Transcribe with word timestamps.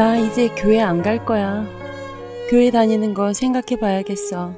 나 0.00 0.16
이제 0.16 0.48
교회 0.56 0.80
안 0.80 1.02
갈 1.02 1.26
거야. 1.26 1.66
교회 2.48 2.70
다니는 2.70 3.12
거 3.12 3.34
생각해 3.34 3.78
봐야겠어. 3.78 4.54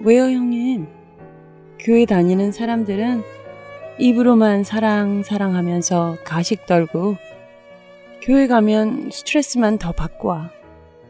왜요, 0.00 0.22
형님? 0.22 0.86
교회 1.78 2.06
다니는 2.06 2.52
사람들은 2.52 3.22
입으로만 3.98 4.64
사랑, 4.64 5.22
사랑하면서 5.22 6.16
가식 6.24 6.64
떨고 6.64 7.16
교회 8.22 8.46
가면 8.46 9.10
스트레스만 9.12 9.76
더 9.76 9.92
받고 9.92 10.28
와. 10.28 10.50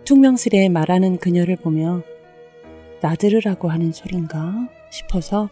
퉁명스레 0.04 0.68
말하는 0.68 1.18
그녀를 1.18 1.54
보며 1.54 2.02
나들으라고 3.00 3.68
하는 3.68 3.92
소린가 3.92 4.68
싶어서 4.90 5.48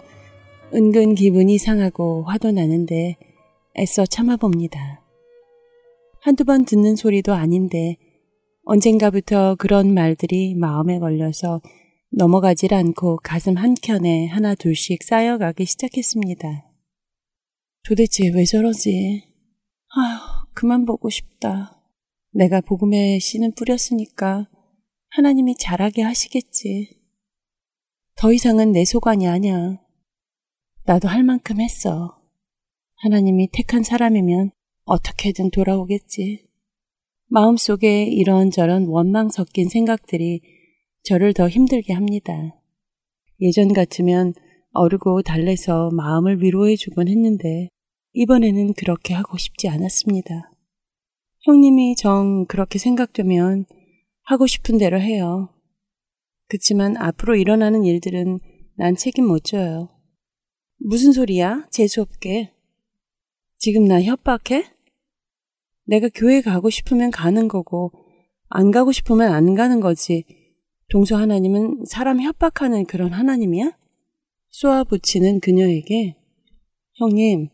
은근 0.75 1.15
기분이 1.15 1.59
상하고 1.59 2.25
화도 2.25 2.51
나는데 2.51 3.19
애써 3.79 4.05
참아봅니다. 4.05 5.04
한두 6.25 6.47
번 6.47 6.65
듣는 6.65 6.97
소리도 6.97 7.35
아닌데 7.35 7.99
언젠가부터 8.63 9.57
그런 9.57 9.93
말들이 9.93 10.55
마음에 10.55 10.99
걸려서 10.99 11.61
넘어가질 12.13 12.73
않고 12.73 13.19
가슴 13.23 13.59
한켠에 13.59 14.29
하나 14.29 14.55
둘씩 14.55 15.03
쌓여가기 15.03 15.67
시작했습니다. 15.67 16.65
도대체 17.87 18.31
왜 18.35 18.47
저러지? 18.47 19.23
아휴, 19.95 20.47
그만 20.55 20.87
보고 20.87 21.11
싶다. 21.11 21.79
내가 22.33 22.63
복음의 22.63 23.21
씨는 23.21 23.53
뿌렸으니까 23.53 24.49
하나님이 25.11 25.57
잘하게 25.59 26.01
하시겠지. 26.01 27.03
더 28.17 28.33
이상은 28.33 28.73
내 28.73 28.87
소관이 28.87 29.29
아니야. 29.29 29.79
나도 30.87 31.07
할 31.07 31.23
만큼 31.23 31.61
했어. 31.61 32.19
하나님이 32.95 33.51
택한 33.53 33.83
사람이면 33.83 34.53
어떻게든 34.85 35.51
돌아오겠지. 35.51 36.47
마음속에 37.29 38.05
이런저런 38.05 38.87
원망 38.87 39.31
섞인 39.31 39.69
생각들이 39.69 40.43
저를 41.03 41.33
더 41.33 41.49
힘들게 41.49 41.93
합니다. 41.93 42.33
예전 43.41 43.73
같으면 43.73 44.35
어르고 44.73 45.23
달래서 45.23 45.91
마음을 45.93 46.43
위로해주곤 46.43 47.09
했는데 47.09 47.69
이번에는 48.13 48.75
그렇게 48.75 49.15
하고 49.15 49.39
싶지 49.39 49.69
않았습니다. 49.69 50.51
형님이 51.43 51.97
정 51.97 52.47
그렇게 52.47 52.79
생각되면 52.79 53.67
하고 54.23 54.47
싶은 54.47 54.79
대로 54.79 55.01
해요. 55.01 55.51
그치만 56.49 56.97
앞으로 56.97 57.37
일어나는 57.37 57.85
일들은 57.85 58.39
난 58.77 58.97
책임 58.97 59.27
못 59.27 59.45
져요. 59.45 59.91
무슨 60.77 61.13
소리야? 61.13 61.67
재수없게. 61.71 62.53
지금 63.59 63.87
나 63.87 64.03
협박해? 64.03 64.74
내가 65.87 66.09
교회 66.15 66.41
가고 66.41 66.71
싶으면 66.71 67.11
가는 67.11 67.49
거고, 67.49 67.93
안 68.49 68.71
가고 68.71 68.93
싶으면 68.93 69.33
안 69.33 69.55
가는 69.55 69.81
거지. 69.81 70.25
동서 70.91 71.17
하나님은 71.17 71.85
사람 71.87 72.21
협박하는 72.21 72.87
그런 72.87 73.13
하나님이야? 73.13 73.77
쏘아붙이는 74.51 75.41
그녀에게, 75.41 76.17
형님, 76.97 77.49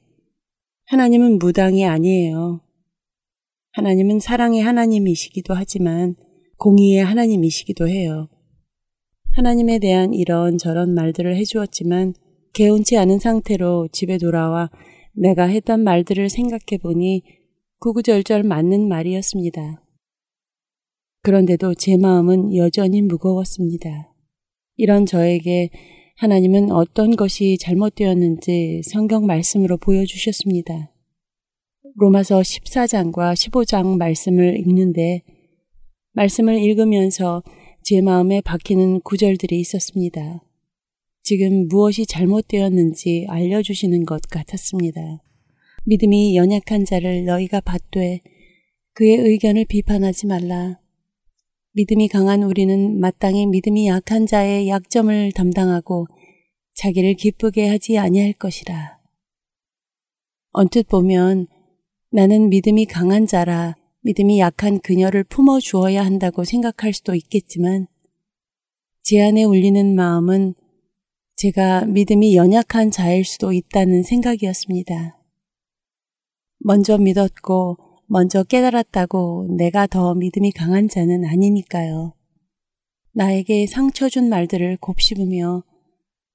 하나님은 0.86 1.38
무당이 1.38 1.86
아니에요. 1.86 2.60
하나님은 3.72 4.19
사랑의 4.19 4.60
하나님이시기도 4.62 5.54
하지만 5.54 6.16
공의의 6.58 7.04
하나님이시기도 7.04 7.88
해요. 7.88 8.28
하나님에 9.32 9.78
대한 9.78 10.12
이런 10.12 10.58
저런 10.58 10.92
말들을 10.92 11.36
해주었지만 11.36 12.14
개운치 12.52 12.98
않은 12.98 13.20
상태로 13.20 13.88
집에 13.92 14.19
돌아와 14.19 14.70
내가 15.14 15.44
했던 15.44 15.84
말들을 15.84 16.28
생각해 16.28 16.78
보니 16.82 17.22
구구절절 17.80 18.42
맞는 18.42 18.88
말이었습니다. 18.88 19.82
그런데도 21.22 21.72
제 21.76 21.96
마음은 21.96 22.54
여전히 22.54 23.00
무거웠습니다. 23.00 24.14
이런 24.76 25.06
저에게 25.06 25.70
하나님은 26.16 26.72
어떤 26.72 27.16
것이 27.16 27.56
잘못되었는지 27.58 28.82
성경 28.84 29.24
말씀으로 29.24 29.78
보여주셨습니다. 29.78 30.92
로마서 31.96 32.40
14장과 32.40 33.32
15장 33.32 33.96
말씀을 33.96 34.58
읽는데 34.58 35.22
말씀을 36.12 36.62
읽으면서 36.62 37.42
제 37.82 38.02
마음에 38.02 38.42
박히는 38.42 39.00
구절들이 39.00 39.58
있었습니다. 39.58 40.44
지금 41.22 41.66
무엇이 41.69 42.04
잘못되었는지 42.04 43.24
알려주시는 43.30 44.04
것 44.04 44.20
같았습니다. 44.28 45.22
믿음이 45.84 46.36
연약한 46.36 46.84
자를 46.84 47.24
너희가 47.24 47.60
받되 47.60 48.20
그의 48.92 49.16
의견을 49.16 49.64
비판하지 49.64 50.26
말라. 50.26 50.78
믿음이 51.72 52.08
강한 52.08 52.42
우리는 52.42 52.98
마땅히 52.98 53.46
믿음이 53.46 53.86
약한 53.86 54.26
자의 54.26 54.69
약점을 54.69 55.32
담당하고 55.32 56.06
자기를 56.74 57.14
기쁘게 57.14 57.69
하지 57.69 57.96
아니할 57.98 58.32
것이라. 58.34 58.98
언뜻 60.52 60.88
보면 60.88 61.46
나는 62.10 62.48
믿음이 62.48 62.86
강한 62.86 63.26
자라 63.26 63.76
믿음이 64.02 64.40
약한 64.40 64.80
그녀를 64.80 65.24
품어 65.24 65.60
주어야 65.60 66.04
한다고 66.04 66.44
생각할 66.44 66.92
수도 66.92 67.14
있겠지만 67.14 67.86
제 69.02 69.20
안에 69.20 69.44
울리는 69.44 69.94
마음은 69.94 70.54
제가 71.36 71.86
믿음이 71.86 72.34
연약한 72.34 72.90
자일 72.90 73.24
수도 73.24 73.52
있다는 73.52 74.02
생각이었습니다. 74.02 75.19
먼저 76.60 76.98
믿었고 76.98 77.78
먼저 78.06 78.43
깨달았다고 78.43 79.48
내가 79.56 79.87
더 79.87 80.15
믿음이 80.15 80.53
강한 80.53 80.88
자는 80.88 81.25
아니니까요. 81.25 82.15
나에게 83.12 83.66
상처 83.66 84.09
준 84.09 84.28
말들을 84.28 84.76
곱씹으며 84.76 85.65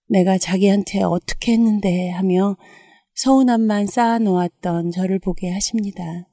내가 0.10 0.38
자기한테 0.38 1.04
어떻게 1.04 1.54
했는데 1.54 2.10
하며 2.10 2.58
서운함만 3.14 3.88
쌓아 3.88 4.20
놓았던 4.20 4.92
저를 4.92 5.20
보게 5.20 5.50
하십니다. 5.52 6.28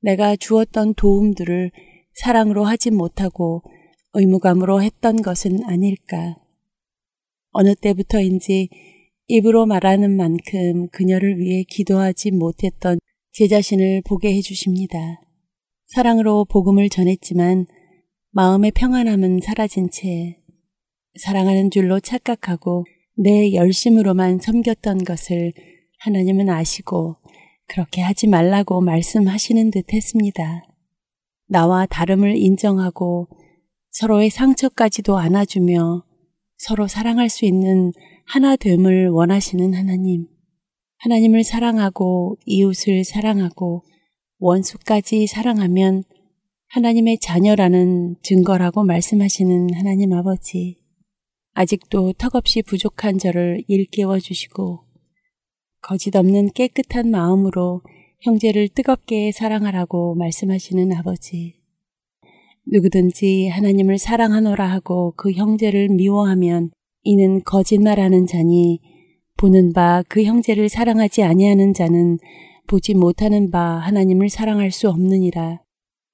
내가 0.00 0.36
주었던 0.36 0.94
도움들을 0.94 1.72
사랑으로 2.14 2.64
하지 2.64 2.90
못하고 2.90 3.62
의무감으로 4.14 4.82
했던 4.82 5.20
것은 5.20 5.64
아닐까. 5.64 6.36
어느 7.50 7.74
때부터인지 7.74 8.68
입으로 9.28 9.66
말하는 9.66 10.16
만큼 10.16 10.88
그녀를 10.90 11.38
위해 11.38 11.64
기도하지 11.68 12.30
못했던 12.30 12.98
제 13.38 13.48
자신을 13.48 14.00
보게 14.06 14.34
해주십니다. 14.34 15.20
사랑으로 15.88 16.46
복음을 16.46 16.88
전했지만 16.88 17.66
마음의 18.30 18.70
평안함은 18.70 19.40
사라진 19.42 19.90
채 19.90 20.38
사랑하는 21.20 21.70
줄로 21.70 22.00
착각하고 22.00 22.86
내 23.14 23.52
열심으로만 23.52 24.38
섬겼던 24.38 25.04
것을 25.04 25.52
하나님은 25.98 26.48
아시고 26.48 27.16
그렇게 27.66 28.00
하지 28.00 28.26
말라고 28.26 28.80
말씀하시는 28.80 29.70
듯 29.70 29.92
했습니다. 29.92 30.62
나와 31.46 31.84
다름을 31.84 32.36
인정하고 32.36 33.28
서로의 33.90 34.30
상처까지도 34.30 35.18
안아주며 35.18 36.06
서로 36.56 36.86
사랑할 36.86 37.28
수 37.28 37.44
있는 37.44 37.92
하나됨을 38.28 39.10
원하시는 39.10 39.74
하나님. 39.74 40.26
하나님을 40.98 41.44
사랑하고 41.44 42.38
이웃을 42.46 43.04
사랑하고 43.04 43.84
원수까지 44.38 45.26
사랑하면 45.26 46.02
하나님의 46.68 47.18
자녀라는 47.20 48.16
증거라고 48.22 48.84
말씀하시는 48.84 49.74
하나님 49.74 50.12
아버지. 50.12 50.78
아직도 51.54 52.12
턱없이 52.14 52.62
부족한 52.62 53.18
저를 53.18 53.64
일깨워 53.66 54.18
주시고 54.18 54.84
거짓 55.80 56.16
없는 56.16 56.50
깨끗한 56.52 57.10
마음으로 57.10 57.82
형제를 58.20 58.68
뜨겁게 58.68 59.32
사랑하라고 59.32 60.16
말씀하시는 60.16 60.92
아버지. 60.92 61.60
누구든지 62.66 63.48
하나님을 63.48 63.98
사랑하노라 63.98 64.68
하고 64.68 65.14
그 65.16 65.30
형제를 65.30 65.88
미워하면 65.88 66.70
이는 67.04 67.42
거짓말하는 67.44 68.26
자니 68.26 68.80
보는 69.36 69.72
바 69.72 70.02
그 70.08 70.24
형제를 70.24 70.68
사랑하지 70.68 71.22
아니하는 71.22 71.74
자는 71.74 72.18
보지 72.66 72.94
못하는 72.94 73.50
바 73.50 73.78
하나님을 73.78 74.28
사랑할 74.28 74.70
수 74.70 74.88
없느니라. 74.88 75.62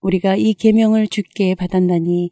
우리가 0.00 0.36
이 0.36 0.54
계명을 0.54 1.08
주께 1.08 1.54
받았나니 1.54 2.30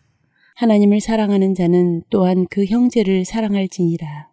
하나님을 0.56 1.00
사랑하는 1.00 1.54
자는 1.54 2.02
또한 2.10 2.46
그 2.50 2.64
형제를 2.64 3.24
사랑할지니라. 3.24 4.30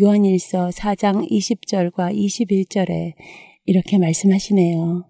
요한일서 0.00 0.68
4장 0.68 1.28
20절과 1.30 2.14
21절에 2.14 3.14
이렇게 3.64 3.98
말씀하시네요. 3.98 5.04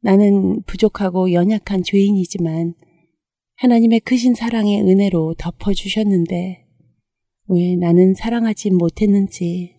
나는 0.00 0.62
부족하고 0.62 1.32
연약한 1.32 1.82
죄인이지만 1.82 2.74
하나님의 3.56 4.00
크신 4.00 4.34
사랑의 4.34 4.82
은혜로 4.82 5.34
덮어주셨는데 5.38 6.63
왜 7.48 7.76
나는 7.76 8.14
사랑하지 8.14 8.70
못했는지, 8.70 9.76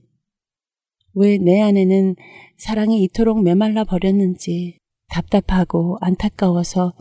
왜 1.13 1.38
내 1.38 1.62
안에는 1.62 2.15
사랑이 2.57 3.03
이토록 3.03 3.41
메말라 3.41 3.83
버렸는지 3.85 4.77
답답하고 5.07 5.97
안타까워서 6.01 6.94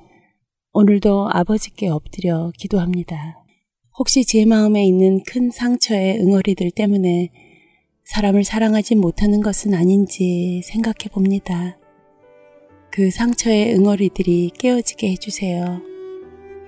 오늘도 0.72 1.28
아버지께 1.32 1.88
엎드려 1.88 2.50
기도합니다. 2.56 3.44
혹시 3.99 4.25
제 4.25 4.44
마음에 4.44 4.84
있는 4.87 5.22
큰 5.25 5.50
상처의 5.50 6.19
응어리들 6.20 6.70
때문에 6.70 7.31
사람을 8.05 8.44
사랑하지 8.44 8.96
못하는 8.96 9.40
것은 9.40 9.75
아닌지 9.75 10.62
생각해 10.64 11.11
봅니다. 11.12 11.78
그 12.90 13.11
상처의 13.11 13.75
응어리들이 13.75 14.52
깨어지게 14.58 15.11
해주세요. 15.11 15.81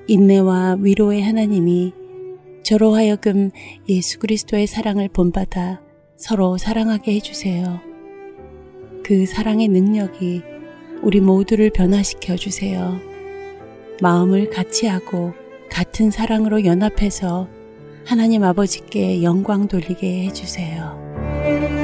인내와 0.08 0.76
위로의 0.80 1.22
하나님이 1.22 1.92
저로 2.66 2.96
하여금 2.96 3.52
예수 3.88 4.18
그리스도의 4.18 4.66
사랑을 4.66 5.08
본받아 5.08 5.80
서로 6.16 6.58
사랑하게 6.58 7.14
해주세요. 7.14 7.78
그 9.04 9.24
사랑의 9.24 9.68
능력이 9.68 10.42
우리 11.00 11.20
모두를 11.20 11.70
변화시켜 11.70 12.34
주세요. 12.34 12.98
마음을 14.02 14.50
같이 14.50 14.88
하고 14.88 15.32
같은 15.70 16.10
사랑으로 16.10 16.64
연합해서 16.64 17.48
하나님 18.04 18.42
아버지께 18.42 19.22
영광 19.22 19.68
돌리게 19.68 20.24
해주세요. 20.24 21.75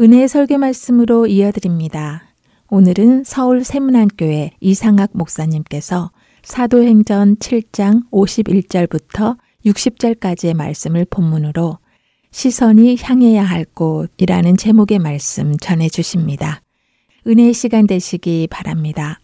은혜의 0.00 0.28
설교 0.28 0.58
말씀으로 0.58 1.26
이어드립니다. 1.26 2.22
오늘은 2.70 3.24
서울 3.24 3.64
세문안교회 3.64 4.52
이상학 4.60 5.10
목사님께서 5.12 6.12
사도행전 6.44 7.34
7장 7.38 8.08
51절부터 8.12 9.36
60절까지의 9.66 10.54
말씀을 10.54 11.04
본문으로 11.10 11.78
시선이 12.30 12.98
향해야 13.02 13.42
할 13.42 13.64
곳이라는 13.64 14.56
제목의 14.56 15.00
말씀 15.00 15.56
전해 15.56 15.88
주십니다. 15.88 16.62
은혜의 17.26 17.52
시간 17.52 17.88
되시기 17.88 18.46
바랍니다. 18.48 19.18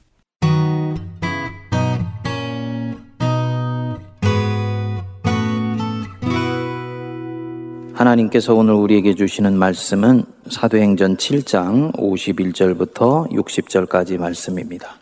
하나님께서 7.95 8.55
오늘 8.55 8.75
우리에게 8.75 9.15
주시는 9.15 9.57
말씀은 9.57 10.25
사도행전 10.49 11.17
7장 11.17 11.95
51절부터 11.95 13.31
60절까지 13.31 14.19
말씀입니다. 14.19 14.97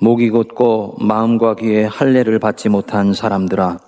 목이 0.00 0.30
곧고 0.30 0.96
마음과 1.00 1.56
귀에 1.56 1.84
할례를 1.84 2.38
받지 2.38 2.70
못한 2.70 3.12
사람들아 3.12 3.78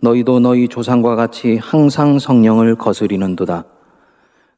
너희도 0.00 0.40
너희 0.40 0.68
조상과 0.68 1.16
같이 1.16 1.56
항상 1.56 2.18
성령을 2.18 2.76
거스리는도다. 2.76 3.64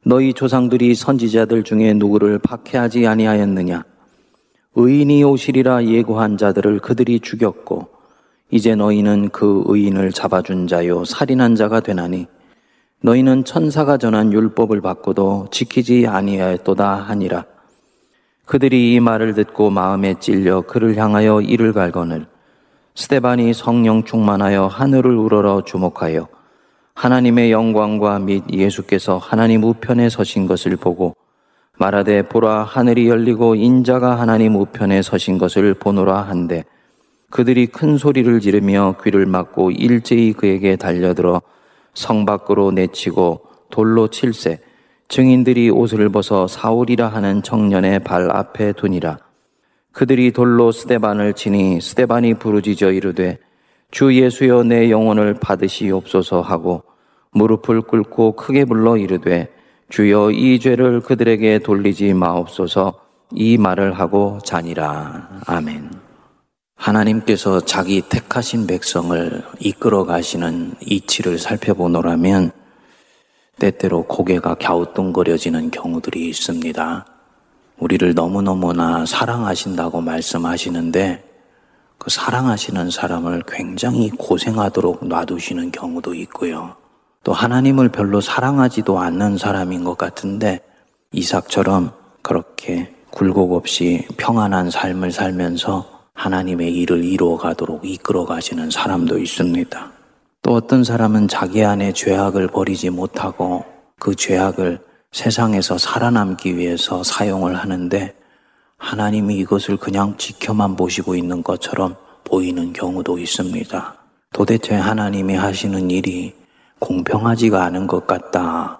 너희 0.03 0.33
조상들이 0.33 0.93
선지자들 0.93 1.63
중에 1.63 1.93
누구를 1.93 2.39
박해하지 2.39 3.07
아니하였느냐? 3.07 3.85
의인이 4.75 5.23
오시리라 5.23 5.85
예고한 5.85 6.37
자들을 6.37 6.79
그들이 6.79 7.21
죽였고 7.21 7.87
이제 8.51 8.75
너희는 8.75 9.29
그 9.29 9.63
의인을 9.67 10.11
잡아준 10.11 10.67
자요 10.67 11.05
살인한 11.05 11.55
자가 11.55 11.79
되나니 11.79 12.27
너희는 13.01 13.43
천사가 13.43 13.97
전한 13.97 14.33
율법을 14.33 14.81
받고도 14.81 15.49
지키지 15.51 16.07
아니하였도다 16.07 16.95
하니라. 16.95 17.45
그들이 18.45 18.93
이 18.93 18.99
말을 18.99 19.33
듣고 19.33 19.69
마음에 19.69 20.15
찔려 20.19 20.61
그를 20.61 20.97
향하여 20.97 21.41
이를 21.41 21.73
갈거늘 21.73 22.27
스테반이 22.93 23.53
성령 23.53 24.03
충만하여 24.03 24.67
하늘을 24.67 25.17
우러러 25.17 25.63
주목하여 25.65 26.27
하나님의 26.93 27.51
영광과 27.51 28.19
및 28.19 28.43
예수께서 28.51 29.17
하나님 29.17 29.63
우편에 29.63 30.09
서신 30.09 30.47
것을 30.47 30.77
보고 30.77 31.15
말하되 31.77 32.21
보라 32.29 32.63
하늘이 32.63 33.09
열리고 33.09 33.55
인자가 33.55 34.17
하나님 34.17 34.55
우편에 34.55 35.01
서신 35.01 35.37
것을 35.37 35.73
보노라 35.73 36.21
한데 36.21 36.63
그들이 37.31 37.65
큰 37.67 37.97
소리를 37.97 38.39
지르며 38.39 38.95
귀를 39.03 39.25
막고 39.25 39.71
일제히 39.71 40.31
그에게 40.31 40.77
달려들어 40.77 41.41
성 41.95 42.25
밖으로 42.25 42.71
내치고 42.71 43.41
돌로 43.71 44.09
칠세 44.09 44.59
증인들이 45.07 45.69
옷을 45.71 46.09
벗어 46.09 46.47
사울이라 46.47 47.07
하는 47.07 47.41
청년의 47.41 47.99
발 47.99 48.29
앞에 48.29 48.73
두니라. 48.73 49.17
그들이 49.91 50.31
돌로 50.31 50.71
스테반을 50.71 51.33
치니 51.33 51.81
스테반이 51.81 52.35
부르짖어 52.35 52.91
이르되 52.91 53.39
주 53.91 54.13
예수여 54.13 54.63
내 54.63 54.91
영혼을 54.91 55.33
받으시옵소서 55.35 56.41
하고 56.41 56.83
무릎을 57.31 57.81
꿇고 57.81 58.35
크게 58.35 58.65
불러 58.65 58.97
이르되 58.97 59.49
주여 59.89 60.31
이 60.31 60.59
죄를 60.59 61.01
그들에게 61.01 61.59
돌리지 61.59 62.13
마옵소서. 62.13 62.99
이 63.31 63.57
말을 63.57 63.93
하고 63.93 64.39
자니라. 64.43 65.29
아멘. 65.45 66.04
하나님께서 66.75 67.61
자기 67.61 68.01
택하신 68.01 68.67
백성을 68.67 69.43
이끌어 69.59 70.05
가시는 70.05 70.75
이치를 70.81 71.39
살펴보노라면 71.39 72.51
때때로 73.57 74.03
고개가 74.03 74.55
갸우뚱거려지는 74.55 75.71
경우들이 75.71 76.27
있습니다. 76.29 77.05
우리를 77.79 78.13
너무너무나 78.13 79.05
사랑하신다고 79.05 80.01
말씀하시는데 80.01 81.23
그 81.97 82.09
사랑하시는 82.09 82.91
사람을 82.91 83.43
굉장히 83.47 84.09
고생하도록 84.09 85.07
놔두시는 85.07 85.71
경우도 85.71 86.13
있고요. 86.15 86.75
또 87.23 87.33
하나님을 87.33 87.89
별로 87.89 88.21
사랑하지도 88.21 88.99
않는 88.99 89.37
사람인 89.37 89.83
것 89.83 89.97
같은데 89.97 90.59
이삭처럼 91.11 91.91
그렇게 92.21 92.93
굴곡 93.11 93.53
없이 93.53 94.05
평안한 94.17 94.69
삶을 94.69 95.11
살면서 95.11 95.94
하나님의 96.15 96.73
일을 96.73 97.03
이루어 97.03 97.37
가도록 97.37 97.85
이끌어 97.85 98.25
가시는 98.25 98.71
사람도 98.71 99.19
있습니다. 99.19 99.91
또 100.41 100.53
어떤 100.53 100.83
사람은 100.83 101.27
자기 101.27 101.63
안에 101.63 101.93
죄악을 101.93 102.47
버리지 102.47 102.89
못하고 102.89 103.65
그 103.99 104.15
죄악을 104.15 104.79
세상에서 105.11 105.77
살아남기 105.77 106.57
위해서 106.57 107.03
사용을 107.03 107.55
하는데 107.55 108.15
하나님이 108.77 109.35
이것을 109.37 109.77
그냥 109.77 110.15
지켜만 110.17 110.75
보시고 110.75 111.15
있는 111.15 111.43
것처럼 111.43 111.95
보이는 112.23 112.73
경우도 112.73 113.17
있습니다. 113.19 113.95
도대체 114.33 114.75
하나님이 114.75 115.35
하시는 115.35 115.89
일이 115.89 116.33
공평하지가 116.79 117.63
않은 117.63 117.87
것 117.87 118.05
같다. 118.05 118.79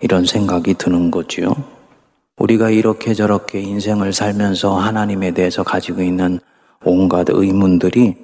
이런 0.00 0.24
생각이 0.24 0.74
드는 0.74 1.10
거지요. 1.10 1.54
우리가 2.36 2.70
이렇게 2.70 3.14
저렇게 3.14 3.60
인생을 3.60 4.12
살면서 4.12 4.76
하나님에 4.76 5.30
대해서 5.30 5.62
가지고 5.62 6.02
있는 6.02 6.40
온갖 6.86 7.26
의문들이 7.28 8.14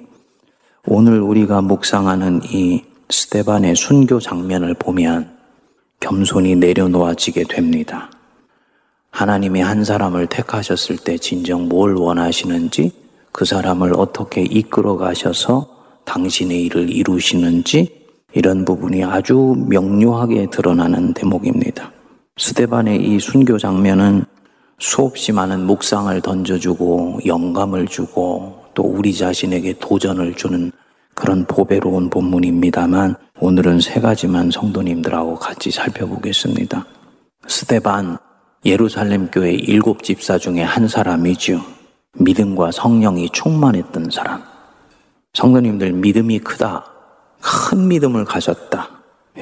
오늘 0.87 1.19
우리가 1.19 1.61
묵상하는 1.61 2.41
이 2.45 2.81
스테반의 3.09 3.75
순교 3.75 4.21
장면을 4.21 4.73
보면 4.73 5.37
겸손히 5.99 6.55
내려놓아지게 6.55 7.43
됩니다. 7.49 8.09
하나님이 9.11 9.59
한 9.59 9.83
사람을 9.83 10.27
택하셨을 10.27 10.97
때 10.97 11.17
진정 11.17 11.67
뭘 11.67 11.95
원하시는지 11.95 12.91
그 13.33 13.43
사람을 13.43 13.93
어떻게 13.97 14.43
이끌어 14.43 14.95
가셔서 14.95 15.67
당신의 16.05 16.63
일을 16.63 16.89
이루시는지 16.89 18.07
이런 18.33 18.63
부분이 18.63 19.03
아주 19.03 19.55
명료하게 19.67 20.49
드러나는 20.49 21.13
대목입니다. 21.13 21.91
스테반의 22.37 23.03
이 23.03 23.19
순교 23.19 23.57
장면은 23.57 24.23
수없이 24.79 25.31
많은 25.31 25.65
묵상을 25.65 26.19
던져주고 26.21 27.21
영감을 27.25 27.87
주고 27.87 28.63
또 28.73 28.83
우리 28.83 29.13
자신에게 29.13 29.75
도전을 29.79 30.33
주는 30.35 30.71
그런 31.15 31.45
보배로운 31.45 32.09
본문입니다만 32.09 33.15
오늘은 33.39 33.81
세 33.81 33.99
가지만 33.99 34.49
성도님들하고 34.51 35.35
같이 35.35 35.69
살펴보겠습니다. 35.71 36.85
스테반 37.47 38.17
예루살렘 38.65 39.29
교회 39.29 39.51
일곱 39.51 40.03
집사 40.03 40.37
중에 40.37 40.63
한 40.63 40.87
사람이죠. 40.87 41.61
믿음과 42.15 42.71
성령이 42.71 43.29
충만했던 43.29 44.09
사람. 44.11 44.41
성도님들 45.33 45.93
믿음이 45.93 46.39
크다. 46.39 46.85
큰 47.41 47.87
믿음을 47.87 48.23
가졌다. 48.25 48.89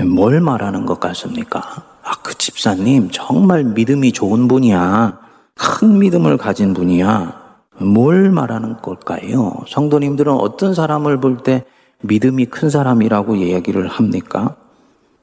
뭘 0.05 0.41
말하는 0.41 0.85
것 0.85 0.99
같습니까? 0.99 1.59
아, 2.03 2.13
그 2.23 2.33
집사님 2.33 3.09
정말 3.11 3.63
믿음이 3.63 4.11
좋은 4.11 4.47
분이야. 4.47 5.19
큰 5.55 5.99
믿음을 5.99 6.37
가진 6.37 6.73
분이야. 6.73 7.41
뭘 7.81 8.29
말하는 8.31 8.77
걸까요? 8.81 9.53
성도님들은 9.67 10.33
어떤 10.33 10.73
사람을 10.73 11.19
볼 11.19 11.43
때 11.43 11.65
믿음이 12.03 12.45
큰 12.45 12.69
사람이라고 12.69 13.35
이야기를 13.35 13.87
합니까? 13.87 14.55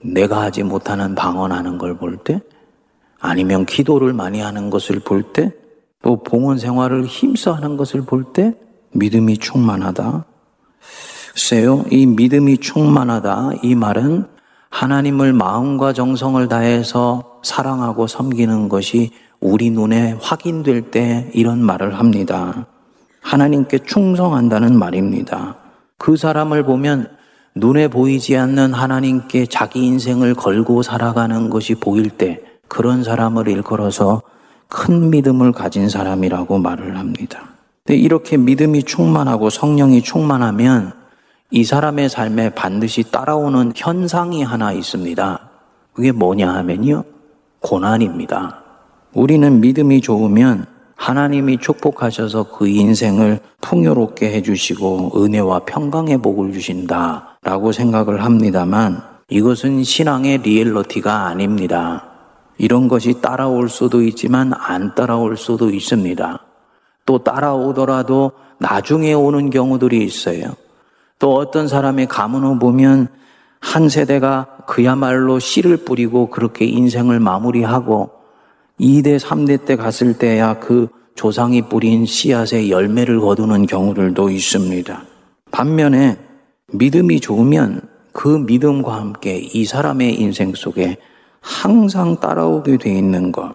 내가 0.01 0.41
하지 0.43 0.63
못하는 0.63 1.15
방언하는 1.15 1.79
걸 1.79 1.97
볼 1.99 2.17
때? 2.19 2.41
아니면 3.21 3.67
기도를 3.67 4.13
많이 4.13 4.41
하는 4.41 4.71
것을 4.71 5.01
볼 5.01 5.23
때? 5.33 5.53
또 6.03 6.23
봉헌 6.23 6.59
생활을 6.59 7.05
힘써 7.07 7.53
하는 7.53 7.77
것을 7.77 8.03
볼 8.03 8.33
때? 8.33 8.55
믿음이 8.93 9.39
충만하다. 9.39 10.25
글쎄요, 11.33 11.85
이 11.91 12.07
믿음이 12.07 12.59
충만하다. 12.59 13.51
이 13.63 13.75
말은 13.75 14.27
하나님을 14.71 15.33
마음과 15.33 15.93
정성을 15.93 16.47
다해서 16.49 17.41
사랑하고 17.43 18.07
섬기는 18.07 18.69
것이 18.69 19.11
우리 19.41 19.71
눈에 19.71 20.17
확인될 20.21 20.91
때 20.91 21.31
이런 21.33 21.63
말을 21.63 21.99
합니다. 21.99 22.67
하나님께 23.21 23.81
충성한다는 23.81 24.79
말입니다. 24.79 25.57
그 25.97 26.17
사람을 26.17 26.63
보면 26.65 27.09
눈에 27.55 27.89
보이지 27.89 28.37
않는 28.37 28.73
하나님께 28.73 29.47
자기 29.47 29.85
인생을 29.85 30.35
걸고 30.35 30.83
살아가는 30.83 31.51
것이 31.51 31.75
보일 31.75 32.11
때 32.11 32.41
그런 32.69 33.03
사람을 33.03 33.49
일컬어서 33.49 34.23
큰 34.69 35.11
믿음을 35.11 35.53
가진 35.53 35.89
사람이라고 35.89 36.59
말을 36.59 36.99
합니다. 36.99 37.49
이렇게 37.89 38.37
믿음이 38.37 38.83
충만하고 38.83 39.51
성령이 39.51 40.03
충만하면 40.03 40.93
이 41.51 41.65
사람의 41.65 42.11
삶에 42.11 42.51
반드시 42.51 43.11
따라오는 43.11 43.73
현상이 43.75 44.43
하나 44.43 44.73
있습니다. 44.73 45.41
그게 45.95 46.13
뭐냐 46.13 46.53
하면요. 46.53 47.05
고난입니다. 47.61 48.68
우리는 49.19 49.61
믿음이 49.61 50.01
좋으면 50.01 50.67
하나님이 50.95 51.59
축복하셔서 51.59 52.53
그 52.53 52.69
인생을 52.69 53.41
풍요롭게 53.61 54.33
해주시고 54.33 55.13
은혜와 55.17 55.61
평강의 55.67 56.19
복을 56.19 56.53
주신다 56.53 57.37
라고 57.43 57.73
생각을 57.73 58.23
합니다만 58.23 59.03
이것은 59.29 59.83
신앙의 59.83 60.39
리얼러티가 60.39 61.27
아닙니다. 61.27 62.05
이런 62.59 62.87
것이 62.87 63.21
따라올 63.21 63.69
수도 63.69 64.03
있지만 64.03 64.53
안 64.57 64.95
따라올 64.95 65.37
수도 65.37 65.71
있습니다. 65.71 66.41
또 67.05 67.19
따라오더라도 67.19 68.31
나중에 68.59 69.15
오는 69.15 69.51
경우들이 69.51 69.99
있어요. 70.05 70.55
또 71.19 71.35
어떤 71.35 71.67
사람의 71.67 72.07
가문을 72.07 72.61
보면 72.61 73.09
한 73.59 73.89
세대가 73.89 74.47
그야말로 74.69 75.41
씨를 75.41 75.79
뿌리고 75.79 76.31
그렇게 76.31 76.67
인생을 76.67 77.19
마무리하고 77.19 78.18
2대, 78.81 79.19
3대 79.19 79.65
때 79.65 79.77
갔을 79.77 80.19
때야 80.19 80.59
그 80.59 80.89
조상이 81.15 81.63
뿌린 81.63 82.07
씨앗의 82.07 82.71
열매를 82.71 83.21
거두는 83.21 83.67
경우들도 83.67 84.31
있습니다. 84.31 85.03
반면에 85.51 86.17
믿음이 86.73 87.21
좋으면 87.21 87.83
그 88.13 88.29
믿음과 88.29 88.95
함께 88.95 89.39
이 89.39 89.65
사람의 89.65 90.21
인생 90.21 90.55
속에 90.55 90.99
항상 91.41 92.21
따라오게 92.21 92.79
돼 92.79 92.97
있는 92.97 93.33
것, 93.33 93.55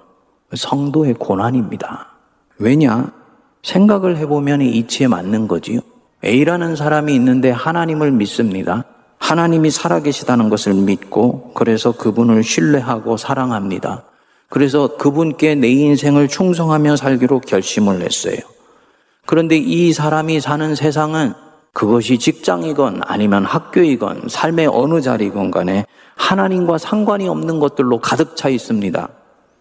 성도의 0.53 1.15
고난입니다. 1.15 2.07
왜냐? 2.59 3.11
생각을 3.61 4.17
해보면 4.17 4.61
이치에 4.61 5.07
맞는 5.07 5.47
거지요. 5.47 5.79
A라는 6.23 6.75
사람이 6.75 7.13
있는데 7.15 7.49
하나님을 7.49 8.11
믿습니다. 8.11 8.85
하나님이 9.19 9.71
살아계시다는 9.71 10.49
것을 10.49 10.73
믿고 10.73 11.51
그래서 11.53 11.93
그분을 11.93 12.43
신뢰하고 12.43 13.15
사랑합니다. 13.15 14.03
그래서 14.53 14.97
그분께 14.97 15.55
내 15.55 15.67
인생을 15.67 16.27
충성하며 16.27 16.95
살기로 16.97 17.39
결심을 17.39 18.03
했어요. 18.03 18.37
그런데 19.25 19.57
이 19.57 19.91
사람이 19.93 20.41
사는 20.41 20.75
세상은 20.75 21.33
그것이 21.73 22.19
직장이건 22.19 23.01
아니면 23.03 23.45
학교이건 23.45 24.27
삶의 24.29 24.69
어느 24.71 25.01
자리건 25.01 25.49
간에 25.49 25.87
하나님과 26.17 26.77
상관이 26.77 27.27
없는 27.27 27.59
것들로 27.59 27.97
가득 27.97 28.35
차 28.35 28.47
있습니다. 28.47 29.09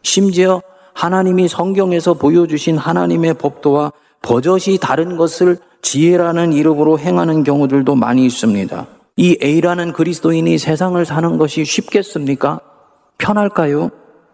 심지어 0.03 0.61
하나님이 0.93 1.49
성경에서 1.49 2.13
보여주신 2.13 2.77
하나님의 2.77 3.33
법도와 3.39 3.93
버젓이 4.21 4.77
다른 4.79 5.17
것을 5.17 5.57
지혜라는 5.81 6.53
이름으로 6.53 6.99
행하는 6.99 7.45
경우들도 7.45 7.95
많이 7.95 8.27
있습니다. 8.27 8.87
이 9.17 9.39
A라는 9.43 9.95
그리스도인이 9.95 10.59
세상을 10.59 11.03
사는 11.07 11.39
것이 11.39 11.65
쉽겠습니까? 11.65 12.61
편할까요? 13.17 13.91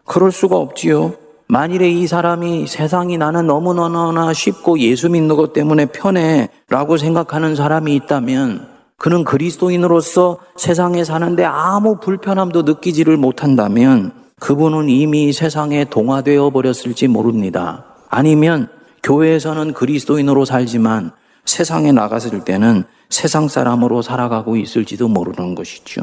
그럴 0.09 0.33
수가 0.33 0.57
없지요. 0.57 1.13
만일에 1.47 1.89
이 1.91 2.07
사람이 2.07 2.67
세상이 2.67 3.17
나는 3.17 3.47
너무너무나 3.47 4.33
쉽고 4.33 4.81
예수 4.81 5.09
믿는 5.09 5.37
것 5.37 5.53
때문에 5.53 5.87
편해 5.87 6.49
라고 6.69 6.97
생각하는 6.97 7.55
사람이 7.55 7.95
있다면 7.95 8.69
그는 8.97 9.23
그리스도인으로서 9.23 10.39
세상에 10.57 11.05
사는데 11.05 11.45
아무 11.45 12.01
불편함도 12.01 12.63
느끼지를 12.63 13.17
못한다면 13.17 14.13
그분은 14.41 14.89
이미 14.89 15.33
세상에 15.33 15.85
동화되어 15.85 16.51
버렸을지 16.51 17.07
모릅니다. 17.09 17.85
아니면 18.09 18.69
교회에서는 19.03 19.73
그리스도인으로 19.73 20.45
살지만 20.45 21.13
세상에 21.45 21.93
나갔을 21.93 22.45
때는 22.45 22.85
세상 23.09 23.49
사람으로 23.49 24.03
살아가고 24.03 24.57
있을지도 24.57 25.09
모르는 25.09 25.55
것이죠. 25.55 26.03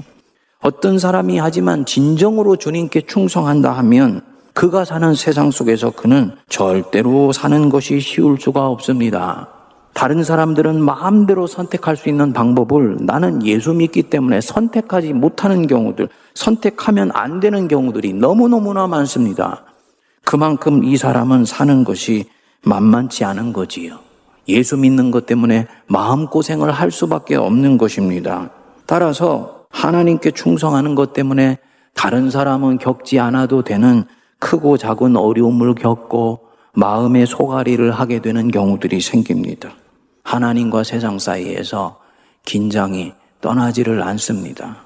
어떤 0.66 0.98
사람이 0.98 1.38
하지만 1.38 1.86
진정으로 1.86 2.56
주님께 2.56 3.02
충성한다 3.02 3.72
하면 3.74 4.22
그가 4.56 4.84
사는 4.84 5.14
세상 5.14 5.52
속에서 5.52 5.92
그는 5.92 6.32
절대로 6.50 7.32
사는 7.32 7.70
것이 7.70 8.00
쉬울 8.00 8.40
수가 8.40 8.66
없습니다. 8.70 9.48
다른 9.94 10.24
사람들은 10.24 10.82
마음대로 10.82 11.46
선택할 11.46 11.96
수 11.96 12.10
있는 12.10 12.34
방법을 12.34 12.98
나는 13.02 13.46
예수 13.46 13.74
믿기 13.74 14.02
때문에 14.02 14.42
선택하지 14.42 15.14
못하는 15.14 15.68
경우들, 15.68 16.10
선택하면 16.34 17.12
안 17.14 17.40
되는 17.40 17.68
경우들이 17.68 18.14
너무너무나 18.14 18.88
많습니다. 18.88 19.66
그만큼 20.24 20.84
이 20.84 20.98
사람은 20.98 21.46
사는 21.46 21.84
것이 21.84 22.26
만만치 22.64 23.24
않은 23.24 23.54
거지요. 23.54 24.00
예수 24.48 24.78
믿는 24.78 25.12
것 25.12 25.28
때문에 25.28 25.68
마음고생을 25.86 26.72
할 26.72 26.90
수밖에 26.90 27.36
없는 27.36 27.78
것입니다. 27.78 28.50
따라서 28.88 29.55
하나님께 29.76 30.32
충성하는 30.32 30.96
것 30.96 31.12
때문에 31.12 31.58
다른 31.94 32.30
사람은 32.30 32.78
겪지 32.78 33.20
않아도 33.20 33.62
되는 33.62 34.06
크고 34.40 34.78
작은 34.78 35.18
어려움을 35.18 35.76
겪고 35.76 36.48
마음의 36.74 37.28
소가리를 37.28 37.92
하게 37.92 38.20
되는 38.20 38.50
경우들이 38.50 39.02
생깁니다. 39.02 39.72
하나님과 40.24 40.84
세상 40.84 41.20
사이에서 41.20 42.00
긴장이 42.46 43.14
떠나지를 43.42 44.02
않습니다. 44.02 44.78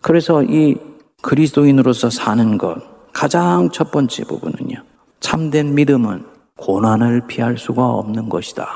그래서 0.00 0.42
이 0.44 0.76
그리스도인으로서 1.20 2.08
사는 2.08 2.58
것, 2.58 2.78
가장 3.12 3.70
첫 3.72 3.90
번째 3.90 4.24
부분은요. 4.24 4.82
참된 5.18 5.74
믿음은 5.74 6.24
고난을 6.56 7.26
피할 7.26 7.58
수가 7.58 7.86
없는 7.86 8.28
것이다. 8.28 8.68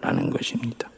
라는 0.00 0.30
것입니다. 0.30 0.88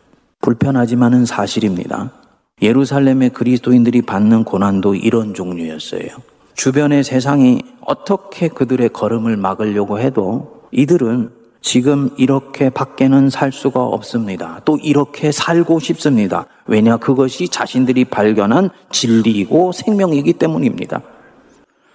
불편하지만은 0.41 1.25
사실입니다. 1.25 2.11
예루살렘의 2.61 3.31
그리스도인들이 3.31 4.03
받는 4.03 4.45
고난도 4.45 4.95
이런 4.95 5.35
종류였어요. 5.35 6.09
주변의 6.55 7.05
세상이 7.05 7.63
어떻게 7.81 8.49
그들의 8.49 8.89
걸음을 8.91 9.37
막으려고 9.37 10.01
해도 10.01 10.63
이들은 10.73 11.31
지금 11.61 12.11
이렇게 12.17 12.71
밖에는 12.71 13.31
살 13.31 13.53
수가 13.53 13.83
없습니다. 13.83 14.61
또 14.65 14.77
이렇게 14.77 15.33
살고 15.33 15.81
싶습니다. 15.81 16.47
왜냐? 16.67 16.97
그것이 16.97 17.49
자신들이 17.49 18.05
발견한 18.07 18.71
진리이고 18.91 19.73
생명이기 19.73 20.35
때문입니다. 20.35 21.03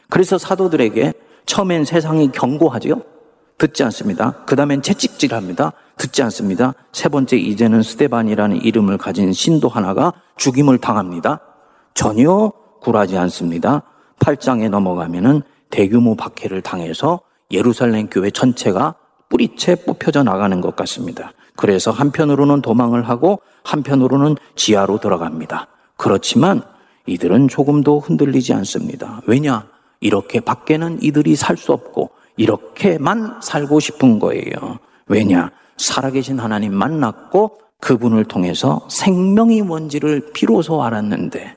그래서 0.10 0.38
사도들에게 0.38 1.14
처음엔 1.46 1.86
세상이 1.86 2.32
경고하지요. 2.32 3.02
듣지 3.58 3.84
않습니다. 3.84 4.44
그 4.46 4.56
다음엔 4.56 4.82
채찍질 4.82 5.34
합니다. 5.34 5.74
듣지 5.98 6.22
않습니다. 6.24 6.74
세 6.92 7.10
번째, 7.10 7.38
이제는 7.38 7.84
스테반이라는 7.84 8.62
이름을 8.62 8.98
가진 8.98 9.32
신도 9.32 9.70
하나가 9.70 10.14
죽임을 10.38 10.80
당합니다. 10.80 11.40
전혀 11.94 12.52
굴하지 12.82 13.18
않습니다. 13.18 13.84
8장에 14.20 14.70
넘어가면은 14.70 15.42
대규모 15.70 16.16
박해를 16.16 16.62
당해서 16.62 17.22
예루살렘 17.52 18.10
교회 18.10 18.32
전체가 18.32 18.96
뿌리채 19.30 19.76
뽑혀져 19.86 20.24
나가는 20.24 20.60
것 20.62 20.76
같습니다. 20.76 21.32
그래서 21.56 21.92
한편으로는 21.92 22.62
도망을 22.62 23.08
하고 23.08 23.42
한편으로는 23.64 24.36
지하로 24.56 25.00
들어갑니다. 25.00 25.68
그렇지만 25.98 26.64
이들은 27.06 27.48
조금도 27.48 28.00
흔들리지 28.00 28.54
않습니다. 28.54 29.22
왜냐? 29.28 29.68
이렇게 30.00 30.40
밖에는 30.40 31.00
이들이 31.02 31.36
살 31.36 31.58
수 31.58 31.72
없고 31.72 32.12
이렇게만 32.38 33.40
살고 33.42 33.80
싶은 33.80 34.20
거예요. 34.20 34.80
왜냐? 35.08 35.52
살아계신 35.78 36.40
하나님 36.40 36.74
만났고 36.74 37.58
그분을 37.80 38.26
통해서 38.26 38.88
생명이 38.90 39.62
뭔지를 39.62 40.32
비로소 40.34 40.84
알았는데 40.84 41.56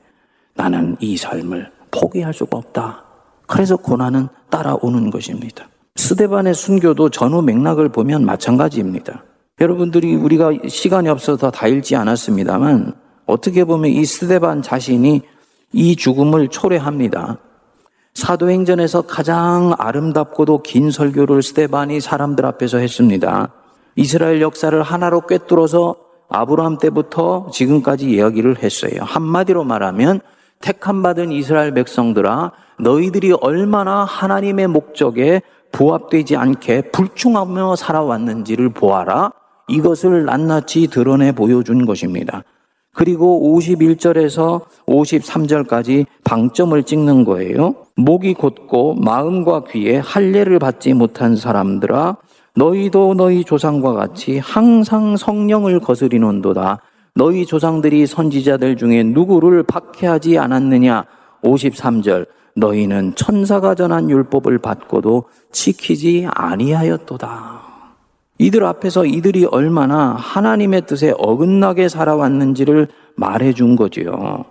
나는 0.55 0.97
이 0.99 1.15
삶을 1.15 1.71
포기할 1.91 2.33
수가 2.33 2.57
없다. 2.57 3.03
그래서 3.47 3.77
고난은 3.77 4.27
따라오는 4.49 5.09
것입니다. 5.09 5.67
스데반의 5.95 6.53
순교도 6.53 7.09
전후 7.09 7.41
맥락을 7.41 7.89
보면 7.89 8.25
마찬가지입니다. 8.25 9.23
여러분들이 9.59 10.15
우리가 10.15 10.51
시간이 10.67 11.09
없어서 11.09 11.49
다 11.49 11.67
읽지 11.67 11.95
않았습니다만 11.95 12.93
어떻게 13.25 13.63
보면 13.63 13.89
이 13.91 14.05
스데반 14.05 14.61
자신이 14.61 15.21
이 15.73 15.95
죽음을 15.95 16.49
초래합니다. 16.49 17.37
사도행전에서 18.17 19.03
가장 19.03 19.75
아름답고도 19.77 20.63
긴 20.63 20.89
설교를 20.89 21.43
스데반이 21.43 22.01
사람들 22.01 22.47
앞에서 22.47 22.79
했습니다. 22.79 23.49
이스라엘 23.95 24.41
역사를 24.41 24.81
하나로 24.81 25.21
꿰뚫어서 25.21 25.97
아브라함 26.27 26.79
때부터 26.79 27.51
지금까지 27.53 28.09
이야기를 28.09 28.63
했어요. 28.63 29.01
한마디로 29.01 29.63
말하면 29.65 30.21
택함 30.61 31.03
받은 31.03 31.31
이스라엘 31.31 31.75
백성들아 31.75 32.53
너희들이 32.79 33.33
얼마나 33.33 34.03
하나님의 34.03 34.67
목적에 34.67 35.43
부합되지 35.71 36.37
않게 36.37 36.89
불충하며 36.89 37.75
살아왔는지를 37.75 38.69
보아라. 38.69 39.31
이것을 39.67 40.25
낱낱이 40.25 40.87
드러내 40.87 41.33
보여준 41.33 41.85
것입니다. 41.85 42.41
그리고 42.97 43.55
51절에서 43.55 44.61
53절까지 44.87 46.07
방점을 46.23 46.81
찍는 46.81 47.25
거예요. 47.25 47.75
목이 47.95 48.33
곧고 48.33 48.95
마음과 48.95 49.65
귀에 49.65 49.97
할례를 49.97 50.57
받지 50.57 50.95
못한 50.95 51.35
사람들아 51.35 52.17
너희도 52.55 53.13
너희 53.13 53.43
조상과 53.43 53.93
같이 53.93 54.39
항상 54.39 55.15
성령을 55.15 55.79
거스리는도다. 55.79 56.79
너희 57.13 57.45
조상들이 57.45 58.07
선지자들 58.07 58.77
중에 58.77 59.03
누구를 59.03 59.61
박해하지 59.61 60.39
않았느냐? 60.39 61.05
53절 61.43 62.25
너희는 62.55 63.13
천사가 63.13 63.75
전한 63.75 64.09
율법을 64.09 64.57
받고도 64.57 65.25
지키지 65.51 66.27
아니하였도다. 66.31 67.66
이들 68.39 68.63
앞에서 68.63 69.05
이들이 69.05 69.45
얼마나 69.45 70.13
하나님의 70.13 70.85
뜻에 70.85 71.13
어긋나게 71.17 71.89
살아왔는지를 71.89 72.87
말해 73.15 73.53
준 73.53 73.75
거지요. 73.75 74.45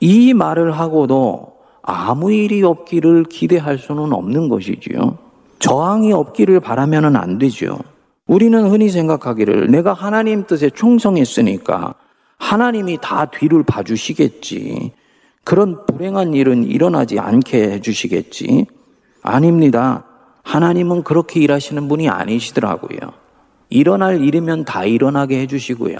이 0.00 0.34
말을 0.34 0.72
하고도 0.72 1.54
아무 1.82 2.32
일이 2.32 2.62
없기를 2.62 3.24
기대할 3.24 3.78
수는 3.78 4.12
없는 4.12 4.48
것이지요. 4.48 5.18
저항이 5.60 6.12
없기를 6.12 6.60
바라면은 6.60 7.16
안 7.16 7.38
되죠. 7.38 7.78
우리는 8.26 8.64
흔히 8.68 8.88
생각하기를 8.88 9.70
내가 9.70 9.92
하나님 9.92 10.46
뜻에 10.46 10.70
충성했으니까 10.70 11.94
하나님이 12.38 12.98
다 13.00 13.26
뒤를 13.26 13.62
봐주시겠지. 13.62 14.92
그런 15.44 15.84
불행한 15.86 16.34
일은 16.34 16.64
일어나지 16.64 17.18
않게 17.18 17.72
해주시겠지. 17.72 18.66
아닙니다. 19.22 20.04
하나님은 20.42 21.02
그렇게 21.02 21.40
일하시는 21.40 21.88
분이 21.88 22.08
아니시더라고요. 22.08 23.19
일어날 23.70 24.22
일이면 24.22 24.64
다 24.64 24.84
일어나게 24.84 25.40
해주시고요. 25.40 25.96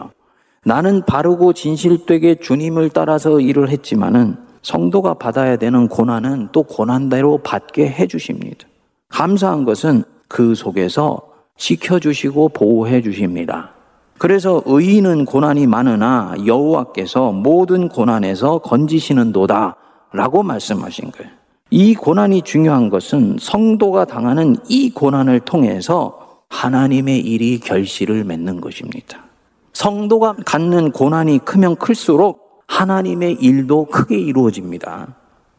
나는 0.64 1.02
바르고 1.06 1.54
진실되게 1.54 2.36
주님을 2.36 2.90
따라서 2.90 3.40
일을 3.40 3.70
했지만은 3.70 4.36
성도가 4.62 5.14
받아야 5.14 5.56
되는 5.56 5.88
고난은 5.88 6.48
또 6.52 6.62
고난대로 6.64 7.38
받게 7.38 7.88
해주십니다. 7.88 8.66
감사한 9.08 9.64
것은 9.64 10.04
그 10.28 10.54
속에서 10.54 11.22
지켜주시고 11.56 12.50
보호해 12.50 13.00
주십니다. 13.00 13.70
그래서 14.18 14.62
의인은 14.66 15.24
고난이 15.24 15.66
많으나 15.66 16.34
여호와께서 16.44 17.32
모든 17.32 17.88
고난에서 17.88 18.58
건지시는도다 18.58 19.76
라고 20.12 20.42
말씀하신 20.42 21.10
거예요. 21.12 21.32
이 21.70 21.94
고난이 21.94 22.42
중요한 22.42 22.90
것은 22.90 23.36
성도가 23.40 24.04
당하는 24.04 24.56
이 24.68 24.90
고난을 24.90 25.40
통해서 25.40 26.19
하나님의 26.50 27.20
일이 27.20 27.58
결실을 27.58 28.24
맺는 28.24 28.60
것입니다. 28.60 29.24
성도가 29.72 30.34
갖는 30.44 30.92
고난이 30.92 31.38
크면 31.44 31.76
클수록 31.76 32.62
하나님의 32.66 33.38
일도 33.40 33.86
크게 33.86 34.18
이루어집니다. 34.18 35.16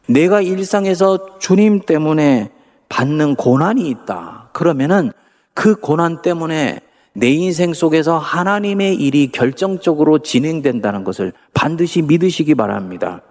내가 0.08 0.42
일상에서 0.42 1.40
주님 1.40 1.82
때문에 1.82 2.52
받는 2.90 3.36
고난이 3.36 3.90
있다. 3.90 4.50
그러면은 4.54 5.12
그 5.54 5.76
고난 5.76 6.22
때문에 6.22 6.82
내 7.14 7.30
인생 7.30 7.74
속에서 7.74 8.18
하나님의 8.18 8.96
일이 8.96 9.32
결정적으로 9.32 10.20
진행된다는 10.20 11.04
것을 11.04 11.34
반드시 11.54 12.02
믿으시기 12.02 12.56
바랍니다. 12.56 13.22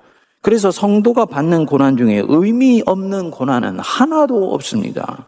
그래서 0.42 0.70
성도가 0.70 1.26
받는 1.26 1.66
고난 1.66 1.96
중에 1.96 2.22
의미 2.26 2.82
없는 2.84 3.30
고난은 3.30 3.78
하나도 3.78 4.54
없습니다. 4.54 5.26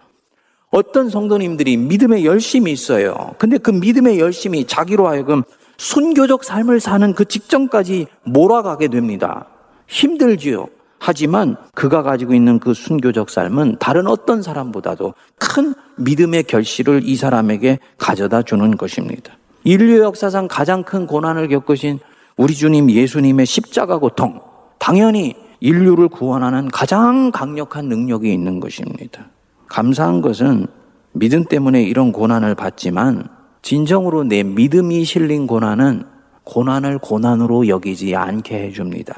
어떤 0.73 1.11
성도님들이 1.11 1.77
믿음에 1.77 2.25
열심히 2.25 2.73
있어요. 2.73 3.35
근데 3.39 3.59
그 3.59 3.71
믿음의 3.71 4.19
열심이 4.19 4.67
자기로 4.67 5.07
하여금 5.07 5.43
순교적 5.77 6.45
삶을 6.45 6.81
사는 6.81 7.13
그 7.13 7.27
직전까지 7.27 8.07
몰아가게 8.25 8.89
됩니다. 8.89 9.47
힘들지요. 9.87 10.67
하지만 10.99 11.57
그가 11.75 12.03
가지고 12.03 12.33
있는 12.33 12.59
그 12.59 12.73
순교적 12.73 13.29
삶은 13.29 13.77
다른 13.81 14.07
어떤 14.07 14.41
사람보다도 14.41 15.15
큰 15.37 15.75
믿음의 15.99 16.45
결실을 16.45 17.03
이 17.05 17.17
사람에게 17.17 17.79
가져다 17.99 18.43
주는 18.43 18.77
것입니다. 18.77 19.35
인류 19.65 20.01
역사상 20.01 20.49
가장 20.49 20.85
큰 20.85 21.07
고난을 21.07 21.49
겪으신 21.49 21.99
우리 22.37 22.55
주님 22.55 22.91
예수님의 22.91 23.45
십자가 23.45 23.99
고통, 23.99 24.41
당연히 24.79 25.35
인류를 25.61 26.09
구원하는 26.09 26.69
가장 26.69 27.31
강력한 27.31 27.87
능력이 27.87 28.33
있는 28.33 28.59
것입니다. 28.59 29.27
감사한 29.73 30.21
것은 30.21 30.67
믿음 31.13 31.45
때문에 31.45 31.83
이런 31.83 32.13
고난을 32.13 32.55
받지만 32.55 33.29
진정으로 33.63 34.25
내 34.25 34.43
믿음이 34.43 35.05
실린 35.05 35.47
고난은 35.47 36.05
고난을 36.45 36.99
고난으로 36.99 37.69
여기지 37.69 38.15
않게 38.15 38.65
해줍니다. 38.65 39.15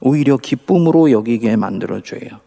오히려 0.00 0.38
기쁨으로 0.38 1.10
여기게 1.10 1.56
만들어줘요. 1.56 2.40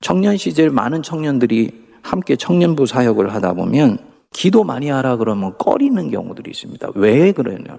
청년 0.00 0.36
시절 0.36 0.70
많은 0.70 1.02
청년들이 1.02 1.88
함께 2.02 2.36
청년부 2.36 2.86
사역을 2.86 3.34
하다 3.34 3.54
보면 3.54 3.98
기도 4.32 4.62
많이 4.62 4.88
하라 4.88 5.16
그러면 5.16 5.54
꺼리는 5.58 6.10
경우들이 6.10 6.52
있습니다. 6.52 6.90
왜 6.94 7.32
그러냐? 7.32 7.78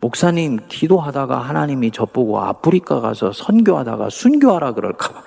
목사님 0.00 0.60
기도하다가 0.68 1.40
하나님이 1.40 1.90
저보고 1.90 2.38
아프리카 2.40 3.00
가서 3.00 3.32
선교하다가 3.32 4.10
순교하라 4.10 4.74
그럴까 4.74 5.24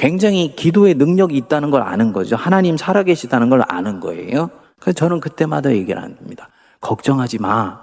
굉장히 0.00 0.56
기도의 0.56 0.94
능력이 0.94 1.36
있다는 1.36 1.70
걸 1.70 1.82
아는 1.82 2.14
거죠. 2.14 2.34
하나님 2.34 2.78
살아계시다는 2.78 3.50
걸 3.50 3.62
아는 3.68 4.00
거예요. 4.00 4.48
그래서 4.78 4.94
저는 4.94 5.20
그때마다 5.20 5.72
얘기를 5.72 6.02
합니다. 6.02 6.48
걱정하지 6.80 7.38
마. 7.38 7.78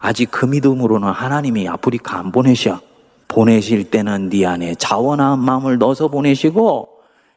아직 0.00 0.32
그 0.32 0.46
믿음으로는 0.46 1.08
하나님이 1.08 1.68
아프리카 1.68 2.18
안 2.18 2.32
보내셔. 2.32 2.80
보내실 3.28 3.88
때는 3.88 4.30
네 4.30 4.46
안에 4.46 4.74
자원한 4.74 5.38
마음을 5.38 5.78
넣어서 5.78 6.08
보내시고 6.08 6.88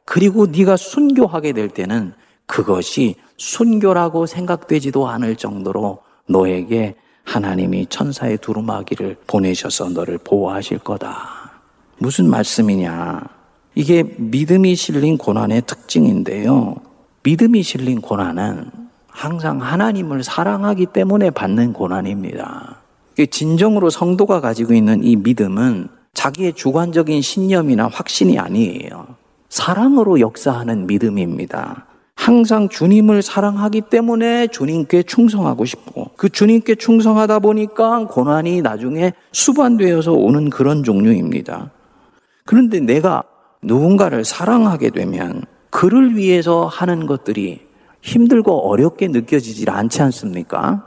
그리고 0.03 0.47
네가 0.47 0.77
순교하게 0.77 1.51
될 1.51 1.69
때는 1.69 2.13
그것이 2.47 3.13
순교라고 3.37 4.25
생각되지도 4.25 5.07
않을 5.09 5.35
정도로 5.35 5.99
너에게 6.27 6.95
하나님이 7.23 7.85
천사의 7.85 8.39
두루마기를 8.39 9.17
보내셔서 9.27 9.89
너를 9.89 10.17
보호하실 10.17 10.79
거다. 10.79 11.51
무슨 11.99 12.31
말씀이냐? 12.31 13.42
이게 13.75 14.03
믿음이 14.17 14.75
실린 14.75 15.17
고난의 15.17 15.63
특징인데요. 15.65 16.75
믿음이 17.23 17.63
실린 17.63 18.01
고난은 18.01 18.69
항상 19.07 19.61
하나님을 19.61 20.23
사랑하기 20.23 20.87
때문에 20.87 21.29
받는 21.29 21.73
고난입니다. 21.73 22.81
진정으로 23.29 23.89
성도가 23.89 24.41
가지고 24.41 24.73
있는 24.73 25.03
이 25.03 25.15
믿음은 25.15 25.87
자기의 26.13 26.53
주관적인 26.53 27.21
신념이나 27.21 27.87
확신이 27.87 28.37
아니에요. 28.39 29.07
사랑으로 29.49 30.19
역사하는 30.19 30.87
믿음입니다. 30.87 31.85
항상 32.15 32.69
주님을 32.69 33.21
사랑하기 33.21 33.81
때문에 33.81 34.47
주님께 34.47 35.03
충성하고 35.03 35.65
싶고 35.65 36.11
그 36.15 36.29
주님께 36.29 36.75
충성하다 36.75 37.39
보니까 37.39 38.07
고난이 38.07 38.61
나중에 38.61 39.13
수반되어서 39.31 40.13
오는 40.13 40.49
그런 40.49 40.83
종류입니다. 40.83 41.71
그런데 42.45 42.79
내가 42.79 43.23
누군가를 43.63 44.25
사랑하게 44.25 44.89
되면 44.91 45.43
그를 45.69 46.15
위해서 46.15 46.65
하는 46.65 47.05
것들이 47.05 47.61
힘들고 48.01 48.69
어렵게 48.69 49.07
느껴지질 49.07 49.69
않지 49.69 50.01
않습니까? 50.03 50.83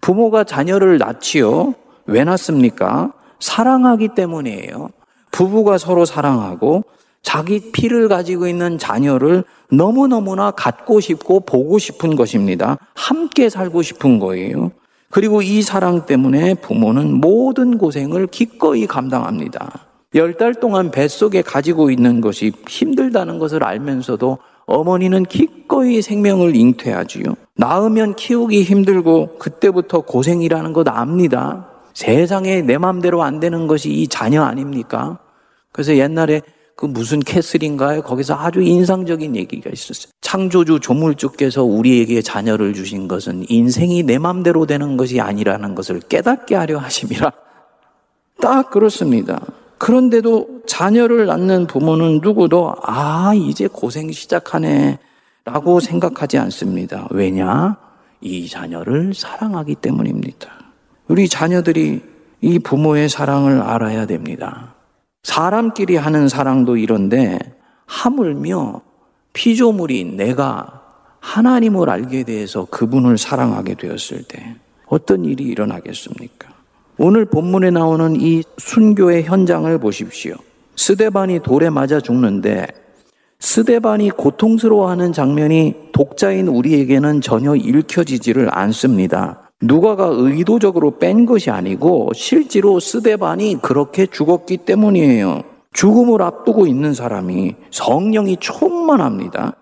부모가 0.00 0.44
자녀를 0.44 0.98
낳지요. 0.98 1.74
왜 2.06 2.24
낳습니까? 2.24 3.12
사랑하기 3.40 4.08
때문이에요. 4.14 4.90
부부가 5.30 5.78
서로 5.78 6.04
사랑하고 6.04 6.84
자기 7.22 7.72
피를 7.72 8.08
가지고 8.08 8.46
있는 8.46 8.78
자녀를 8.78 9.44
너무너무나 9.70 10.50
갖고 10.50 11.00
싶고 11.00 11.40
보고 11.40 11.78
싶은 11.78 12.16
것입니다. 12.16 12.78
함께 12.94 13.48
살고 13.48 13.82
싶은 13.82 14.18
거예요. 14.18 14.70
그리고 15.10 15.42
이 15.42 15.62
사랑 15.62 16.06
때문에 16.06 16.54
부모는 16.54 17.14
모든 17.20 17.78
고생을 17.78 18.28
기꺼이 18.28 18.86
감당합니다. 18.86 19.87
열 20.14 20.34
달 20.34 20.54
동안 20.54 20.90
뱃속에 20.90 21.42
가지고 21.42 21.90
있는 21.90 22.20
것이 22.20 22.52
힘들다는 22.66 23.38
것을 23.38 23.62
알면서도 23.62 24.38
어머니는 24.66 25.24
기꺼이 25.24 26.00
생명을 26.00 26.56
잉태하지요. 26.56 27.24
낳으면 27.56 28.14
키우기 28.14 28.62
힘들고 28.62 29.38
그때부터 29.38 30.02
고생이라는 30.02 30.72
것 30.72 30.88
압니다. 30.88 31.68
세상에 31.92 32.62
내 32.62 32.78
맘대로 32.78 33.22
안 33.22 33.40
되는 33.40 33.66
것이 33.66 33.90
이 33.90 34.08
자녀 34.08 34.44
아닙니까? 34.44 35.18
그래서 35.72 35.96
옛날에 35.96 36.42
그 36.76 36.86
무슨 36.86 37.18
캐슬인가요? 37.18 38.02
거기서 38.02 38.34
아주 38.34 38.62
인상적인 38.62 39.34
얘기가 39.36 39.68
있었어요. 39.70 40.12
창조주 40.20 40.80
조물주께서 40.80 41.64
우리에게 41.64 42.22
자녀를 42.22 42.72
주신 42.72 43.08
것은 43.08 43.44
인생이 43.48 44.04
내 44.04 44.18
맘대로 44.18 44.64
되는 44.64 44.96
것이 44.96 45.20
아니라는 45.20 45.74
것을 45.74 46.00
깨닫게 46.00 46.54
하려 46.54 46.78
하심이라. 46.78 47.32
딱 48.40 48.70
그렇습니다. 48.70 49.40
그런데도 49.78 50.62
자녀를 50.66 51.26
낳는 51.26 51.66
부모는 51.66 52.20
누구도 52.22 52.74
아, 52.82 53.32
이제 53.34 53.68
고생 53.68 54.10
시작하네. 54.10 54.98
라고 55.44 55.80
생각하지 55.80 56.36
않습니다. 56.38 57.08
왜냐? 57.10 57.76
이 58.20 58.48
자녀를 58.48 59.14
사랑하기 59.14 59.76
때문입니다. 59.76 60.50
우리 61.06 61.28
자녀들이 61.28 62.02
이 62.40 62.58
부모의 62.58 63.08
사랑을 63.08 63.62
알아야 63.62 64.06
됩니다. 64.06 64.74
사람끼리 65.22 65.96
하는 65.96 66.28
사랑도 66.28 66.76
이런데 66.76 67.38
하물며 67.86 68.82
피조물인 69.32 70.16
내가 70.16 70.82
하나님을 71.20 71.88
알게 71.88 72.24
돼서 72.24 72.66
그분을 72.66 73.18
사랑하게 73.18 73.74
되었을 73.74 74.24
때 74.24 74.56
어떤 74.86 75.24
일이 75.24 75.44
일어나겠습니까? 75.44 76.57
오늘 77.00 77.24
본문에 77.24 77.70
나오는 77.70 78.16
이 78.20 78.42
순교의 78.56 79.22
현장을 79.22 79.78
보십시오. 79.78 80.34
스데반이 80.74 81.40
돌에 81.40 81.70
맞아 81.70 82.00
죽는데 82.00 82.66
스데반이 83.38 84.10
고통스러워하는 84.10 85.12
장면이 85.12 85.90
독자인 85.92 86.48
우리에게는 86.48 87.20
전혀 87.20 87.54
읽혀지지를 87.54 88.48
않습니다. 88.50 89.52
누가가 89.60 90.08
의도적으로 90.10 90.98
뺀 90.98 91.24
것이 91.24 91.50
아니고 91.50 92.10
실제로 92.14 92.80
스데반이 92.80 93.58
그렇게 93.62 94.06
죽었기 94.06 94.58
때문이에요. 94.58 95.44
죽음을 95.72 96.20
앞두고 96.20 96.66
있는 96.66 96.94
사람이 96.94 97.54
성령이 97.70 98.38
충만합니다. 98.38 99.54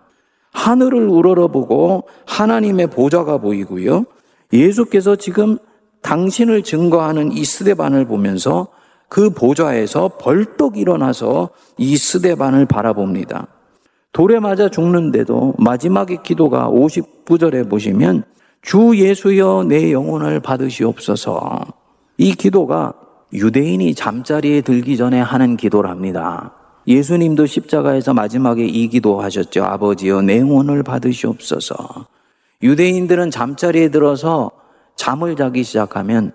하늘을 0.53 1.07
우러러보고 1.07 2.05
하나님의 2.25 2.87
보좌가 2.87 3.37
보이고요. 3.39 4.07
예수께서 4.55 5.17
지금 5.17 5.59
당신을 6.03 6.63
증거하는 6.63 7.33
이 7.33 7.45
스데반을 7.45 8.07
보면서 8.07 8.69
그 9.09 9.31
보좌에서 9.31 10.13
벌떡 10.19 10.79
일어나서 10.79 11.51
이 11.79 11.97
스데반을 11.97 12.67
바라봅니다. 12.67 13.49
돌에 14.13 14.41
맞아 14.41 14.69
죽는데도 14.69 15.55
마지막의 15.59 16.23
기도가 16.23 16.71
59절에 16.71 17.69
보시면 17.69 18.25
주 18.63 18.97
예수여 18.97 19.67
내 19.69 19.93
영혼을 19.93 20.41
받으시옵소서. 20.41 21.61
이 22.19 22.35
기도가 22.35 22.95
유대인이 23.33 23.95
잠자리에 23.95 24.63
들기 24.63 24.97
전에 24.97 25.21
하는 25.21 25.57
기도랍니다. 25.57 26.55
예수님도 26.87 27.47
십자가에서 27.47 28.15
마지막에 28.15 28.65
이 28.65 28.89
기도 28.89 29.21
하셨죠. 29.21 29.65
아버지여 29.65 30.23
내 30.23 30.41
영혼을 30.41 30.83
받으시옵소서. 30.83 32.07
유대인들은 32.63 33.31
잠자리에 33.31 33.91
들어서 33.91 34.51
잠을 34.97 35.37
자기 35.37 35.63
시작하면 35.63 36.33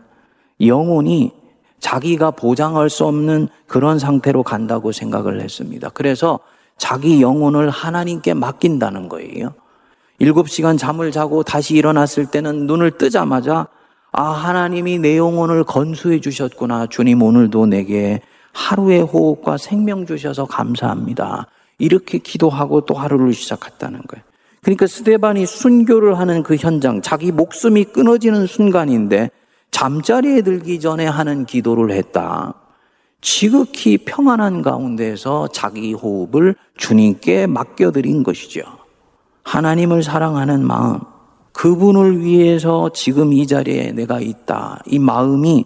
영혼이 0.62 1.32
자기가 1.80 2.32
보장할 2.32 2.90
수 2.90 3.06
없는 3.06 3.50
그런 3.68 4.00
상태로 4.00 4.44
간다고 4.44 4.92
생각을 4.92 5.42
했습니다. 5.42 5.90
그래서 5.90 6.40
자기 6.78 7.22
영혼을 7.22 7.70
하나님께 7.70 8.34
맡긴다는 8.34 9.10
거예요. 9.10 9.54
일곱 10.20 10.50
시간 10.50 10.78
잠을 10.78 11.12
자고 11.12 11.44
다시 11.44 11.76
일어났을 11.76 12.28
때는 12.28 12.68
눈을 12.68 12.92
뜨자마자 12.92 13.68
아, 14.12 14.24
하나님이 14.24 15.00
내 15.00 15.18
영혼을 15.18 15.64
건수해 15.64 16.20
주셨구나. 16.20 16.88
주님 16.88 17.24
오늘도 17.24 17.66
내게 17.66 18.22
하루의 18.54 19.02
호흡과 19.02 19.58
생명 19.58 20.06
주셔서 20.06 20.46
감사합니다. 20.46 21.48
이렇게 21.78 22.18
기도하고 22.18 22.82
또 22.82 22.94
하루를 22.94 23.34
시작했다는 23.34 24.02
거예요. 24.08 24.24
그러니까 24.62 24.86
스테반이 24.86 25.48
순교를 25.48 26.20
하는 26.20 26.44
그 26.44 26.56
현장, 26.56 27.02
자기 27.02 27.32
목숨이 27.32 27.86
끊어지는 27.86 28.46
순간인데 28.46 29.32
잠자리에 29.72 30.42
들기 30.42 30.80
전에 30.80 31.08
하는 31.08 31.46
기도를 31.46 31.92
했다. 31.92 32.54
지극히 33.22 33.98
평안한 33.98 34.62
가운데서 34.62 35.48
자기 35.48 35.94
호흡을 35.94 36.56
주님께 36.78 37.48
맡겨드린 37.48 38.22
것이죠. 38.22 38.62
하나님을 39.44 40.04
사랑하는 40.04 40.66
마음, 40.66 41.00
그분을 41.54 42.22
위해서 42.22 42.90
지금 42.94 43.34
이 43.34 43.48
자리에 43.48 43.92
내가 43.94 44.20
있다. 44.20 44.84
이 44.86 45.00
마음이 45.00 45.66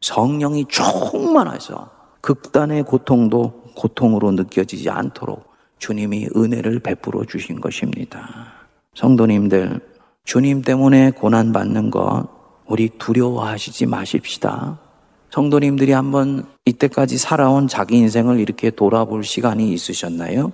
성령이 0.00 0.64
충만해서 0.68 1.90
극단의 2.22 2.84
고통도 2.84 3.64
고통으로 3.76 4.32
느껴지지 4.32 4.88
않도록 4.88 5.49
주님이 5.80 6.28
은혜를 6.36 6.78
베풀어 6.78 7.24
주신 7.24 7.60
것입니다. 7.60 8.52
성도님들, 8.94 9.80
주님 10.24 10.62
때문에 10.62 11.10
고난받는 11.10 11.90
것, 11.90 12.28
우리 12.66 12.88
두려워하시지 12.90 13.86
마십시다. 13.86 14.78
성도님들이 15.30 15.92
한번 15.92 16.44
이때까지 16.66 17.18
살아온 17.18 17.66
자기 17.66 17.96
인생을 17.96 18.38
이렇게 18.38 18.70
돌아볼 18.70 19.24
시간이 19.24 19.72
있으셨나요? 19.72 20.52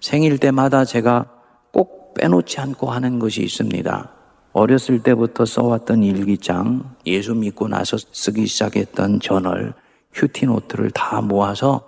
생일 0.00 0.38
때마다 0.38 0.84
제가 0.84 1.26
꼭 1.72 2.14
빼놓지 2.14 2.60
않고 2.60 2.90
하는 2.90 3.18
것이 3.18 3.42
있습니다. 3.42 4.10
어렸을 4.52 5.02
때부터 5.02 5.44
써왔던 5.44 6.04
일기장, 6.04 6.94
예수 7.06 7.34
믿고 7.34 7.66
나서 7.66 7.96
쓰기 8.12 8.46
시작했던 8.46 9.18
저널, 9.20 9.74
휴티노트를 10.12 10.92
다 10.92 11.20
모아서 11.20 11.82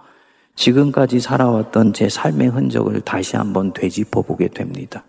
지금까지 0.56 1.20
살아왔던 1.20 1.92
제 1.92 2.08
삶의 2.08 2.48
흔적을 2.48 3.02
다시 3.02 3.36
한번 3.36 3.72
되짚어 3.72 4.22
보게 4.22 4.48
됩니다. 4.48 5.04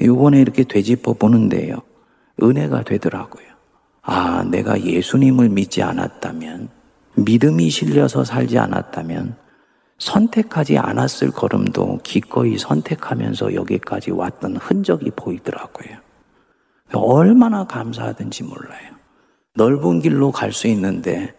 이번에 0.00 0.40
이렇게 0.40 0.64
되짚어 0.64 1.14
보는데요. 1.14 1.82
은혜가 2.42 2.82
되더라고요. 2.82 3.46
아, 4.02 4.44
내가 4.44 4.80
예수님을 4.80 5.48
믿지 5.48 5.82
않았다면, 5.82 6.68
믿음이 7.16 7.70
실려서 7.70 8.24
살지 8.24 8.58
않았다면, 8.58 9.36
선택하지 9.98 10.76
않았을 10.78 11.30
걸음도 11.30 12.00
기꺼이 12.02 12.58
선택하면서 12.58 13.54
여기까지 13.54 14.10
왔던 14.10 14.56
흔적이 14.56 15.10
보이더라고요. 15.16 15.96
얼마나 16.92 17.66
감사하든지 17.66 18.44
몰라요. 18.44 18.96
넓은 19.54 20.00
길로 20.00 20.30
갈 20.30 20.52
수 20.52 20.66
있는데 20.68 21.34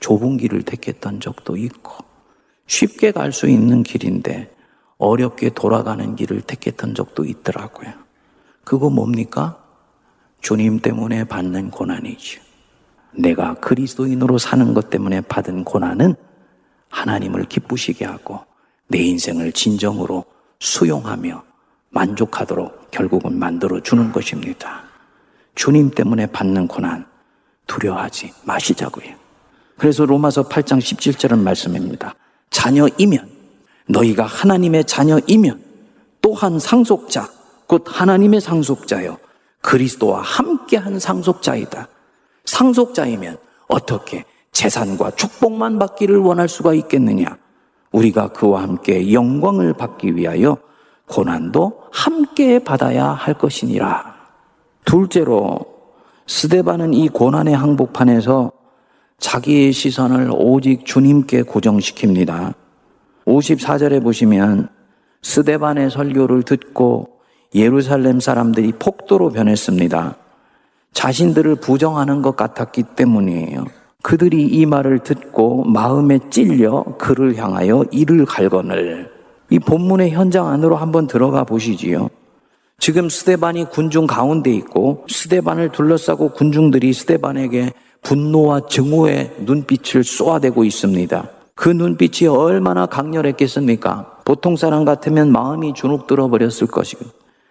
좁은 0.00 0.36
길을 0.36 0.62
택했던 0.62 1.20
적도 1.20 1.56
있고, 1.56 2.04
쉽게 2.72 3.12
갈 3.12 3.32
수 3.32 3.48
있는 3.48 3.82
길인데 3.82 4.50
어렵게 4.96 5.50
돌아가는 5.50 6.16
길을 6.16 6.40
택했던 6.40 6.94
적도 6.94 7.26
있더라고요. 7.26 7.92
그거 8.64 8.88
뭡니까? 8.88 9.62
주님 10.40 10.80
때문에 10.80 11.24
받는 11.24 11.70
고난이죠. 11.70 12.40
내가 13.14 13.54
그리스도인으로 13.54 14.38
사는 14.38 14.72
것 14.72 14.88
때문에 14.88 15.20
받은 15.20 15.64
고난은 15.64 16.14
하나님을 16.88 17.44
기쁘시게 17.44 18.06
하고 18.06 18.40
내 18.88 18.98
인생을 18.98 19.52
진정으로 19.52 20.24
수용하며 20.60 21.44
만족하도록 21.90 22.90
결국은 22.90 23.38
만들어 23.38 23.82
주는 23.82 24.10
것입니다. 24.12 24.82
주님 25.54 25.90
때문에 25.90 26.26
받는 26.26 26.68
고난 26.68 27.06
두려워하지 27.66 28.32
마시자고요. 28.44 29.14
그래서 29.76 30.06
로마서 30.06 30.48
8장 30.48 30.78
17절은 30.78 31.38
말씀입니다. 31.38 32.14
자녀이면 32.52 33.28
너희가 33.88 34.24
하나님의 34.24 34.84
자녀이면 34.84 35.62
또한 36.20 36.58
상속자 36.58 37.28
곧 37.66 37.84
하나님의 37.86 38.40
상속자요 38.40 39.18
그리스도와 39.60 40.20
함께한 40.20 40.98
상속자이다. 40.98 41.88
상속자이면 42.44 43.38
어떻게 43.68 44.24
재산과 44.52 45.12
축복만 45.12 45.78
받기를 45.78 46.18
원할 46.18 46.48
수가 46.48 46.74
있겠느냐? 46.74 47.38
우리가 47.92 48.28
그와 48.28 48.62
함께 48.62 49.12
영광을 49.12 49.72
받기 49.72 50.16
위하여 50.16 50.58
고난도 51.06 51.84
함께 51.92 52.58
받아야 52.58 53.06
할 53.08 53.34
것이니라. 53.34 54.14
둘째로 54.84 55.60
스데반은 56.26 56.94
이 56.94 57.08
고난의 57.08 57.54
항복판에서 57.54 58.52
자기의 59.22 59.72
시선을 59.72 60.30
오직 60.34 60.84
주님께 60.84 61.44
고정시킵니다. 61.44 62.54
54절에 63.24 64.02
보시면 64.02 64.68
스데반의 65.22 65.90
설교를 65.90 66.42
듣고 66.42 67.08
예루살렘 67.54 68.18
사람들이 68.18 68.72
폭도로 68.72 69.30
변했습니다. 69.30 70.16
자신들을 70.92 71.54
부정하는 71.56 72.20
것 72.20 72.34
같았기 72.34 72.82
때문이에요. 72.96 73.64
그들이 74.02 74.42
이 74.42 74.66
말을 74.66 74.98
듣고 74.98 75.64
마음에 75.64 76.18
찔려 76.28 76.82
그를 76.98 77.36
향하여 77.36 77.84
이를 77.92 78.26
갈거늘. 78.26 79.08
이 79.50 79.60
본문의 79.60 80.10
현장 80.10 80.48
안으로 80.48 80.74
한번 80.74 81.06
들어가 81.06 81.44
보시지요. 81.44 82.10
지금 82.80 83.08
스데반이 83.08 83.70
군중 83.70 84.08
가운데 84.08 84.52
있고 84.52 85.06
스데반을 85.08 85.70
둘러싸고 85.70 86.30
군중들이 86.30 86.92
스데반에게 86.92 87.72
분노와 88.02 88.66
증오의 88.68 89.36
눈빛을 89.40 90.04
쏘아대고 90.04 90.64
있습니다. 90.64 91.28
그 91.54 91.68
눈빛이 91.68 92.28
얼마나 92.28 92.86
강렬했겠습니까? 92.86 94.18
보통 94.24 94.56
사람 94.56 94.84
같으면 94.84 95.30
마음이 95.32 95.74
주눅 95.74 96.06
들어 96.06 96.28
버렸을 96.28 96.66
것이고, 96.66 97.04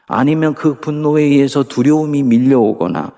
아니면 0.07 0.53
그 0.53 0.79
분노에 0.79 1.23
의해서 1.23 1.63
두려움이 1.63 2.23
밀려오거나, 2.23 3.13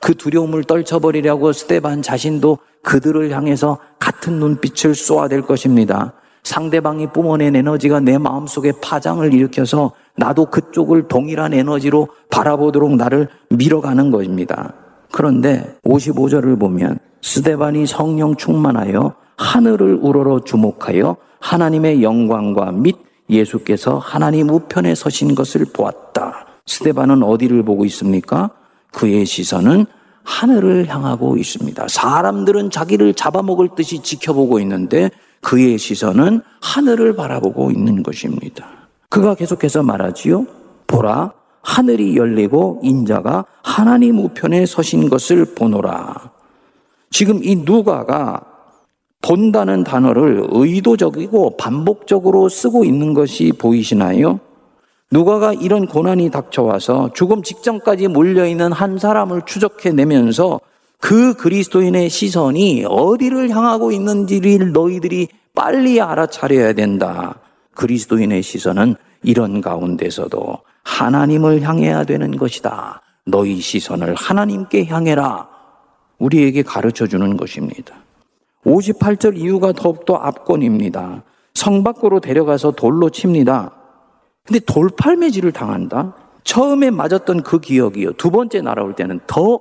그 0.00 0.14
두려움을 0.14 0.64
떨쳐버리려고 0.64 1.52
스테반 1.52 2.02
자신도 2.02 2.58
그들을 2.82 3.30
향해서 3.32 3.78
같은 3.98 4.34
눈빛을 4.34 4.94
쏘아댈 4.94 5.42
것입니다. 5.42 6.12
상대방이 6.44 7.08
뿜어낸 7.08 7.56
에너지가 7.56 7.98
내 7.98 8.18
마음속에 8.18 8.72
파장을 8.80 9.34
일으켜서 9.34 9.92
나도 10.16 10.46
그쪽을 10.46 11.08
동일한 11.08 11.52
에너지로 11.52 12.08
바라보도록 12.30 12.94
나를 12.94 13.28
밀어가는 13.50 14.12
것입니다. 14.12 14.72
그런데 15.16 15.64
55절을 15.86 16.60
보면 16.60 16.98
스데반이 17.22 17.86
성령 17.86 18.36
충만하여 18.36 19.14
하늘을 19.38 19.98
우러러 20.02 20.40
주목하여 20.40 21.16
하나님의 21.40 22.02
영광과 22.02 22.70
및 22.72 22.96
예수께서 23.30 23.96
하나님 23.96 24.50
우편에 24.50 24.94
서신 24.94 25.34
것을 25.34 25.64
보았다. 25.72 26.44
스데반은 26.66 27.22
어디를 27.22 27.62
보고 27.62 27.86
있습니까? 27.86 28.50
그의 28.92 29.24
시선은 29.24 29.86
하늘을 30.22 30.86
향하고 30.86 31.38
있습니다. 31.38 31.86
사람들은 31.88 32.68
자기를 32.68 33.14
잡아먹을 33.14 33.70
듯이 33.74 34.02
지켜보고 34.02 34.60
있는데 34.60 35.10
그의 35.40 35.78
시선은 35.78 36.42
하늘을 36.60 37.16
바라보고 37.16 37.70
있는 37.70 38.02
것입니다. 38.02 38.66
그가 39.08 39.34
계속해서 39.34 39.82
말하지요. 39.82 40.44
보라, 40.86 41.32
하늘이 41.66 42.16
열리고 42.16 42.78
인자가 42.84 43.44
하나님 43.64 44.20
우편에 44.20 44.66
서신 44.66 45.10
것을 45.10 45.44
보노라. 45.56 46.30
지금 47.10 47.42
이 47.42 47.56
누가가 47.56 48.40
본다는 49.20 49.82
단어를 49.82 50.46
의도적이고 50.48 51.56
반복적으로 51.56 52.48
쓰고 52.48 52.84
있는 52.84 53.14
것이 53.14 53.52
보이시나요? 53.58 54.38
누가가 55.10 55.52
이런 55.52 55.86
고난이 55.86 56.30
닥쳐와서 56.30 57.10
죽음 57.14 57.42
직전까지 57.42 58.08
몰려있는 58.08 58.70
한 58.70 58.98
사람을 58.98 59.42
추적해내면서 59.44 60.60
그 61.00 61.34
그리스도인의 61.34 62.10
시선이 62.10 62.84
어디를 62.88 63.50
향하고 63.50 63.90
있는지를 63.90 64.70
너희들이 64.70 65.28
빨리 65.52 66.00
알아차려야 66.00 66.74
된다. 66.74 67.40
그리스도인의 67.74 68.44
시선은 68.44 68.94
이런 69.26 69.60
가운데서도 69.60 70.58
하나님을 70.84 71.60
향해야 71.62 72.04
되는 72.04 72.36
것이다. 72.36 73.02
너희 73.26 73.60
시선을 73.60 74.14
하나님께 74.14 74.84
향해라. 74.86 75.48
우리에게 76.18 76.62
가르쳐 76.62 77.08
주는 77.08 77.36
것입니다. 77.36 77.96
58절 78.64 79.36
이유가 79.36 79.72
더욱더 79.72 80.14
압권입니다. 80.14 81.24
성 81.54 81.82
밖으로 81.82 82.20
데려가서 82.20 82.72
돌로 82.72 83.10
칩니다. 83.10 83.72
근데 84.44 84.60
돌팔매질을 84.60 85.50
당한다? 85.50 86.14
처음에 86.44 86.90
맞았던 86.92 87.42
그 87.42 87.58
기억이요. 87.58 88.12
두 88.12 88.30
번째 88.30 88.60
날아올 88.60 88.94
때는 88.94 89.18
더 89.26 89.58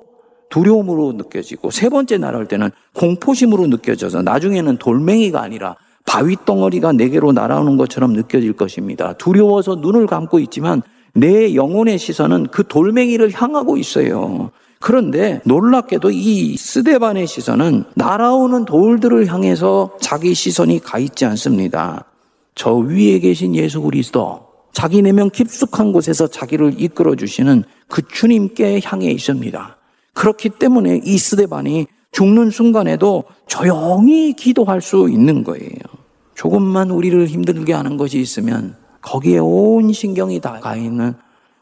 두려움으로 0.49 1.13
느껴지고 1.13 1.71
세 1.71 1.89
번째 1.89 2.19
날아올 2.19 2.47
때는 2.47 2.69
공포심으로 2.93 3.65
느껴져서 3.65 4.21
나중에는 4.21 4.78
돌멩이가 4.78 5.41
아니라 5.41 5.75
바위 6.06 6.36
덩어리가 6.46 6.94
내게로 6.94 7.32
날아오는 7.32 7.78
것처럼 7.78 8.13
느껴질 8.13 8.54
것입니다. 8.54 9.13
두려워서 9.13 9.76
눈을 9.76 10.08
감고 10.08 10.39
있지만 10.39 10.82
내 11.13 11.56
영혼의 11.56 11.98
시선은 11.98 12.48
그 12.52 12.68
돌멩이를 12.68 13.32
향하고 13.34 13.78
있어요. 13.78 14.52
그런데 14.80 15.41
놀랍게도 15.46 16.12
이 16.12 16.58
스데반의 16.58 17.26
시선은 17.26 17.86
날아오는 17.96 18.65
돌들을 18.65 19.26
향해서 19.28 19.98
자기 20.00 20.34
시선이 20.34 20.80
가 20.80 21.00
있지 21.00 21.26
않습니다. 21.26 22.06
저 22.54 22.74
위에 22.76 23.20
계신 23.20 23.56
예수 23.56 23.82
그리스도, 23.82 24.46
자기 24.74 25.02
내면 25.02 25.30
깊숙한 25.30 25.91
곳에서 25.91 26.28
자기를 26.28 26.76
이끌어 26.78 27.15
주시는 27.15 27.63
그 27.88 28.02
주님께 28.08 28.82
향해 28.84 29.10
있습니다. 29.10 29.78
그렇기 30.13 30.50
때문에 30.50 31.02
이 31.04 31.18
스데반이 31.18 31.88
죽는 32.12 32.50
순간에도 32.50 33.24
조용히 33.48 34.34
기도할 34.34 34.82
수 34.82 35.10
있는 35.10 35.44
거예요. 35.44 35.94
조금만 36.36 36.91
우리를 36.91 37.26
힘들게 37.26 37.74
하는 37.74 37.98
것이 37.98 38.19
있으면 38.19 38.76
거기에 39.02 39.39
온 39.39 39.91
신경이 39.91 40.39
다 40.41 40.60
가 40.60 40.76
있는 40.76 41.13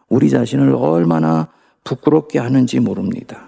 우리 0.10 0.30
자신을 0.30 0.76
얼마나 0.76 1.48
부끄럽게 1.84 2.40
하는지 2.40 2.80
모릅니다. 2.80 3.42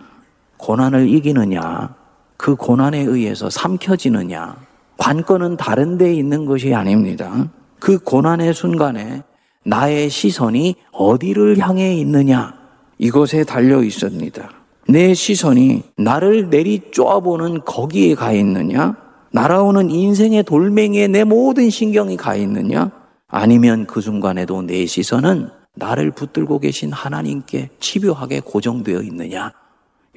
고난을 0.58 1.10
이기느냐, 1.10 1.94
그 2.38 2.56
고난에 2.56 3.00
의해서 3.02 3.50
삼켜지느냐, 3.50 4.56
관건은 4.98 5.58
다른 5.58 5.98
데 5.98 6.14
있는 6.14 6.46
것이 6.46 6.74
아닙니다. 6.74 7.50
그 7.80 8.00
고난의 8.00 8.54
순간에 8.54 9.24
나의 9.64 10.10
시선이 10.10 10.76
어디를 10.92 11.60
향해 11.60 11.96
있느냐, 11.96 12.54
이것에 12.98 13.44
달려 13.44 13.84
있습니다. 13.84 14.50
내 14.88 15.14
시선이 15.14 15.84
나를 15.98 16.50
내리 16.50 16.82
쪼아보는 16.92 17.66
거기에 17.66 18.16
가 18.16 18.32
있느냐, 18.32 18.96
날아오는 19.36 19.92
인생의 19.92 20.44
돌멩이에 20.44 21.10
내 21.10 21.26
모든 21.26 21.70
신경이 21.70 22.16
가 22.16 22.38
있느냐, 22.38 22.90
아니면 23.28 23.86
그 23.86 24.00
순간에도 24.00 24.62
내 24.62 24.86
시선은 24.86 25.50
나를 25.74 26.12
붙들고 26.12 26.60
계신 26.60 26.94
하나님께 26.94 27.72
집요하게 27.82 28.40
고정되어 28.40 29.02
있느냐? 29.02 29.52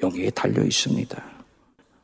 여기에 0.01 0.29
달려 0.29 0.63
있습니다. 0.63 1.21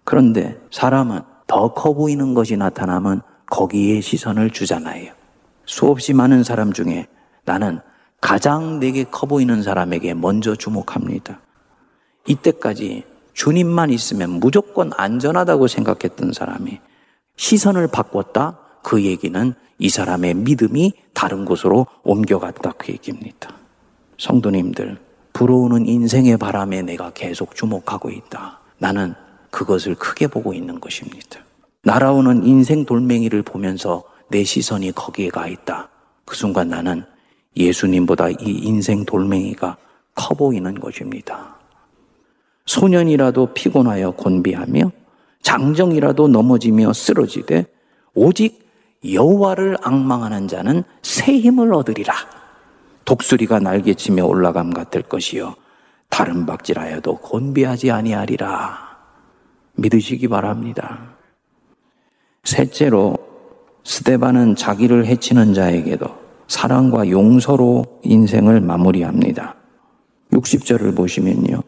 그런데 0.04 0.60
사람은 0.72 1.22
더 1.48 1.74
커 1.74 1.94
보이는 1.94 2.34
것이 2.34 2.58
나타나면 2.58 3.22
거기에 3.46 4.02
시선을 4.02 4.50
주잖아요. 4.50 5.14
수없이 5.66 6.12
많은 6.12 6.44
사람 6.44 6.74
중에 6.74 7.08
나는 7.46 7.80
가장 8.20 8.82
내게 8.82 9.06
커 9.06 9.26
보이는 9.26 9.64
사람에게 9.64 10.16
먼저 10.16 10.54
주목합니다. 10.54 11.40
이때까지 12.28 13.04
주님만 13.32 13.90
있으면 13.92 14.32
무조건 14.32 14.92
안전하다고 14.98 15.68
생각했던 15.68 16.34
사람이 16.34 16.82
시선을 17.38 17.88
바꿨다? 17.88 18.60
그 18.84 19.04
얘기는 19.04 19.54
이 19.78 19.90
사람의 19.90 20.36
믿음이 20.36 20.94
다른 21.14 21.46
곳으로 21.46 21.88
옮겨갔다 22.04 22.74
그 22.74 22.94
얘기입니다. 22.94 23.50
성도님들, 24.18 24.98
불어오는 25.34 25.86
인생의 25.86 26.38
바람에 26.38 26.82
내가 26.82 27.12
계속 27.12 27.56
주목하고 27.56 28.10
있다. 28.10 28.60
나는 28.78 29.14
그것을 29.52 29.96
크게 29.96 30.28
보고 30.28 30.54
있는 30.54 30.80
것입니다. 30.80 31.42
날아오는 31.84 32.46
인생 32.46 32.86
돌멩이를 32.86 33.44
보면서 33.44 34.04
내 34.30 34.44
시선이 34.44 34.94
거기에 34.94 35.30
가 35.30 35.48
있다. 35.48 35.90
그 36.26 36.36
순간 36.36 36.70
나는 36.70 37.04
예수님보다 37.56 38.30
이 38.30 38.36
인생 38.40 39.06
돌멩이가 39.06 39.78
커 40.16 40.34
보이는 40.36 40.74
것입니다. 40.80 41.56
소년이라도 42.66 43.54
피곤하여 43.54 44.12
곤비하며 44.12 44.92
장정이라도 45.46 46.28
넘어지며 46.28 46.92
쓰러지되 46.92 47.68
오직 48.16 48.68
여호와를 49.08 49.78
악망하는 49.84 50.48
자는 50.48 50.84
새 51.04 51.38
힘을 51.38 51.72
얻으리라. 51.72 52.16
독수리가 53.06 53.60
날개치며 53.60 54.26
올라감 54.26 54.72
같을 54.72 55.04
것이요 55.04 55.54
다른 56.10 56.48
박질하여도 56.48 57.18
곤비하지 57.18 57.92
아니하리라. 57.92 58.98
믿으시기 59.76 60.28
바랍니다. 60.28 61.14
셋째로 62.44 63.16
스테반은 63.84 64.56
자기를 64.56 65.06
해치는 65.06 65.54
자에게도 65.54 66.08
사랑과 66.48 67.08
용서로 67.08 67.86
인생을 68.02 68.62
마무리합니다. 68.62 69.56
60절을 70.32 70.96
보시면요. 70.98 71.62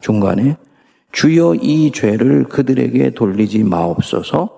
중간에 0.00 0.56
주여 1.14 1.54
이 1.62 1.92
죄를 1.92 2.42
그들에게 2.44 3.10
돌리지 3.10 3.62
마옵소서 3.62 4.50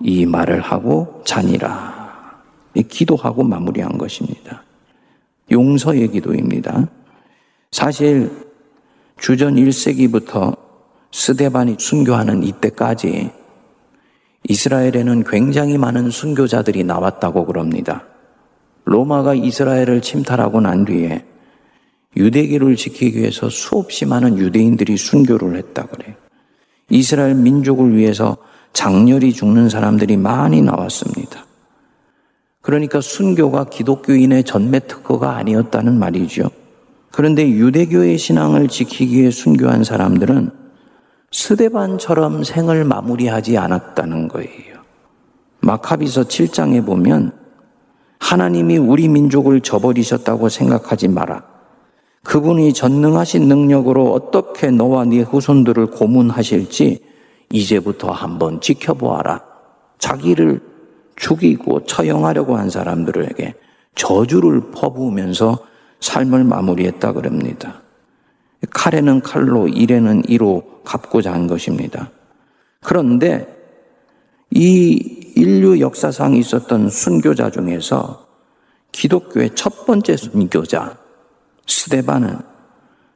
이 0.00 0.24
말을 0.24 0.60
하고 0.60 1.20
자니라. 1.24 2.44
기도하고 2.88 3.42
마무리한 3.42 3.98
것입니다. 3.98 4.62
용서의 5.50 6.08
기도입니다. 6.12 6.86
사실 7.72 8.30
주전 9.18 9.56
1세기부터 9.56 10.56
스데반이 11.10 11.76
순교하는 11.80 12.44
이때까지 12.44 13.30
이스라엘에는 14.48 15.24
굉장히 15.24 15.76
많은 15.76 16.10
순교자들이 16.10 16.84
나왔다고 16.84 17.46
그럽니다. 17.46 18.04
로마가 18.84 19.34
이스라엘을 19.34 20.02
침탈하고 20.02 20.60
난 20.60 20.84
뒤에 20.84 21.24
유대기를 22.16 22.76
지키기 22.76 23.18
위해서 23.18 23.48
수없이 23.48 24.06
많은 24.06 24.38
유대인들이 24.38 24.96
순교를 24.96 25.56
했다 25.56 25.86
그래요. 25.86 26.14
이스라엘 26.88 27.34
민족을 27.34 27.96
위해서 27.96 28.36
장렬히 28.72 29.32
죽는 29.32 29.68
사람들이 29.68 30.16
많이 30.16 30.62
나왔습니다. 30.62 31.44
그러니까 32.62 33.00
순교가 33.00 33.64
기독교인의 33.64 34.44
전매 34.44 34.80
특허가 34.80 35.36
아니었다는 35.36 35.98
말이죠. 35.98 36.50
그런데 37.12 37.48
유대교의 37.48 38.18
신앙을 38.18 38.68
지키기 38.68 39.18
위해 39.18 39.30
순교한 39.30 39.84
사람들은 39.84 40.50
스데반처럼 41.32 42.44
생을 42.44 42.84
마무리하지 42.84 43.56
않았다는 43.56 44.28
거예요. 44.28 44.76
마카비서 45.60 46.24
7장에 46.24 46.84
보면 46.84 47.32
하나님이 48.18 48.78
우리 48.78 49.08
민족을 49.08 49.60
저버리셨다고 49.60 50.48
생각하지 50.48 51.08
마라. 51.08 51.55
그분이 52.26 52.72
전능하신 52.72 53.46
능력으로 53.46 54.12
어떻게 54.12 54.72
너와 54.72 55.04
네 55.04 55.20
후손들을 55.20 55.86
고문하실지 55.86 56.98
이제부터 57.50 58.10
한번 58.10 58.60
지켜보아라. 58.60 59.42
자기를 59.98 60.60
죽이고 61.14 61.84
처형하려고 61.84 62.56
한 62.56 62.68
사람들에게 62.68 63.54
저주를 63.94 64.72
퍼부으면서 64.72 65.58
삶을 66.00 66.42
마무리했다 66.44 67.12
그럽니다. 67.12 67.82
칼에는 68.70 69.20
칼로, 69.20 69.68
일에는 69.68 70.24
이로 70.28 70.80
갚고자 70.84 71.32
한 71.32 71.46
것입니다. 71.46 72.10
그런데 72.82 73.46
이 74.50 75.32
인류 75.36 75.78
역사상 75.78 76.34
있었던 76.34 76.90
순교자 76.90 77.50
중에서 77.50 78.26
기독교의 78.90 79.50
첫 79.54 79.86
번째 79.86 80.16
순교자, 80.16 81.05
스데반은 81.66 82.38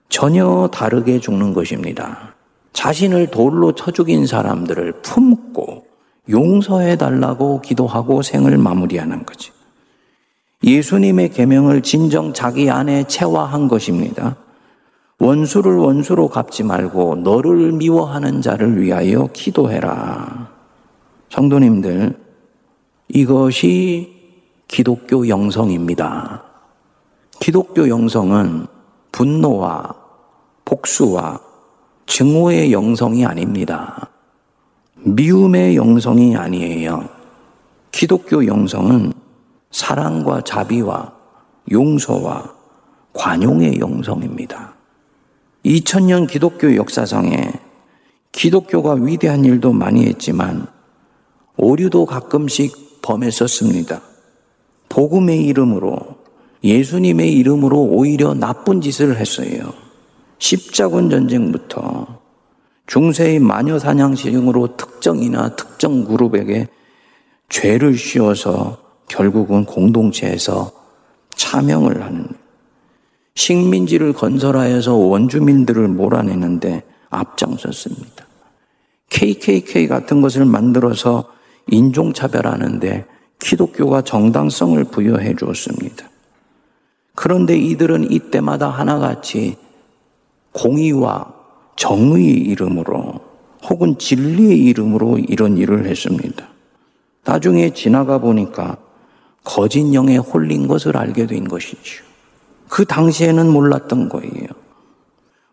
전혀 0.08 0.68
다르게 0.72 1.20
죽는 1.20 1.52
것입니다. 1.54 2.34
자신을 2.72 3.28
돌로 3.28 3.72
쳐 3.72 3.90
죽인 3.90 4.26
사람들을 4.26 5.02
품고 5.02 5.86
용서해 6.28 6.96
달라고 6.96 7.60
기도하고 7.60 8.22
생을 8.22 8.58
마무리하는 8.58 9.24
거지. 9.24 9.52
예수님의 10.62 11.30
계명을 11.30 11.82
진정 11.82 12.32
자기 12.32 12.70
안에 12.70 13.04
체화한 13.04 13.68
것입니다. 13.68 14.36
원수를 15.18 15.76
원수로 15.76 16.28
갚지 16.28 16.62
말고 16.62 17.16
너를 17.16 17.72
미워하는 17.72 18.42
자를 18.42 18.80
위하여 18.80 19.28
기도해라. 19.32 20.50
성도님들, 21.30 22.18
이것이 23.08 24.16
기독교 24.68 25.28
영성입니다. 25.28 26.49
기독교 27.40 27.88
영성은 27.88 28.66
분노와 29.12 29.94
복수와 30.66 31.40
증오의 32.04 32.70
영성이 32.70 33.24
아닙니다. 33.24 34.10
미움의 34.96 35.74
영성이 35.74 36.36
아니에요. 36.36 37.08
기독교 37.92 38.46
영성은 38.46 39.14
사랑과 39.70 40.42
자비와 40.42 41.14
용서와 41.72 42.54
관용의 43.14 43.80
영성입니다. 43.80 44.74
2000년 45.64 46.28
기독교 46.28 46.76
역사상에 46.76 47.52
기독교가 48.32 48.94
위대한 48.94 49.46
일도 49.46 49.72
많이 49.72 50.04
했지만 50.04 50.66
오류도 51.56 52.04
가끔씩 52.04 53.00
범했었습니다. 53.00 54.02
복음의 54.90 55.46
이름으로 55.46 56.19
예수님의 56.62 57.32
이름으로 57.38 57.80
오히려 57.82 58.34
나쁜 58.34 58.80
짓을 58.80 59.16
했어요. 59.16 59.72
십자군 60.38 61.10
전쟁부터 61.10 62.20
중세의 62.86 63.38
마녀 63.38 63.78
사냥식으로 63.78 64.76
특정이나 64.76 65.54
특정 65.56 66.04
그룹에게 66.04 66.68
죄를 67.48 67.96
씌워서 67.96 68.78
결국은 69.08 69.64
공동체에서 69.64 70.72
차명을 71.30 72.02
하는 72.02 72.26
식민지를 73.34 74.12
건설하여서 74.12 74.94
원주민들을 74.94 75.88
몰아내는데 75.88 76.82
앞장섰습니다. 77.10 78.26
KKK 79.08 79.88
같은 79.88 80.20
것을 80.20 80.44
만들어서 80.44 81.24
인종차별하는데 81.68 83.06
기독교가 83.38 84.02
정당성을 84.02 84.82
부여해 84.84 85.34
주었습니다. 85.36 86.08
그런데 87.20 87.54
이들은 87.54 88.10
이때마다 88.10 88.70
하나같이 88.70 89.58
공의와 90.52 91.30
정의 91.76 92.24
이름으로 92.24 93.20
혹은 93.68 93.98
진리의 93.98 94.64
이름으로 94.64 95.18
이런 95.18 95.58
일을 95.58 95.84
했습니다. 95.84 96.48
나중에 97.24 97.74
지나가 97.74 98.16
보니까 98.16 98.78
거짓 99.44 99.92
영에 99.92 100.16
홀린 100.16 100.66
것을 100.66 100.96
알게 100.96 101.26
된 101.26 101.46
것이죠. 101.46 102.04
그 102.70 102.86
당시에는 102.86 103.52
몰랐던 103.52 104.08
거예요. 104.08 104.46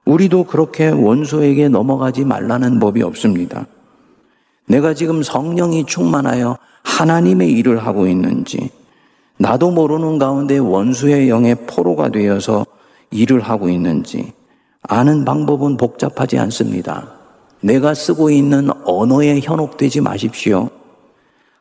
우리도 0.05 0.45
그렇게 0.45 0.87
원수에게 0.87 1.67
넘어가지 1.67 2.23
말라는 2.23 2.79
법이 2.79 3.03
없습니다. 3.03 3.67
내가 4.67 4.93
지금 4.93 5.21
성령이 5.21 5.85
충만하여 5.85 6.57
하나님의 6.83 7.51
일을 7.51 7.85
하고 7.85 8.07
있는지, 8.07 8.69
나도 9.37 9.71
모르는 9.71 10.17
가운데 10.17 10.57
원수의 10.57 11.29
영의 11.29 11.55
포로가 11.67 12.09
되어서 12.09 12.65
일을 13.11 13.41
하고 13.41 13.69
있는지 13.69 14.33
아는 14.81 15.25
방법은 15.25 15.77
복잡하지 15.77 16.37
않습니다. 16.39 17.09
내가 17.61 17.93
쓰고 17.93 18.29
있는 18.29 18.69
언어에 18.85 19.39
현혹되지 19.39 20.01
마십시오. 20.01 20.69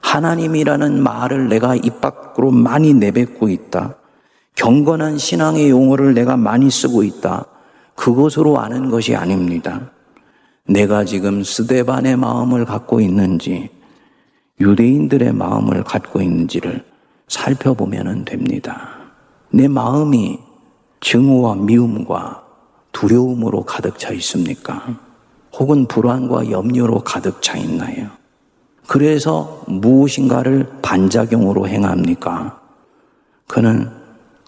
하나님이라는 0.01 1.03
말을 1.03 1.49
내가 1.49 1.75
입 1.75 2.01
밖으로 2.01 2.51
많이 2.51 2.95
내뱉고 2.95 3.49
있다. 3.49 3.97
경건한 4.55 5.19
신앙의 5.19 5.71
용어를 5.71 6.15
내가 6.15 6.37
많이 6.37 6.71
쓰고 6.71 7.03
있다. 7.03 7.45
그것으로 7.95 8.59
아는 8.59 8.91
것이 8.91 9.15
아닙니다. 9.15 9.91
내가 10.67 11.05
지금 11.05 11.43
스데반의 11.43 12.17
마음을 12.17 12.65
갖고 12.65 13.01
있는지 13.01 13.71
유대인들의 14.61 15.33
마음을 15.33 15.83
갖고 15.85 16.21
있는지를 16.21 16.85
살펴보면 17.29 18.25
됩니다. 18.25 18.97
내 19.51 19.69
마음이 19.69 20.39
증오와 21.01 21.57
미움과 21.57 22.45
두려움으로 22.93 23.65
가득 23.65 23.99
차 23.99 24.13
있습니까? 24.13 24.99
혹은 25.53 25.87
불안과 25.87 26.51
염려로 26.51 27.01
가득 27.01 27.43
차 27.43 27.57
있나요? 27.57 28.09
그래서 28.87 29.63
무엇인가를 29.67 30.79
반작용으로 30.83 31.69
행합니까? 31.69 32.61
그는 33.47 33.91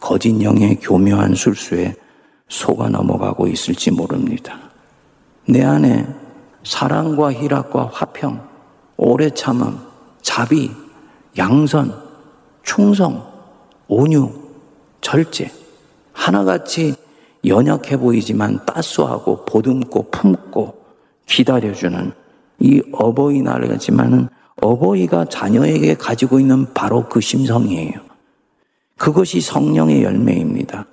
거짓 0.01 0.41
영의 0.43 0.76
교묘한 0.76 1.35
술수에 1.35 1.97
속아 2.49 2.89
넘어가고 2.89 3.49
있을지 3.49 3.91
모릅니다. 3.91 4.59
내 5.47 5.64
안에 5.64 6.07
사랑과 6.62 7.33
희락과 7.33 7.91
화평, 7.93 8.47
오래 8.97 9.31
참음, 9.31 9.79
자비, 10.22 10.70
양선, 11.37 12.07
충성, 12.69 13.27
온유, 13.89 14.31
절제, 15.01 15.51
하나같이 16.12 16.95
연약해 17.47 17.97
보이지만 17.97 18.62
따스하고 18.66 19.47
보듬고 19.47 20.11
품고 20.11 20.79
기다려주는 21.25 22.12
이 22.61 22.83
어버이날이지만은 22.93 24.29
어버이가 24.61 25.25
자녀에게 25.25 25.95
가지고 25.95 26.41
있는 26.41 26.66
바로 26.75 27.09
그 27.09 27.23
심성이에요. 27.23 27.95
그것이 28.99 29.41
성령의 29.41 30.03
열매입니다. 30.03 30.85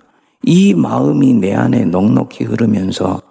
이 0.44 0.74
마음이 0.74 1.34
내 1.34 1.54
안에 1.54 1.84
넉넉히 1.84 2.46
흐르면서 2.46 3.22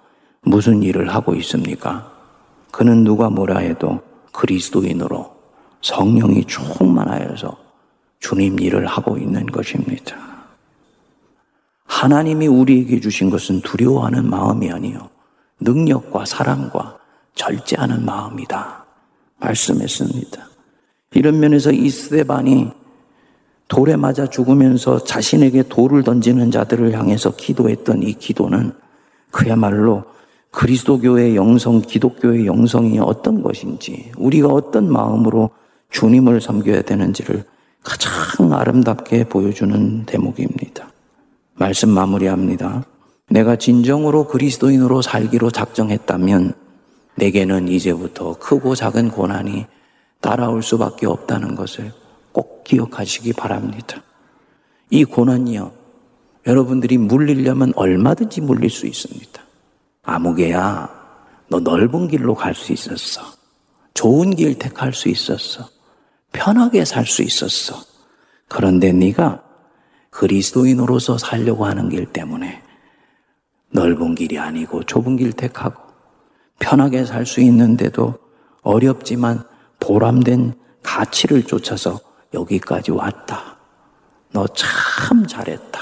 무슨 0.43 0.83
일을 0.83 1.09
하고 1.09 1.33
있습니까? 1.33 2.11
그는 2.69 3.03
누가 3.03 3.31
뭐라 3.31 3.57
해도 3.57 4.01
그리스도인으로 4.31 5.31
성령이 5.81 6.45
충만하여서 6.45 7.64
주님 8.19 8.59
일을 8.59 8.85
하고 8.85 9.17
있는 9.17 9.45
것입니다. 9.45 10.15
하나님이 11.85 12.47
우리에게 12.47 12.99
주신 12.99 13.29
것은 13.29 13.61
두려워하는 13.61 14.29
마음이 14.29 14.71
아니요. 14.71 15.09
능력과 15.59 16.25
사랑과 16.25 16.97
절제하는 17.35 18.05
마음이다. 18.05 18.85
말씀했습니다. 19.39 20.47
이런 21.13 21.39
면에서 21.39 21.71
이스데반이 21.71 22.71
돌에 23.67 23.95
맞아 23.95 24.27
죽으면서 24.27 25.03
자신에게 25.03 25.63
돌을 25.63 26.03
던지는 26.03 26.51
자들을 26.51 26.93
향해서 26.93 27.35
기도했던 27.35 28.03
이 28.03 28.13
기도는 28.13 28.73
그야말로 29.31 30.03
그리스도교의 30.51 31.35
영성, 31.35 31.81
기독교의 31.81 32.45
영성이 32.45 32.99
어떤 32.99 33.41
것인지, 33.41 34.11
우리가 34.17 34.47
어떤 34.47 34.89
마음으로 34.89 35.49
주님을 35.89 36.39
섬겨야 36.39 36.83
되는지를 36.83 37.43
가장 37.85 38.51
아름답게 38.51 39.25
보여주는 39.25 40.05
대목입니다. 40.05 40.91
말씀 41.53 41.89
마무리합니다. 41.89 42.83
내가 43.29 43.55
진정으로 43.55 44.27
그리스도인으로 44.27 45.01
살기로 45.03 45.51
작정했다면 45.51 46.53
내게는 47.15 47.67
이제부터 47.67 48.37
크고 48.39 48.75
작은 48.75 49.11
고난이 49.11 49.67
따라올 50.19 50.63
수밖에 50.63 51.05
없다는 51.05 51.55
것을 51.55 51.93
꼭 52.31 52.63
기억하시기 52.63 53.33
바랍니다. 53.33 54.01
이 54.89 55.05
고난이요. 55.05 55.71
여러분들이 56.47 56.97
물리려면 56.97 57.71
얼마든지 57.75 58.41
물릴 58.41 58.69
수 58.69 58.87
있습니다. 58.87 59.41
아무개야, 60.03 60.89
너 61.49 61.59
넓은 61.59 62.07
길로 62.07 62.33
갈 62.35 62.53
수 62.55 62.73
있었어. 62.73 63.21
좋은 63.93 64.35
길 64.35 64.57
택할 64.57 64.93
수 64.93 65.07
있었어. 65.07 65.74
편하게 66.35 66.83
살 66.83 67.05
수 67.05 67.21
있었어. 67.23 67.81
그런데 68.49 68.91
네가 68.91 69.41
그리스도인으로서 70.09 71.17
살려고 71.17 71.65
하는 71.65 71.89
길 71.89 72.05
때문에 72.05 72.61
넓은 73.71 74.15
길이 74.15 74.37
아니고 74.37 74.83
좁은 74.83 75.15
길 75.15 75.31
택하고 75.33 75.81
편하게 76.59 77.05
살 77.05 77.25
수 77.25 77.39
있는데도 77.41 78.15
어렵지만 78.61 79.43
보람된 79.79 80.53
가치를 80.83 81.43
쫓아서 81.43 81.99
여기까지 82.33 82.91
왔다. 82.91 83.57
너 84.31 84.45
참 84.47 85.25
잘했다. 85.25 85.79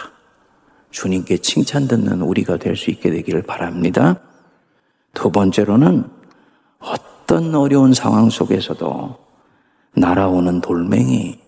주님께 0.92 1.38
칭찬 1.38 1.88
듣는 1.88 2.22
우리가 2.22 2.58
될 2.58 2.76
수 2.76 2.92
있게 2.92 3.10
되기를 3.10 3.42
바랍니다. 3.44 4.20
두 5.16 5.32
번째로는 5.32 6.08
어떤 6.80 7.56
어려운 7.56 7.94
상황 7.94 8.30
속에서도 8.30 9.18
날아오는 9.96 10.62
돌멩이, 10.62 11.40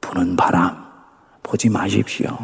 부는 0.00 0.36
바람, 0.36 0.76
보지 1.42 1.68
마십시오. 1.68 2.36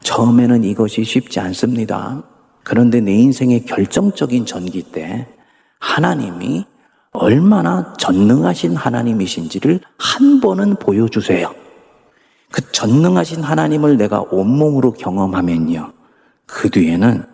처음에는 0.00 0.64
이것이 0.64 1.04
쉽지 1.04 1.40
않습니다. 1.40 2.22
그런데 2.62 3.00
내 3.00 3.12
인생의 3.14 3.64
결정적인 3.64 4.46
전기 4.46 4.82
때 4.82 5.26
하나님이 5.80 6.66
얼마나 7.12 7.92
전능하신 7.94 8.76
하나님이신지를 8.76 9.80
한 9.98 10.40
번은 10.40 10.76
보여주세요. 10.76 11.54
그 12.50 12.72
전능하신 12.72 13.42
하나님을 13.42 13.96
내가 13.96 14.20
온몸으로 14.30 14.92
경험하면요. 14.92 15.92
그 16.46 16.70
뒤에는 16.70 17.24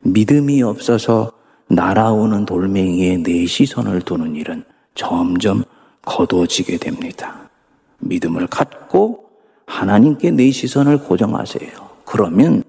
믿음이 0.00 0.62
없어서 0.62 1.32
날아오는 1.68 2.46
돌멩이에 2.46 3.18
내 3.18 3.46
시선을 3.46 4.02
두는 4.02 4.36
일은 4.36 4.64
점점 4.94 5.64
거두어지게 6.06 6.78
됩니다. 6.78 7.50
믿음을 7.98 8.46
갖고 8.46 9.26
하나님께 9.66 10.30
내 10.30 10.50
시선을 10.50 11.00
고정하세요. 11.00 11.70
그러면 12.06 12.62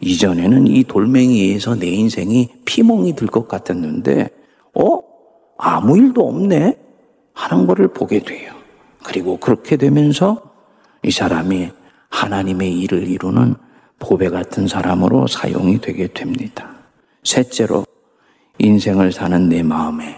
이전에는 0.00 0.68
이 0.68 0.84
돌멩이에서 0.84 1.74
내 1.74 1.88
인생이 1.88 2.48
피멍이 2.64 3.16
들 3.16 3.26
것 3.28 3.48
같았는데, 3.48 4.30
어? 4.74 5.00
아무 5.58 5.98
일도 5.98 6.26
없네? 6.28 6.78
하는 7.34 7.66
것을 7.66 7.88
보게 7.88 8.20
돼요. 8.20 8.54
그리고 9.02 9.38
그렇게 9.38 9.76
되면서 9.76 10.40
이 11.02 11.10
사람이 11.10 11.70
하나님의 12.10 12.78
일을 12.80 13.08
이루는 13.08 13.56
보배 13.98 14.28
같은 14.30 14.68
사람으로 14.68 15.26
사용이 15.26 15.80
되게 15.80 16.06
됩니다. 16.06 16.70
셋째로 17.24 17.84
인생을 18.58 19.10
사는 19.12 19.48
내 19.48 19.62
마음에 19.64 20.16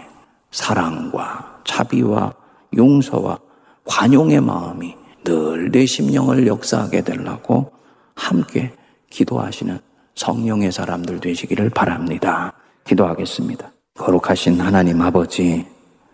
사랑과 0.51 1.61
자비와 1.63 2.33
용서와 2.75 3.39
관용의 3.85 4.41
마음이 4.41 4.95
늘 5.23 5.61
내 5.71 5.85
심령을 5.85 6.47
역사하게 6.47 7.01
되려고 7.01 7.71
함께 8.15 8.73
기도하시는 9.09 9.79
성령의 10.15 10.71
사람들 10.71 11.19
되시기를 11.19 11.69
바랍니다. 11.69 12.53
기도하겠습니다. 12.83 13.71
거룩하신 13.95 14.59
하나님 14.59 15.01
아버지, 15.01 15.65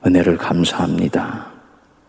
은혜를 0.05 0.38
감사합니다. 0.38 1.51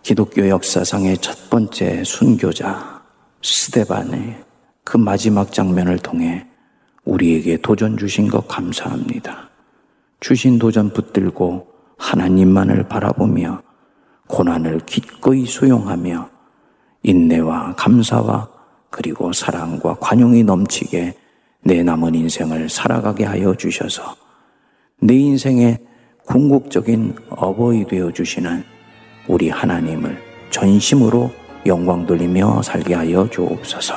기독교 0.03 0.49
역사상의 0.49 1.19
첫 1.19 1.49
번째 1.49 2.05
순교자, 2.05 3.03
스데반의 3.43 4.45
그 4.85 4.97
마지막 4.97 5.53
장면을 5.53 5.99
통해 5.99 6.47
우리에게 7.05 7.59
도전 7.59 7.97
주신 7.97 8.29
것 8.29 8.47
감사합니다. 8.47 9.49
주신 10.21 10.59
도전 10.59 10.91
붙들고 10.91 11.67
하나님만을 11.97 12.89
바라보며 12.89 13.63
고난을 14.29 14.81
기꺼이 14.87 15.47
수용하며 15.47 16.29
인내와 17.03 17.75
감사와 17.77 18.49
그리고 18.91 19.33
사랑과 19.33 19.97
관용이 20.01 20.45
넘치게 20.45 21.15
내 21.65 21.83
남은 21.83 22.15
인생을 22.15 22.69
살아가게 22.69 23.25
하여 23.25 23.55
주셔서 23.55 24.15
내 25.01 25.15
인생의 25.15 25.79
궁극적인 26.27 27.15
어버이 27.31 27.87
되어 27.87 28.13
주시는 28.13 28.65
우리 29.29 29.49
하나님을 29.49 30.19
전심으로 30.51 31.31
영광 31.67 32.07
돌리며 32.07 32.63
살게 32.63 32.95
하여 32.95 33.29
주옵소서. 33.29 33.95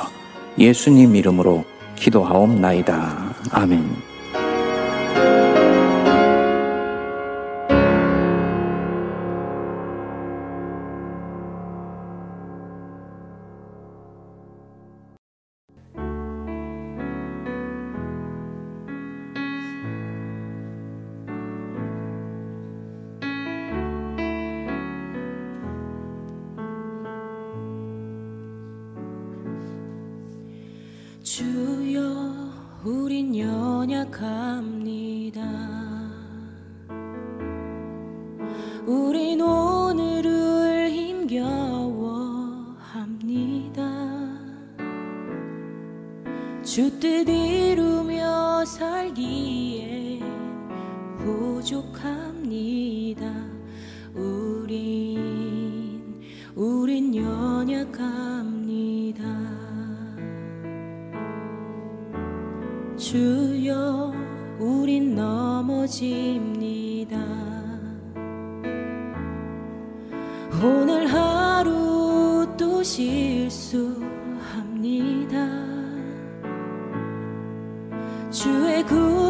예수님 0.58 1.16
이름으로 1.16 1.64
기도하옵나이다. 1.96 3.34
아멘. 3.52 4.11
오늘 70.64 71.06
하루 71.08 72.46
또 72.56 72.82
실수합니다. 72.84 74.02
주의 78.30 78.84
구 78.84 79.21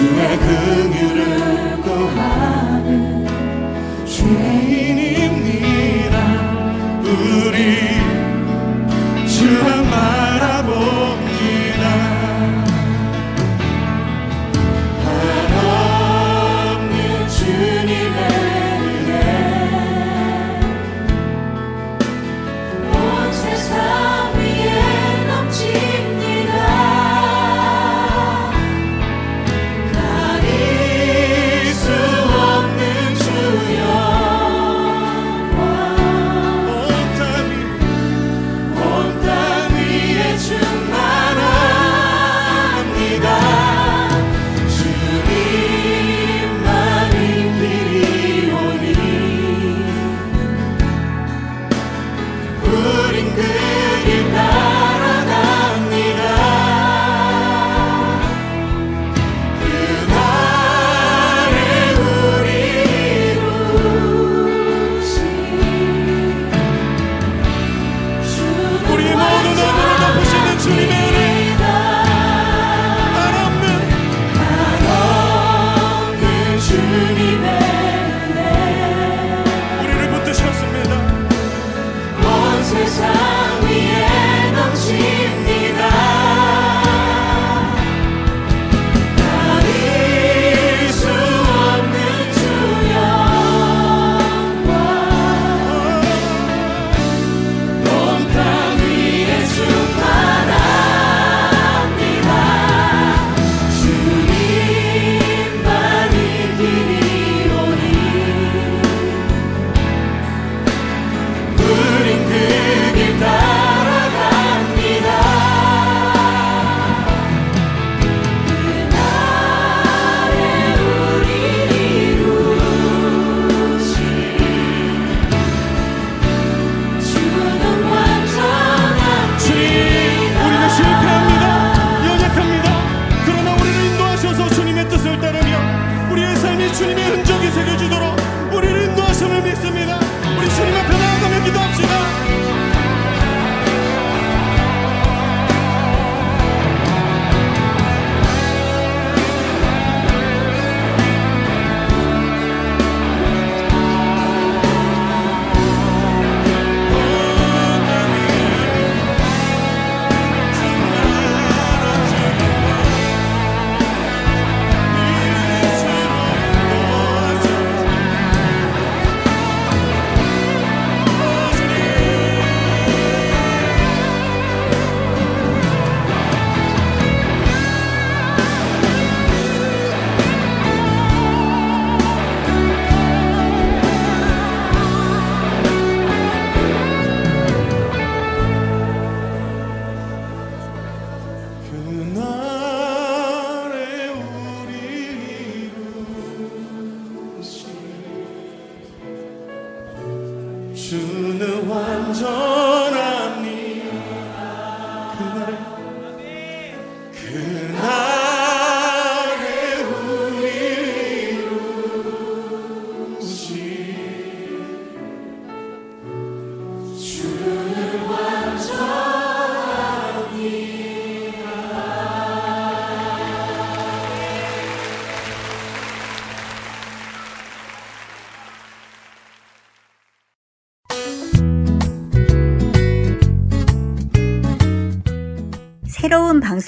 주의 0.00 0.38
긍휼을 0.38 1.82
구하는 1.82 3.26
죄인입니다. 4.06 5.26
우리 7.02 7.58
주만 9.28 9.90
바라보 9.90 11.19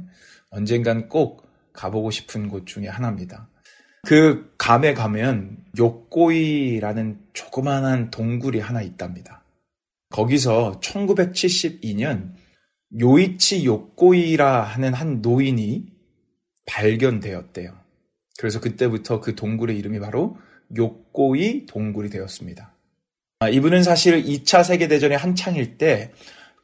언젠간 0.51 1.09
꼭 1.09 1.47
가보고 1.73 2.11
싶은 2.11 2.49
곳 2.49 2.67
중에 2.67 2.87
하나입니다. 2.87 3.47
그 4.05 4.53
감에 4.57 4.93
가면 4.93 5.57
욕고이라는 5.77 7.19
조그만한 7.33 8.11
동굴이 8.11 8.59
하나 8.59 8.81
있답니다. 8.81 9.43
거기서 10.09 10.79
1972년 10.81 12.33
요이치 12.99 13.65
욕고이라 13.65 14.61
하는 14.61 14.93
한 14.93 15.21
노인이 15.21 15.85
발견되었대요. 16.65 17.73
그래서 18.37 18.59
그때부터 18.59 19.21
그 19.21 19.35
동굴의 19.35 19.77
이름이 19.77 19.99
바로 19.99 20.37
욕고이 20.75 21.65
동굴이 21.65 22.09
되었습니다. 22.09 22.73
아, 23.39 23.49
이분은 23.49 23.83
사실 23.83 24.23
2차 24.23 24.63
세계대전의 24.63 25.17
한창일 25.17 25.77
때 25.77 26.11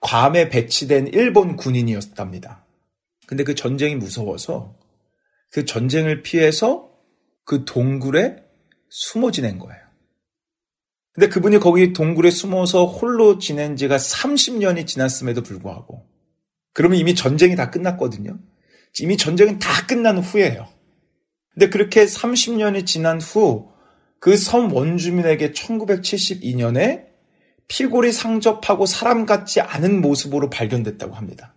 괌에 0.01 0.49
배치된 0.49 1.07
일본 1.07 1.55
군인이었답니다. 1.55 2.65
근데 3.27 3.43
그 3.43 3.55
전쟁이 3.55 3.95
무서워서 3.95 4.75
그 5.51 5.65
전쟁을 5.65 6.21
피해서 6.21 6.88
그 7.49 7.65
동굴에 7.65 8.35
숨어 8.89 9.31
지낸 9.31 9.57
거예요. 9.57 9.81
근데 11.13 11.29
그분이 11.29 11.57
거기 11.57 11.93
동굴에 11.93 12.29
숨어서 12.29 12.85
홀로 12.85 13.39
지낸 13.39 13.75
지가 13.75 13.97
30년이 13.97 14.85
지났음에도 14.85 15.41
불구하고 15.41 16.05
그러면 16.73 16.99
이미 16.99 17.15
전쟁이 17.15 17.55
다 17.55 17.71
끝났거든요. 17.71 18.37
이미 18.99 19.17
전쟁은 19.17 19.57
다 19.57 19.87
끝난 19.87 20.19
후예요. 20.19 20.67
근데 21.55 21.69
그렇게 21.69 22.05
30년이 22.05 22.85
지난 22.85 23.19
후 23.19 23.71
그 24.19 24.35
섬 24.35 24.71
원주민에게 24.71 25.51
1972년에 25.53 27.07
피골이 27.67 28.11
상접하고 28.11 28.85
사람 28.85 29.25
같지 29.25 29.59
않은 29.59 30.01
모습으로 30.01 30.51
발견됐다고 30.51 31.15
합니다. 31.15 31.55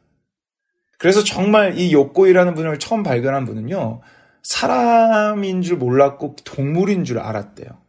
그래서 0.98 1.22
정말 1.22 1.76
이 1.76 1.92
욕고이라는 1.92 2.54
분을 2.54 2.78
처음 2.78 3.02
발견한 3.02 3.44
분은요, 3.44 4.00
사람인 4.42 5.62
줄 5.62 5.76
몰랐고 5.76 6.36
동물인 6.44 7.04
줄 7.04 7.18
알았대요. 7.18 7.80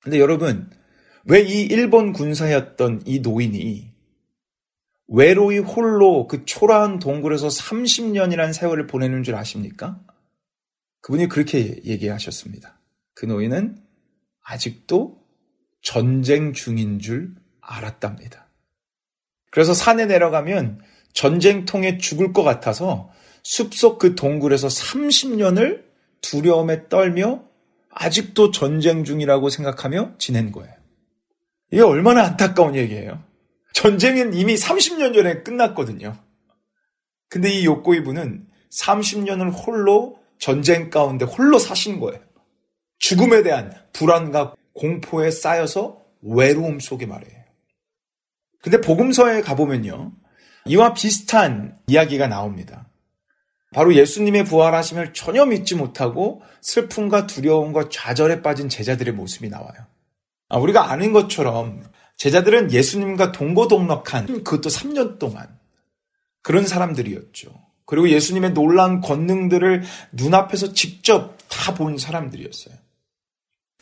근데 0.00 0.18
여러분, 0.18 0.70
왜 1.24 1.42
이 1.42 1.62
일본 1.62 2.12
군사였던 2.12 3.02
이 3.06 3.20
노인이 3.20 3.92
외로이 5.08 5.58
홀로 5.58 6.26
그 6.26 6.44
초라한 6.44 6.98
동굴에서 6.98 7.48
30년이라는 7.48 8.52
세월을 8.52 8.86
보내는 8.86 9.22
줄 9.22 9.34
아십니까? 9.34 10.00
그분이 11.02 11.28
그렇게 11.28 11.80
얘기하셨습니다. 11.84 12.78
그 13.14 13.26
노인은 13.26 13.76
아직도 14.42 15.22
전쟁 15.82 16.52
중인 16.52 16.98
줄 16.98 17.34
알았답니다. 17.60 18.48
그래서 19.50 19.74
산에 19.74 20.06
내려가면 20.06 20.80
전쟁통에 21.12 21.98
죽을 21.98 22.32
것 22.32 22.42
같아서 22.42 23.10
숲속 23.42 23.98
그 23.98 24.14
동굴에서 24.14 24.68
30년을 24.68 25.84
두려움에 26.20 26.88
떨며 26.88 27.44
아직도 27.90 28.50
전쟁 28.52 29.04
중이라고 29.04 29.48
생각하며 29.50 30.14
지낸 30.18 30.52
거예요. 30.52 30.72
이게 31.70 31.82
얼마나 31.82 32.24
안타까운 32.24 32.74
얘기예요. 32.76 33.22
전쟁은 33.74 34.34
이미 34.34 34.54
30년 34.54 35.14
전에 35.14 35.42
끝났거든요. 35.42 36.16
근데 37.28 37.50
이 37.50 37.66
분은 37.66 38.46
30년을 38.70 39.52
홀로 39.54 40.18
전쟁 40.38 40.90
가운데 40.90 41.24
홀로 41.24 41.58
사신 41.58 41.98
거예요. 42.00 42.20
죽음에 42.98 43.42
대한 43.42 43.72
불안과 43.92 44.54
공포에 44.74 45.30
쌓여서 45.30 46.02
외로움 46.22 46.78
속에 46.78 47.06
말이에요. 47.06 47.42
근데 48.62 48.80
복음서에 48.80 49.40
가보면요. 49.40 50.12
이와 50.66 50.94
비슷한 50.94 51.78
이야기가 51.88 52.28
나옵니다. 52.28 52.88
바로 53.72 53.94
예수님의 53.94 54.44
부활하심을 54.44 55.14
전혀 55.14 55.44
믿지 55.46 55.74
못하고 55.74 56.42
슬픔과 56.60 57.26
두려움과 57.26 57.88
좌절에 57.90 58.42
빠진 58.42 58.68
제자들의 58.68 59.14
모습이 59.14 59.48
나와요. 59.48 59.86
아, 60.48 60.58
우리가 60.58 60.90
아는 60.90 61.12
것처럼 61.12 61.82
제자들은 62.16 62.72
예수님과 62.72 63.32
동고동락한 63.32 64.44
그것도 64.44 64.68
3년 64.68 65.18
동안 65.18 65.48
그런 66.42 66.66
사람들이었죠. 66.66 67.50
그리고 67.86 68.08
예수님의 68.08 68.52
놀란 68.52 69.00
권능들을 69.00 69.82
눈앞에서 70.12 70.72
직접 70.72 71.36
다 71.48 71.74
본 71.74 71.98
사람들이었어요. 71.98 72.74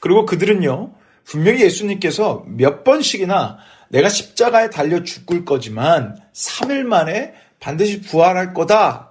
그리고 0.00 0.26
그들은요, 0.26 0.92
분명히 1.24 1.62
예수님께서 1.62 2.44
몇 2.46 2.84
번씩이나 2.84 3.58
내가 3.88 4.08
십자가에 4.08 4.70
달려 4.70 5.02
죽을 5.02 5.44
거지만 5.44 6.18
3일 6.32 6.82
만에 6.82 7.34
반드시 7.58 8.00
부활할 8.00 8.54
거다. 8.54 9.09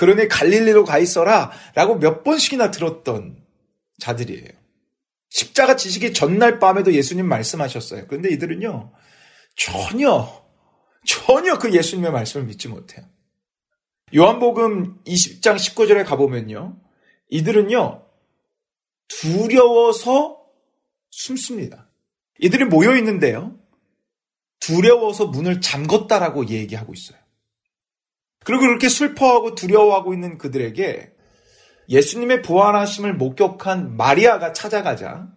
그러니 0.00 0.28
갈릴리로 0.28 0.86
가 0.86 0.98
있어라. 0.98 1.52
라고 1.74 1.98
몇 1.98 2.24
번씩이나 2.24 2.70
들었던 2.70 3.36
자들이에요. 3.98 4.48
십자가 5.28 5.76
지식이 5.76 6.14
전날 6.14 6.58
밤에도 6.58 6.94
예수님 6.94 7.26
말씀하셨어요. 7.26 8.06
그런데 8.08 8.30
이들은요, 8.30 8.94
전혀, 9.56 10.42
전혀 11.04 11.58
그 11.58 11.74
예수님의 11.74 12.12
말씀을 12.12 12.46
믿지 12.46 12.68
못해요. 12.68 13.04
요한복음 14.16 15.04
20장 15.04 15.56
19절에 15.56 16.06
가보면요, 16.06 16.80
이들은요, 17.28 18.02
두려워서 19.06 20.46
숨습니다. 21.10 21.90
이들이 22.38 22.64
모여 22.64 22.96
있는데요, 22.96 23.54
두려워서 24.60 25.26
문을 25.26 25.60
잠궜다라고 25.60 26.48
얘기하고 26.48 26.94
있어요. 26.94 27.19
그리고 28.44 28.62
그렇게 28.62 28.88
슬퍼하고 28.88 29.54
두려워하고 29.54 30.14
있는 30.14 30.38
그들에게 30.38 31.12
예수님의 31.88 32.42
부활하심을 32.42 33.14
목격한 33.14 33.96
마리아가 33.96 34.52
찾아가자 34.52 35.28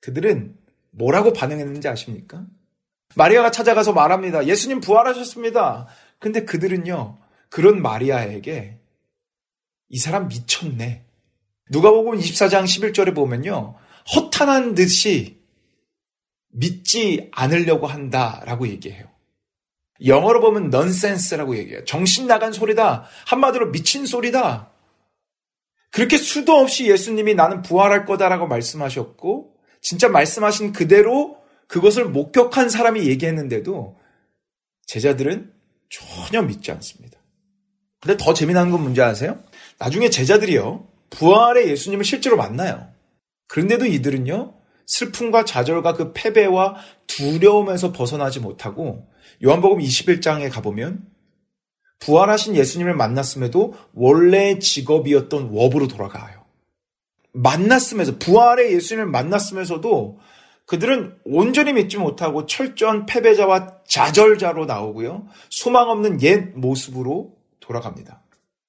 그들은 0.00 0.56
뭐라고 0.90 1.32
반응했는지 1.32 1.88
아십니까? 1.88 2.46
마리아가 3.16 3.50
찾아가서 3.50 3.92
말합니다. 3.92 4.46
예수님 4.46 4.80
부활하셨습니다. 4.80 5.88
근데 6.18 6.44
그들은요, 6.44 7.18
그런 7.48 7.82
마리아에게 7.82 8.78
이 9.88 9.98
사람 9.98 10.28
미쳤네. 10.28 11.04
누가복음 11.70 12.18
24장 12.18 12.64
11절에 12.64 13.14
보면요. 13.14 13.76
허탄한 14.14 14.74
듯이 14.74 15.40
믿지 16.50 17.30
않으려고 17.32 17.86
한다라고 17.86 18.68
얘기해요. 18.68 19.13
영어로 20.06 20.40
보면 20.40 20.70
넌센스라고 20.70 21.56
얘기해요. 21.56 21.84
정신 21.84 22.26
나간 22.26 22.52
소리다. 22.52 23.06
한마디로 23.26 23.70
미친 23.70 24.06
소리다. 24.06 24.70
그렇게 25.90 26.16
수도 26.16 26.54
없이 26.54 26.90
예수님이 26.90 27.34
나는 27.34 27.62
부활할 27.62 28.04
거다라고 28.04 28.46
말씀하셨고 28.46 29.54
진짜 29.80 30.08
말씀하신 30.08 30.72
그대로 30.72 31.38
그것을 31.68 32.06
목격한 32.06 32.68
사람이 32.68 33.06
얘기했는데도 33.06 33.96
제자들은 34.86 35.52
전혀 35.88 36.42
믿지 36.42 36.72
않습니다. 36.72 37.18
근데 38.00 38.16
더 38.16 38.34
재미난 38.34 38.70
건 38.70 38.82
뭔지 38.82 39.00
아세요? 39.00 39.38
나중에 39.78 40.10
제자들이요. 40.10 40.86
부활의 41.10 41.70
예수님을 41.70 42.04
실제로 42.04 42.36
만나요. 42.36 42.88
그런데도 43.46 43.86
이들은요. 43.86 44.54
슬픔과 44.86 45.44
좌절과 45.44 45.94
그 45.94 46.12
패배와 46.12 46.76
두려움에서 47.06 47.92
벗어나지 47.92 48.40
못하고 48.40 49.08
요한복음 49.44 49.78
21장에 49.78 50.50
가보면 50.50 51.06
부활하신 52.00 52.54
예수님을 52.56 52.94
만났음에도 52.94 53.74
원래 53.94 54.58
직업이었던 54.58 55.48
워브로 55.50 55.88
돌아가요. 55.88 56.44
만났으면서 57.32 58.18
부활의 58.18 58.72
예수님을 58.74 59.06
만났으면서도 59.10 60.18
그들은 60.66 61.16
온전히 61.24 61.72
믿지 61.72 61.98
못하고 61.98 62.46
철저한 62.46 63.06
패배자와 63.06 63.82
좌절자로 63.86 64.66
나오고요. 64.66 65.26
소망 65.50 65.90
없는 65.90 66.22
옛 66.22 66.52
모습으로 66.54 67.36
돌아갑니다. 67.60 68.22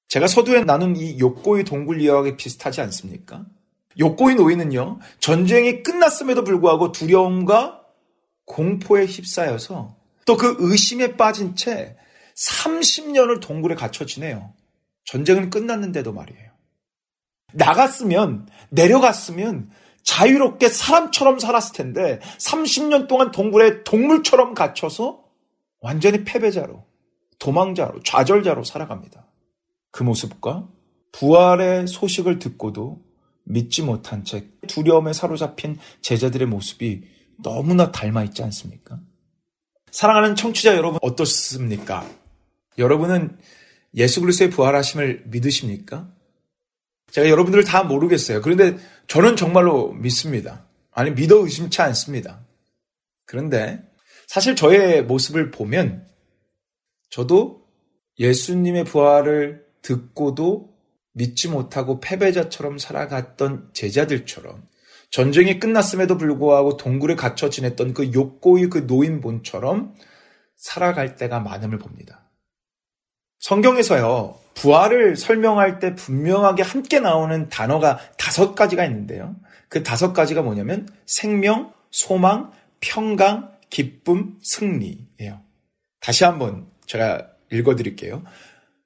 제가 0.07 0.27
서두에 0.27 0.63
나눈 0.63 0.95
이 0.95 1.19
욕고의 1.19 1.63
동굴 1.63 2.01
이야기 2.01 2.35
비슷하지 2.37 2.81
않습니까? 2.81 3.45
욕고의 3.97 4.35
노인은요, 4.35 4.99
전쟁이 5.19 5.83
끝났음에도 5.83 6.43
불구하고 6.43 6.91
두려움과 6.91 7.81
공포에 8.45 9.05
휩싸여서 9.05 9.95
또 10.25 10.37
그 10.37 10.55
의심에 10.59 11.17
빠진 11.17 11.55
채 11.55 11.95
30년을 12.35 13.41
동굴에 13.41 13.75
갇혀 13.75 14.05
지내요. 14.05 14.53
전쟁은 15.05 15.49
끝났는데도 15.49 16.13
말이에요. 16.13 16.51
나갔으면, 17.53 18.47
내려갔으면 18.69 19.69
자유롭게 20.03 20.67
사람처럼 20.69 21.39
살았을 21.39 21.73
텐데 21.73 22.19
30년 22.39 23.07
동안 23.07 23.31
동굴에 23.31 23.83
동물처럼 23.83 24.53
갇혀서 24.55 25.23
완전히 25.79 26.23
패배자로, 26.23 26.83
도망자로, 27.39 28.01
좌절자로 28.03 28.63
살아갑니다. 28.63 29.27
그 29.91 30.03
모습과 30.03 30.67
부활의 31.11 31.87
소식을 31.87 32.39
듣고도 32.39 33.04
믿지 33.45 33.81
못한 33.81 34.23
채 34.23 34.47
두려움에 34.67 35.13
사로잡힌 35.13 35.77
제자들의 36.01 36.47
모습이 36.47 37.03
너무나 37.41 37.91
닮아 37.91 38.23
있지 38.25 38.43
않습니까? 38.43 38.99
사랑하는 39.91 40.35
청취자 40.35 40.75
여러분 40.75 40.99
어떻습니까? 41.01 42.09
여러분은 42.77 43.37
예수 43.95 44.19
그리스도의 44.19 44.49
부활하심을 44.49 45.23
믿으십니까? 45.27 46.11
제가 47.11 47.29
여러분들을 47.29 47.63
다 47.63 47.83
모르겠어요. 47.83 48.41
그런데 48.41 48.77
저는 49.07 49.35
정말로 49.37 49.93
믿습니다. 49.93 50.65
아니 50.91 51.11
믿어 51.11 51.37
의심치 51.43 51.81
않습니다. 51.81 52.45
그런데 53.25 53.81
사실 54.27 54.55
저의 54.55 55.03
모습을 55.03 55.51
보면 55.51 56.07
저도 57.09 57.65
예수님의 58.19 58.85
부활을 58.85 59.65
듣고도 59.81 60.74
믿지 61.15 61.47
못하고 61.47 61.99
패배자처럼 61.99 62.77
살아갔던 62.77 63.69
제자들처럼 63.73 64.67
전쟁이 65.09 65.59
끝났음에도 65.59 66.17
불구하고 66.17 66.75
동굴에 66.77 67.15
갇혀 67.15 67.49
지냈던 67.49 67.93
그 67.93 68.11
욕고의 68.13 68.69
그 68.69 68.79
노인본처럼 68.79 69.95
살아갈 70.57 71.15
때가 71.15 71.39
많음을 71.39 71.77
봅니다. 71.77 72.29
성경에서요, 73.39 74.37
부활을 74.55 75.15
설명할 75.15 75.79
때 75.79 75.95
분명하게 75.95 76.63
함께 76.63 76.99
나오는 76.99 77.47
단어가 77.47 77.99
다섯 78.17 78.55
가지가 78.55 78.83
있는데요. 78.85 79.35
그 79.69 79.83
다섯 79.83 80.11
가지가 80.13 80.41
뭐냐면 80.41 80.87
생명, 81.05 81.73
소망, 81.91 82.51
평강, 82.81 83.53
기쁨, 83.69 84.37
승리예요. 84.41 85.41
다시 86.01 86.25
한번 86.25 86.67
제가 86.87 87.29
읽어드릴게요. 87.51 88.23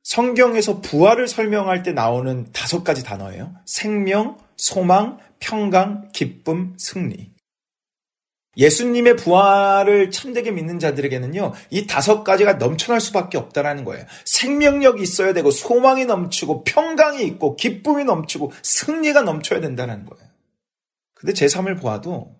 성경에서 0.10 0.82
부활을 0.82 1.28
설명할 1.28 1.84
때 1.84 1.91
나오는 1.91 2.47
다섯 2.51 2.84
가지 2.84 3.03
단어예요. 3.03 3.53
생명, 3.66 4.39
소망, 4.57 5.20
평강, 5.39 6.10
기쁨, 6.14 6.74
승리. 6.80 7.32
예수님의 8.57 9.18
부활을 9.18 10.10
참되게 10.10 10.49
믿는 10.49 10.80
자들에게는요, 10.80 11.53
이 11.70 11.86
다섯 11.86 12.24
가지가 12.24 12.53
넘쳐날 12.53 12.99
수밖에 12.99 13.38
없다라는 13.38 13.86
거예요. 13.86 14.03
생명력이 14.26 15.03
있어야 15.03 15.34
되고, 15.34 15.51
소망이 15.51 16.05
넘치고, 16.05 16.64
평강이 16.64 17.24
있고, 17.26 17.55
기쁨이 17.55 18.03
넘치고, 18.03 18.51
승리가 18.64 19.22
넘쳐야 19.22 19.62
된다는 19.62 20.07
거예요. 20.07 20.28
근데 21.14 21.34
제 21.34 21.47
삶을 21.47 21.76
보아도 21.76 22.36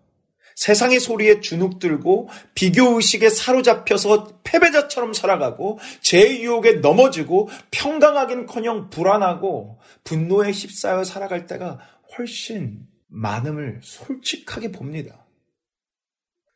세상의 0.60 1.00
소리에 1.00 1.40
주눅들고 1.40 2.28
비교의식에 2.54 3.30
사로잡혀서 3.30 4.42
패배자처럼 4.44 5.14
살아가고 5.14 5.80
제 6.02 6.42
유혹에 6.42 6.74
넘어지고 6.74 7.48
평강하긴커녕 7.72 8.90
불안하고 8.90 9.80
분노에 10.04 10.52
휩싸여 10.52 11.06
살아갈 11.06 11.46
때가 11.46 11.80
훨씬 12.18 12.86
많음을 13.08 13.80
솔직하게 13.82 14.74
봅니다. 14.74 15.26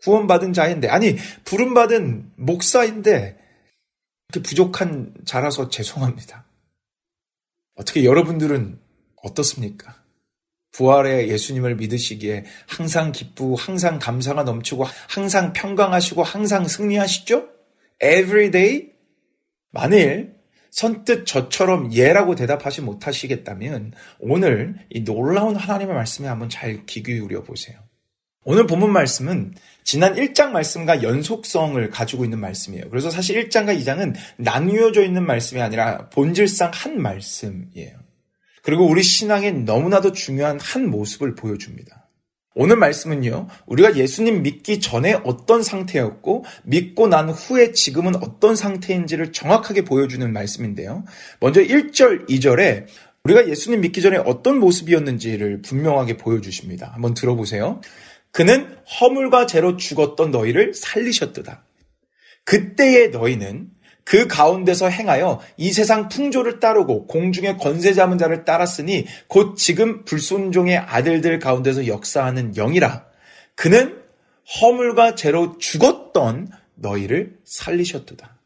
구원받은 0.02 0.52
자인데 0.52 0.90
아니 0.90 1.16
부름받은 1.46 2.34
목사인데 2.36 3.40
부족한 4.34 5.14
자라서 5.24 5.70
죄송합니다. 5.70 6.46
어떻게 7.76 8.04
여러분들은 8.04 8.82
어떻습니까? 9.24 10.03
부활의 10.74 11.30
예수님을 11.30 11.76
믿으시기에 11.76 12.46
항상 12.68 13.12
기쁘고 13.12 13.56
항상 13.56 14.00
감사가 14.00 14.44
넘치고 14.44 14.86
항상 15.08 15.54
평강하시고 15.54 16.24
항상 16.24 16.68
승리하시죠? 16.68 17.48
Every 18.04 18.52
day? 18.52 18.90
만일 19.72 20.34
선뜻 20.72 21.26
저처럼 21.28 21.94
예라고 21.94 22.36
대답하지 22.36 22.82
못하시겠다면 22.82 23.94
오늘 24.20 24.76
이 24.90 25.04
놀라운 25.04 25.56
하나님의 25.56 25.96
말씀에 25.96 26.28
한번 26.28 26.50
잘 26.50 26.86
귀 26.86 27.04
기울여 27.04 27.44
보세요. 27.44 27.78
오늘 28.46 28.68
본문 28.68 28.92
말씀은 28.92 29.54
지난 29.84 30.16
1장 30.16 30.50
말씀과 30.50 31.02
연속성을 31.04 31.90
가지고 31.92 32.26
있는 32.26 32.40
말씀이에요. 32.40 32.90
그래서 32.90 33.10
사실 33.10 33.48
1장과 33.48 33.80
2장은 33.80 34.16
나뉘어져 34.38 35.04
있는 35.04 35.26
말씀이 35.26 35.62
아니라 35.62 36.10
본질상 36.10 36.72
한 36.74 37.02
말씀이에요. 37.02 38.03
그리고 38.64 38.88
우리 38.88 39.04
신앙에 39.04 39.52
너무나도 39.52 40.14
중요한 40.14 40.60
한 40.60 40.90
모습을 40.90 41.36
보여줍니다. 41.36 42.10
오늘 42.56 42.78
말씀은요, 42.78 43.48
우리가 43.66 43.98
예수님 43.98 44.44
믿기 44.44 44.80
전에 44.80 45.14
어떤 45.24 45.64
상태였고, 45.64 46.46
믿고 46.64 47.08
난 47.08 47.30
후에 47.30 47.72
지금은 47.72 48.16
어떤 48.16 48.56
상태인지를 48.56 49.32
정확하게 49.32 49.84
보여주는 49.84 50.32
말씀인데요. 50.32 51.04
먼저 51.40 51.62
1절, 51.62 52.30
2절에 52.30 52.86
우리가 53.24 53.48
예수님 53.50 53.82
믿기 53.82 54.02
전에 54.02 54.18
어떤 54.18 54.60
모습이었는지를 54.60 55.62
분명하게 55.62 56.18
보여주십니다. 56.18 56.92
한번 56.94 57.14
들어보세요. 57.14 57.82
그는 58.32 58.76
허물과 59.00 59.46
죄로 59.46 59.78
죽었던 59.78 60.32
너희를 60.32 60.74
살리셨도다. 60.74 61.64
그때의 62.46 63.10
너희는 63.10 63.70
그 64.04 64.28
가운데서 64.28 64.90
행하여 64.90 65.40
이 65.58 65.72
세상 65.72 66.10
풍조를 66.10 66.60
따르고 66.60 67.08
공중의 67.08 67.58
권세 67.58 67.94
잡은 67.94 68.18
자를 68.18 68.44
따랐으니 68.46 69.06
곧 69.28 69.56
지금 69.56 70.04
불순종의 70.04 70.78
아들들 70.78 71.40
가운데서 71.40 71.88
역사하는 71.88 72.54
영이라. 72.54 73.06
그는 73.56 74.02
허물과 74.62 75.16
죄로 75.16 75.58
죽었던 75.58 76.50
너희를 76.76 77.38
살리셨도다. 77.46 78.38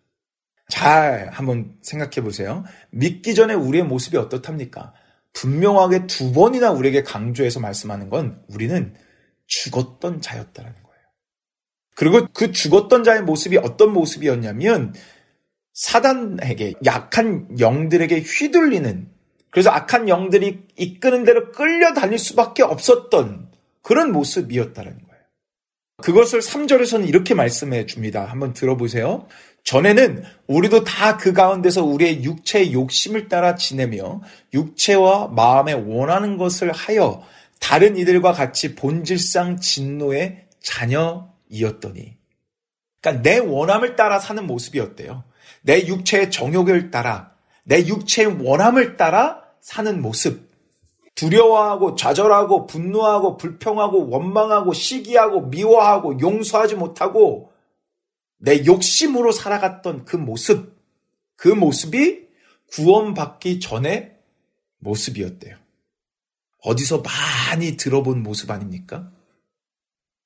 잘 0.70 1.30
한번 1.32 1.76
생각해 1.82 2.22
보세요. 2.22 2.64
믿기 2.91 3.34
전에 3.34 3.53
우리의 3.53 3.86
모습이 3.86 4.18
어떻답니까? 4.18 4.93
분명하게 5.34 6.08
두 6.08 6.34
번이나 6.34 6.72
우리에게 6.72 7.03
강조해서 7.03 7.60
말씀하는 7.60 8.10
건 8.10 8.41
우리는 8.47 8.93
죽었던 9.47 10.22
자였다라는 10.22 10.84
거예요. 10.84 10.97
그리고 11.95 12.28
그 12.34 12.51
죽었던 12.51 13.03
자의 13.03 13.22
모습이 13.22 13.58
어떤 13.58 13.93
모습이었냐면 13.93 14.93
사단에게 15.78 16.74
약한 16.86 17.48
영들에게 17.60 18.22
휘둘리는 18.22 19.08
그래서 19.52 19.70
악한 19.70 20.10
영들이 20.10 20.64
이끄는 20.76 21.24
대로 21.24 21.52
끌려 21.52 21.94
다닐 21.94 22.18
수밖에 22.18 22.64
없었던 22.64 23.52
그런 23.84 24.12
모습이었다는 24.12 24.92
거예요. 24.92 25.24
그것을 26.02 26.40
3절에서는 26.40 27.08
이렇게 27.08 27.36
말씀해 27.36 27.86
줍니다. 27.86 28.26
한번 28.26 28.54
들어보세요. 28.54 29.28
전에는 29.64 30.24
우리도 30.48 30.84
다 30.84 31.18
그 31.18 31.32
가운데서 31.34 31.84
우리의 31.84 32.24
육체의 32.24 32.74
욕심을 32.74 33.28
따라 33.28 33.54
지내며 33.54 34.22
육체와 34.56 35.28
마음에 35.28 35.74
원하는 35.74 36.38
것을 36.38 36.72
하여 36.72 37.24
다른 37.60 37.98
이들과 37.98 38.34
같이 38.34 38.74
본질상 38.74 39.60
진노의 39.60 40.48
자녀이었더니 40.60 42.18
그러니까 43.00 43.22
내 43.22 43.38
원함을 43.38 43.96
따라 43.96 44.20
사는 44.20 44.46
모습이었대요. 44.46 45.27
내 45.68 45.86
육체의 45.86 46.32
정욕을 46.32 46.91
따라, 46.91 47.36
내 47.65 47.86
육체의 47.86 48.41
원함을 48.41 48.95
따라 48.95 49.43
사는 49.59 50.01
모습. 50.01 50.47
두려워하고 51.15 51.95
좌절하고 51.95 52.68
분노하고 52.68 53.36
불평하고 53.36 54.09
원망하고 54.09 54.72
시기하고 54.72 55.47
미워하고 55.47 56.22
용서하지 56.22 56.76
못하고 56.76 57.51
내 58.38 58.65
욕심으로 58.65 59.34
살아갔던 59.34 60.05
그 60.05 60.15
모습, 60.15 60.74
그 61.36 61.49
모습이 61.49 62.28
구원받기 62.72 63.59
전의 63.59 64.15
모습이었대요. 64.80 65.57
어디서 66.59 67.01
많이 67.01 67.76
들어본 67.76 68.24
모습 68.24 68.51
아닙니까? 68.51 69.11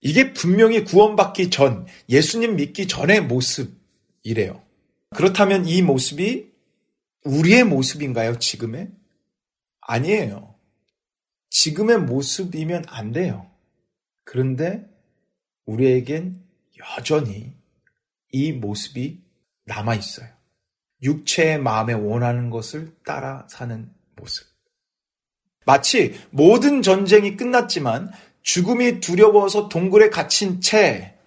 이게 0.02 0.34
분명히 0.34 0.84
구원받기 0.84 1.50
전, 1.50 1.88
예수님 2.10 2.58
믿기 2.58 2.88
전의 2.88 3.22
모습이래요. 3.22 4.62
그렇다면 5.16 5.66
이 5.68 5.82
모습이 5.82 6.52
우리의 7.26 7.64
모습인가요, 7.66 8.40
지금의? 8.40 8.90
아니에요. 9.82 10.56
지금의 11.50 12.00
모습이면 12.00 12.86
안 12.88 13.12
돼요. 13.12 13.50
그런데 14.24 14.86
우리에겐 15.66 16.42
여전히 16.80 17.54
이 18.32 18.52
모습이 18.54 19.22
남아 19.66 19.96
있어요. 19.96 20.30
육체의 21.04 21.60
마음에 21.60 21.94
원하는 21.94 22.50
것을 22.50 22.96
따라 23.04 23.46
사는 23.50 23.92
모습. 24.16 24.48
마치 25.66 26.20
모든 26.30 26.82
전쟁이 26.82 27.36
끝났지만 27.36 28.12
죽음이 28.42 29.00
두려워서 29.00 29.68
동굴에 29.68 30.10
갇힌 30.10 30.62
채 30.62 31.18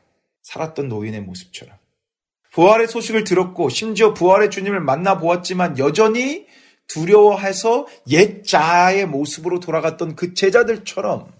살았던 0.42 0.88
노인의 0.88 1.20
모습처럼. 1.22 1.73
부활의 2.54 2.86
소식을 2.86 3.24
들었고 3.24 3.68
심지어 3.68 4.14
부활의 4.14 4.50
주님을 4.50 4.80
만나 4.80 5.18
보았지만 5.18 5.78
여전히 5.78 6.46
두려워해서 6.86 7.86
옛 8.10 8.44
자아의 8.44 9.06
모습으로 9.06 9.58
돌아갔던 9.58 10.14
그 10.14 10.34
제자들처럼 10.34 11.32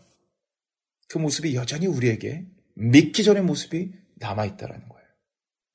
그 1.08 1.18
모습이 1.18 1.54
여전히 1.54 1.86
우리에게 1.86 2.44
믿기 2.74 3.22
전의 3.22 3.42
모습이 3.42 3.92
남아있다라는 4.16 4.88
거예요. 4.88 5.06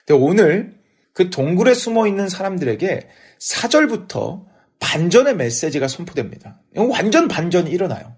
근데 0.06 0.22
오늘 0.22 0.80
그 1.14 1.30
동굴에 1.30 1.74
숨어 1.74 2.08
있는 2.08 2.28
사람들에게 2.28 3.08
사절부터 3.40 4.46
반전의 4.80 5.36
메시지가 5.38 5.88
선포됩니다. 5.88 6.62
완전 6.76 7.28
반전이 7.28 7.70
일어나요. 7.72 8.16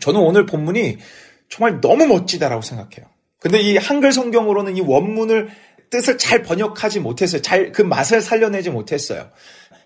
저는 0.00 0.20
오늘 0.20 0.44
본문이 0.44 0.98
정말 1.48 1.80
너무 1.80 2.06
멋지다라고 2.06 2.60
생각해요. 2.62 3.10
근데 3.38 3.60
이 3.60 3.76
한글 3.76 4.12
성경으로는 4.12 4.76
이 4.76 4.80
원문을 4.80 5.50
뜻을 5.92 6.16
잘 6.18 6.42
번역하지 6.42 7.00
못했어요. 7.00 7.42
잘 7.42 7.72
그 7.72 7.82
맛을 7.82 8.20
살려내지 8.22 8.70
못했어요. 8.70 9.30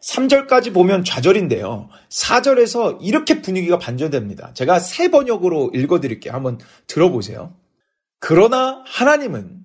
3절까지 0.02 0.72
보면 0.72 1.04
좌절인데요. 1.04 1.88
4절에서 2.08 2.98
이렇게 3.00 3.42
분위기가 3.42 3.78
반전됩니다. 3.78 4.54
제가 4.54 4.78
세 4.78 5.10
번역으로 5.10 5.72
읽어드릴게요. 5.74 6.32
한번 6.32 6.58
들어보세요. 6.86 7.54
그러나 8.20 8.82
하나님은 8.86 9.62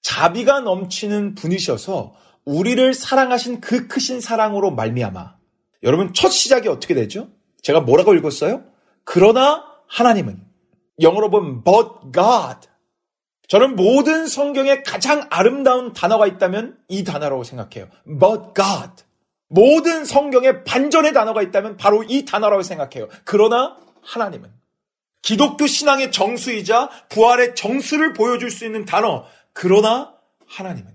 자비가 0.00 0.60
넘치는 0.60 1.34
분이셔서 1.34 2.14
우리를 2.44 2.94
사랑하신 2.94 3.60
그 3.60 3.86
크신 3.88 4.20
사랑으로 4.20 4.70
말미암아. 4.72 5.36
여러분 5.82 6.14
첫 6.14 6.30
시작이 6.30 6.68
어떻게 6.68 6.94
되죠? 6.94 7.28
제가 7.62 7.80
뭐라고 7.80 8.14
읽었어요? 8.14 8.64
그러나 9.04 9.64
하나님은 9.86 10.42
영어로 11.00 11.30
보면 11.30 11.62
but 11.62 11.88
God 12.12 12.68
저는 13.52 13.76
모든 13.76 14.26
성경에 14.26 14.82
가장 14.82 15.26
아름다운 15.28 15.92
단어가 15.92 16.26
있다면 16.26 16.78
이 16.88 17.04
단어라고 17.04 17.44
생각해요. 17.44 17.86
But 18.06 18.54
God. 18.56 19.04
모든 19.48 20.06
성경에 20.06 20.64
반전의 20.64 21.12
단어가 21.12 21.42
있다면 21.42 21.76
바로 21.76 22.02
이 22.02 22.24
단어라고 22.24 22.62
생각해요. 22.62 23.10
그러나 23.24 23.76
하나님은 24.00 24.48
기독교 25.20 25.66
신앙의 25.66 26.12
정수이자 26.12 26.88
부활의 27.10 27.54
정수를 27.54 28.14
보여줄 28.14 28.50
수 28.50 28.64
있는 28.64 28.86
단어. 28.86 29.26
그러나 29.52 30.14
하나님은 30.46 30.90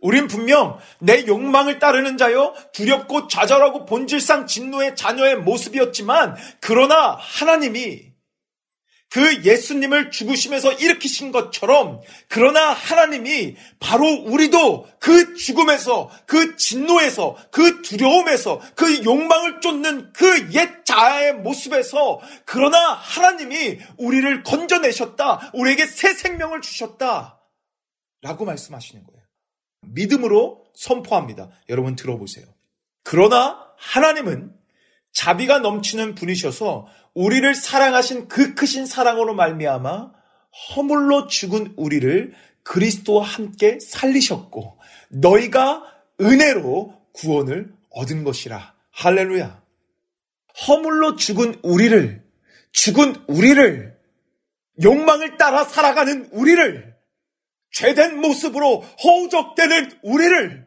우린 0.00 0.26
분명 0.26 0.80
내 0.98 1.24
욕망을 1.28 1.78
따르는 1.78 2.18
자요 2.18 2.54
두렵고 2.72 3.28
좌절하고 3.28 3.86
본질상 3.86 4.48
진노의 4.48 4.96
자녀의 4.96 5.36
모습이었지만 5.36 6.34
그러나 6.58 7.16
하나님이 7.20 8.09
그 9.10 9.42
예수님을 9.44 10.12
죽으심에서 10.12 10.72
일으키신 10.74 11.32
것처럼 11.32 12.00
그러나 12.28 12.72
하나님이 12.72 13.56
바로 13.80 14.06
우리도 14.06 14.86
그 15.00 15.34
죽음에서 15.34 16.10
그 16.26 16.56
진노에서 16.56 17.36
그 17.50 17.82
두려움에서 17.82 18.60
그 18.76 19.04
욕망을 19.04 19.60
쫓는 19.60 20.12
그 20.12 20.50
옛 20.54 20.84
자아의 20.84 21.34
모습에서 21.34 22.20
그러나 22.44 22.94
하나님이 22.94 23.78
우리를 23.98 24.42
건져내셨다. 24.42 25.52
우리에게 25.54 25.86
새 25.86 26.14
생명을 26.14 26.60
주셨다. 26.62 27.40
라고 28.22 28.44
말씀하시는 28.44 29.04
거예요. 29.04 29.22
믿음으로 29.82 30.64
선포합니다. 30.74 31.50
여러분 31.68 31.96
들어보세요. 31.96 32.46
그러나 33.02 33.58
하나님은 33.76 34.52
자비가 35.12 35.58
넘치는 35.58 36.14
분이셔서 36.14 36.86
우리를 37.14 37.54
사랑하신 37.54 38.28
그 38.28 38.54
크신 38.54 38.86
사랑으로 38.86 39.34
말미암아 39.34 40.12
허물로 40.74 41.26
죽은 41.26 41.74
우리를 41.76 42.34
그리스도와 42.62 43.24
함께 43.24 43.78
살리셨고 43.80 44.78
너희가 45.08 45.84
은혜로 46.20 46.94
구원을 47.12 47.72
얻은 47.90 48.24
것이라. 48.24 48.74
할렐루야. 48.92 49.62
허물로 50.66 51.16
죽은 51.16 51.60
우리를, 51.62 52.22
죽은 52.72 53.24
우리를, 53.26 53.98
욕망을 54.82 55.36
따라 55.36 55.64
살아가는 55.64 56.28
우리를, 56.32 56.94
죄된 57.72 58.20
모습으로 58.20 58.80
허우적대는 59.02 60.00
우리를, 60.02 60.66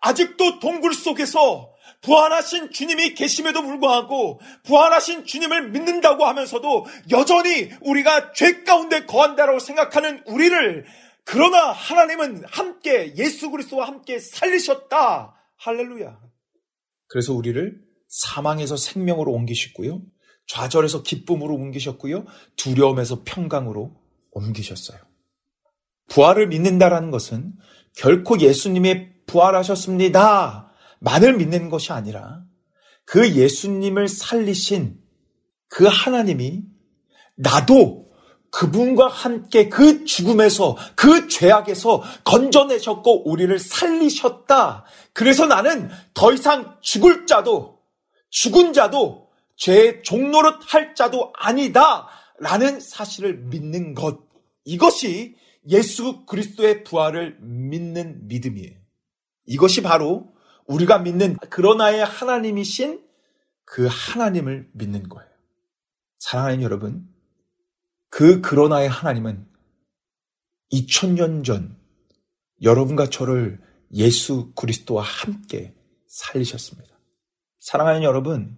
아직도 0.00 0.58
동굴 0.60 0.94
속에서 0.94 1.71
부활하신 2.02 2.72
주님이 2.72 3.14
계심에도 3.14 3.62
불구하고 3.62 4.40
부활하신 4.64 5.24
주님을 5.24 5.70
믿는다고 5.70 6.24
하면서도 6.24 6.86
여전히 7.10 7.70
우리가 7.80 8.32
죄 8.32 8.64
가운데 8.64 9.06
거한다라고 9.06 9.60
생각하는 9.60 10.22
우리를 10.26 10.84
그러나 11.24 11.70
하나님은 11.70 12.44
함께 12.48 13.14
예수 13.16 13.50
그리스도와 13.50 13.86
함께 13.86 14.18
살리셨다. 14.18 15.36
할렐루야. 15.58 16.18
그래서 17.06 17.32
우리를 17.32 17.80
사망에서 18.08 18.76
생명으로 18.76 19.32
옮기셨고요. 19.32 20.02
좌절에서 20.48 21.02
기쁨으로 21.02 21.54
옮기셨고요. 21.54 22.26
두려움에서 22.56 23.22
평강으로 23.24 23.94
옮기셨어요. 24.32 24.98
부활을 26.08 26.48
믿는다라는 26.48 27.10
것은 27.10 27.52
결코 27.96 28.40
예수님의 28.40 29.12
부활하셨습니다. 29.26 30.71
만을 31.02 31.36
믿는 31.36 31.68
것이 31.68 31.92
아니라 31.92 32.44
그 33.04 33.34
예수님을 33.34 34.08
살리신 34.08 34.98
그 35.68 35.86
하나님이 35.86 36.62
나도 37.34 38.10
그분과 38.50 39.08
함께 39.08 39.68
그 39.68 40.04
죽음에서 40.04 40.76
그 40.94 41.26
죄악에서 41.26 42.02
건져내셨고 42.24 43.28
우리를 43.28 43.58
살리셨다. 43.58 44.84
그래서 45.12 45.46
나는 45.46 45.90
더 46.14 46.32
이상 46.32 46.76
죽을 46.82 47.26
자도 47.26 47.80
죽은 48.30 48.72
자도 48.72 49.28
죄의 49.56 50.02
종노릇 50.02 50.60
할 50.72 50.94
자도 50.94 51.32
아니다. 51.36 52.08
라는 52.38 52.78
사실을 52.78 53.38
믿는 53.38 53.94
것. 53.94 54.20
이것이 54.64 55.36
예수 55.68 56.24
그리스도의 56.26 56.84
부활을 56.84 57.38
믿는 57.40 58.28
믿음이에요. 58.28 58.76
이것이 59.46 59.82
바로 59.82 60.31
우리가 60.72 60.98
믿는 60.98 61.36
그러나의 61.50 62.04
하나님이신 62.04 63.02
그 63.64 63.88
하나님을 63.90 64.70
믿는 64.72 65.08
거예요. 65.08 65.30
사랑하는 66.18 66.62
여러분, 66.62 67.08
그 68.08 68.40
그러나의 68.40 68.88
하나님은 68.88 69.46
2000년 70.72 71.44
전 71.44 71.76
여러분과 72.62 73.06
저를 73.06 73.60
예수 73.94 74.52
그리스도와 74.54 75.02
함께 75.02 75.74
살리셨습니다. 76.06 76.90
사랑하는 77.60 78.02
여러분, 78.02 78.56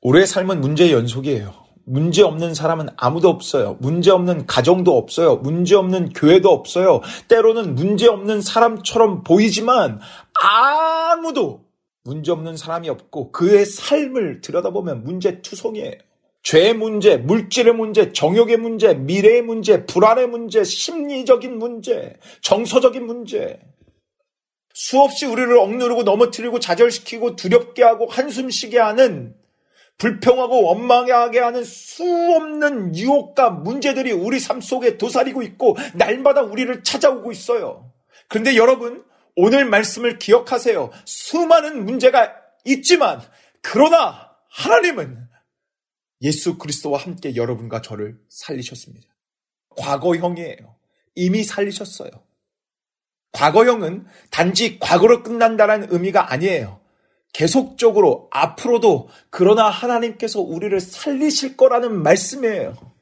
우리의 0.00 0.26
삶은 0.26 0.60
문제의 0.60 0.92
연속이에요. 0.92 1.64
문제 1.86 2.22
없는 2.22 2.54
사람은 2.54 2.88
아무도 2.96 3.28
없어요. 3.28 3.76
문제 3.80 4.10
없는 4.10 4.46
가정도 4.46 4.96
없어요. 4.96 5.36
문제 5.36 5.74
없는 5.74 6.14
교회도 6.14 6.50
없어요. 6.50 7.00
때로는 7.28 7.74
문제 7.74 8.08
없는 8.08 8.40
사람처럼 8.40 9.22
보이지만 9.22 10.00
아무도 10.40 11.64
문제 12.02 12.32
없는 12.32 12.56
사람이 12.56 12.88
없고 12.88 13.32
그의 13.32 13.64
삶을 13.64 14.40
들여다보면 14.40 15.04
문제 15.04 15.40
투성이에요. 15.40 15.92
죄의 16.42 16.74
문제, 16.74 17.16
물질의 17.16 17.72
문제, 17.72 18.12
정욕의 18.12 18.58
문제, 18.58 18.92
미래의 18.92 19.40
문제, 19.40 19.86
불안의 19.86 20.28
문제, 20.28 20.62
심리적인 20.62 21.58
문제, 21.58 22.16
정서적인 22.42 23.06
문제. 23.06 23.58
수없이 24.74 25.24
우리를 25.24 25.56
억누르고 25.56 26.02
넘어뜨리고 26.02 26.58
좌절시키고 26.60 27.36
두렵게 27.36 27.82
하고 27.82 28.06
한숨 28.06 28.50
쉬게 28.50 28.78
하는 28.78 29.34
불평하고 29.96 30.64
원망하게 30.64 31.38
하는 31.38 31.64
수없는 31.64 32.96
유혹과 32.96 33.50
문제들이 33.50 34.12
우리 34.12 34.38
삶 34.40 34.60
속에 34.60 34.98
도사리고 34.98 35.42
있고 35.42 35.76
날마다 35.94 36.42
우리를 36.42 36.82
찾아오고 36.82 37.32
있어요. 37.32 37.90
그런데 38.28 38.56
여러분, 38.56 39.04
오늘 39.36 39.64
말씀을 39.64 40.18
기억하세요. 40.18 40.90
수많은 41.04 41.84
문제가 41.84 42.34
있지만, 42.64 43.20
그러나 43.60 44.30
하나님은 44.50 45.28
예수 46.22 46.56
그리스도와 46.56 46.98
함께 46.98 47.36
여러분과 47.36 47.82
저를 47.82 48.18
살리셨습니다. 48.28 49.08
과거형이에요. 49.76 50.76
이미 51.16 51.44
살리셨어요. 51.44 52.10
과거형은 53.32 54.06
단지 54.30 54.78
과거로 54.78 55.22
끝난다는 55.22 55.88
의미가 55.90 56.32
아니에요. 56.32 56.80
계속적으로 57.32 58.28
앞으로도 58.30 59.08
그러나 59.28 59.68
하나님께서 59.68 60.40
우리를 60.40 60.78
살리실 60.80 61.56
거라는 61.56 62.00
말씀이에요. 62.00 62.94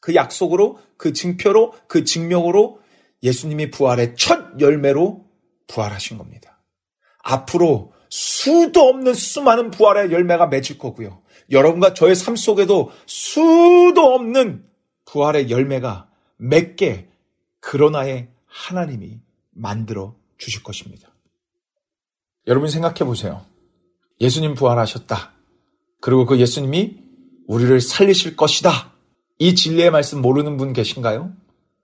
그 0.00 0.14
약속으로, 0.14 0.78
그 0.98 1.14
증표로, 1.14 1.74
그 1.88 2.04
증명으로 2.04 2.81
예수님이 3.22 3.70
부활의 3.70 4.14
첫 4.16 4.60
열매로 4.60 5.24
부활하신 5.68 6.18
겁니다. 6.18 6.62
앞으로 7.22 7.92
수도 8.10 8.82
없는 8.82 9.14
수많은 9.14 9.70
부활의 9.70 10.12
열매가 10.12 10.48
맺을 10.48 10.78
거고요. 10.78 11.22
여러분과 11.50 11.94
저의 11.94 12.14
삶 12.14 12.36
속에도 12.36 12.90
수도 13.06 14.14
없는 14.14 14.64
부활의 15.06 15.50
열매가 15.50 16.10
맺게 16.36 17.08
그러나의 17.60 18.28
하나님이 18.46 19.20
만들어 19.50 20.16
주실 20.38 20.62
것입니다. 20.62 21.08
여러분 22.46 22.68
생각해 22.68 23.04
보세요. 23.04 23.46
예수님 24.20 24.54
부활하셨다. 24.54 25.32
그리고 26.00 26.26
그 26.26 26.38
예수님이 26.38 26.98
우리를 27.46 27.80
살리실 27.80 28.36
것이다. 28.36 28.92
이 29.38 29.54
진리의 29.54 29.90
말씀 29.90 30.20
모르는 30.20 30.56
분 30.56 30.72
계신가요? 30.72 31.32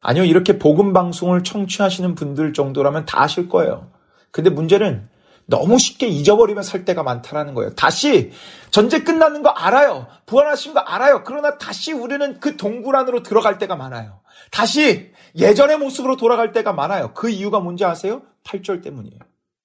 아니요, 0.01 0.25
이렇게 0.25 0.59
복음 0.59 0.93
방송을 0.93 1.43
청취하시는 1.43 2.15
분들 2.15 2.53
정도라면 2.53 3.05
다 3.05 3.23
아실 3.23 3.49
거예요. 3.49 3.91
근데 4.31 4.51
문제는 4.51 5.09
너무 5.47 5.79
쉽게 5.79 6.07
잊어버리면 6.07 6.63
살 6.63 6.85
때가 6.85 7.03
많다라는 7.03 7.55
거예요. 7.55 7.75
다시 7.75 8.33
전제 8.71 9.03
끝나는 9.03 9.43
거 9.43 9.49
알아요. 9.49 10.07
부활하신 10.27 10.75
거 10.75 10.81
알아요. 10.81 11.23
그러나 11.25 11.57
다시 11.57 11.93
우리는 11.93 12.39
그 12.39 12.57
동굴 12.57 12.97
안으로 12.97 13.23
들어갈 13.23 13.59
때가 13.59 13.75
많아요. 13.75 14.21
다시 14.51 15.11
예전의 15.37 15.79
모습으로 15.79 16.17
돌아갈 16.17 16.53
때가 16.53 16.75
많아요. 16.75 17.13
그 17.15 17.31
이유가 17.31 17.61
뭔지 17.61 17.87
아세요? 17.87 18.23
8절 18.45 18.83
때문이에요. 18.83 19.19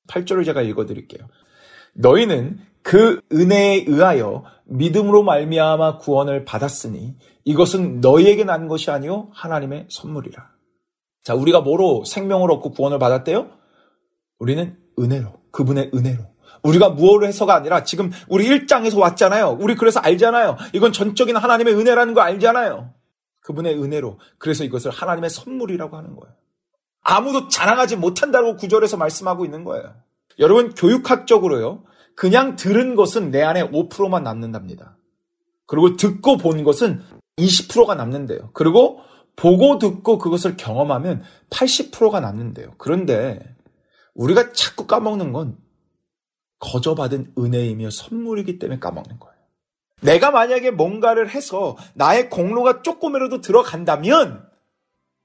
8절을 0.08 0.46
제가 0.46 0.62
읽어 0.62 0.86
드릴게요. 0.86 1.28
너희는 1.96 2.60
그 2.82 3.20
은혜에 3.32 3.84
의하여 3.88 4.46
믿음으로 4.66 5.24
말미암아 5.24 5.98
구원을 5.98 6.46
받았으니 6.46 7.16
이것은 7.46 8.02
너희에게 8.02 8.44
난 8.44 8.68
것이 8.68 8.92
아니요 8.92 9.30
하나님의 9.34 9.88
선물이라. 9.90 10.50
자, 11.24 11.34
우리가 11.36 11.62
뭐로 11.62 12.04
생명을 12.06 12.52
얻고 12.52 12.72
구원을 12.72 13.00
받았대요? 13.00 13.50
우리는 14.40 14.78
은혜로, 15.00 15.34
그분의 15.52 15.92
은혜로. 15.94 16.34
우리가 16.64 16.90
무엇을 16.90 17.28
해서가 17.28 17.56
아니라 17.56 17.84
지금 17.84 18.12
우리 18.28 18.48
1장에서 18.48 18.98
왔잖아요. 18.98 19.58
우리 19.60 19.76
그래서 19.76 20.00
알잖아요. 20.00 20.58
이건 20.74 20.94
전적인 20.94 21.36
하나님의 21.36 21.76
은혜라는 21.76 22.14
거 22.14 22.22
알잖아요. 22.22 22.94
그분의 23.42 23.82
은혜로. 23.82 24.20
그래서 24.38 24.64
이것을 24.64 24.92
하나님의 24.92 25.30
선물이라고 25.30 25.98
하는 25.98 26.16
거예요. 26.16 26.34
아무도 27.02 27.50
자랑하지 27.50 27.98
못한다고 27.98 28.56
구절에서 28.56 28.96
말씀하고 28.96 29.44
있는 29.44 29.66
거예요. 29.66 29.94
여러분, 30.40 30.74
교육학적으로요. 30.74 31.84
그냥 32.16 32.56
들은 32.56 32.96
것은 32.96 33.32
내 33.32 33.42
안에 33.42 33.70
5%만 33.70 34.24
남는답니다. 34.24 34.98
그리고 35.66 35.98
듣고 35.98 36.38
본 36.38 36.64
것은 36.64 37.04
20%가 37.38 37.96
남는데요. 37.96 38.52
그리고 38.54 39.02
보고 39.36 39.80
듣고 39.80 40.18
그것을 40.18 40.58
경험하면 40.58 41.24
80%가 41.50 42.20
남는데요. 42.20 42.74
그런데 42.78 43.56
우리가 44.14 44.54
자꾸 44.54 44.86
까먹는 44.86 45.34
건 45.34 45.58
거저받은 46.60 47.34
은혜이며 47.38 47.90
선물이기 47.90 48.60
때문에 48.60 48.80
까먹는 48.80 49.20
거예요. 49.20 49.34
내가 50.02 50.32
만약에 50.32 50.72
뭔가를 50.72 51.30
해서 51.30 51.78
나의 51.94 52.30
공로가 52.30 52.82
조금이라도 52.82 53.42
들어간다면 53.42 54.48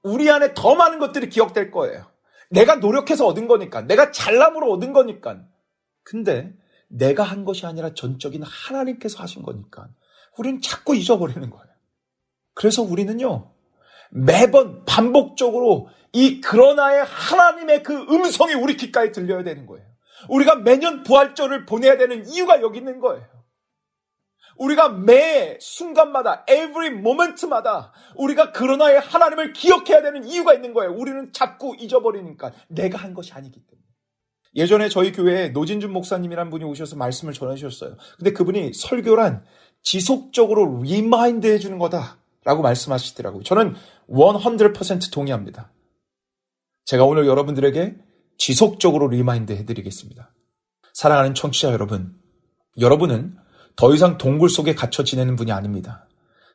우리 0.03 0.29
안에 0.29 0.53
더 0.53 0.75
많은 0.75 0.99
것들이 0.99 1.29
기억될 1.29 1.71
거예요. 1.71 2.05
내가 2.49 2.75
노력해서 2.75 3.27
얻은 3.27 3.47
거니까. 3.47 3.81
내가 3.81 4.11
잘남으로 4.11 4.71
얻은 4.71 4.93
거니까. 4.93 5.41
근데 6.03 6.53
내가 6.87 7.23
한 7.23 7.45
것이 7.45 7.65
아니라 7.65 7.93
전적인 7.93 8.41
하나님께서 8.43 9.21
하신 9.21 9.43
거니까. 9.43 9.89
우리는 10.37 10.61
자꾸 10.61 10.95
잊어버리는 10.95 11.47
거예요. 11.49 11.68
그래서 12.59 12.81
우리는요, 12.83 13.53
매번 14.11 14.83
반복적으로 14.83 15.87
이 16.11 16.41
그러나의 16.41 17.05
하나님의 17.05 17.83
그 17.83 17.93
음성이 18.09 18.53
우리 18.53 18.75
귓가에 18.75 19.13
들려야 19.13 19.43
되는 19.43 19.65
거예요. 19.65 19.85
우리가 20.27 20.55
매년 20.55 21.03
부활절을 21.03 21.65
보내야 21.65 21.97
되는 21.97 22.27
이유가 22.27 22.61
여기 22.61 22.79
있는 22.79 22.99
거예요. 22.99 23.25
우리가 24.57 24.89
매 24.89 25.57
순간마다, 25.61 26.43
every 26.49 26.87
moment마다 26.97 27.93
우리가 28.17 28.51
그러나의 28.51 28.99
하나님을 28.99 29.53
기억해야 29.53 30.01
되는 30.01 30.27
이유가 30.27 30.53
있는 30.53 30.73
거예요. 30.73 30.91
우리는 30.91 31.31
자꾸 31.31 31.77
잊어버리니까 31.79 32.51
내가 32.67 32.97
한 32.97 33.13
것이 33.13 33.31
아니기 33.31 33.61
때문에. 33.65 33.85
예전에 34.55 34.89
저희 34.89 35.13
교회에 35.13 35.49
노진준 35.49 35.93
목사님이란 35.93 36.49
분이 36.49 36.65
오셔서 36.65 36.97
말씀을 36.97 37.31
전해주셨어요. 37.31 37.95
근데 38.17 38.33
그분이 38.33 38.73
설교란 38.73 39.45
지속적으로 39.81 40.81
remind 40.83 41.47
해주는 41.47 41.79
거다 41.79 42.18
라고 42.43 42.61
말씀하시더라고요. 42.61 43.43
저는 43.43 43.75
100% 44.09 45.11
동의합니다. 45.11 45.71
제가 46.85 47.05
오늘 47.05 47.27
여러분들에게 47.27 47.97
지속적으로 48.37 49.09
remind 49.09 49.51
해드리겠습니다. 49.53 50.33
사랑하는 50.93 51.35
청취자 51.35 51.71
여러분, 51.71 52.15
여러분은 52.79 53.37
더 53.75 53.93
이상 53.93 54.17
동굴 54.17 54.49
속에 54.49 54.73
갇혀 54.73 55.03
지내는 55.03 55.35
분이 55.35 55.51
아닙니다. 55.51 56.07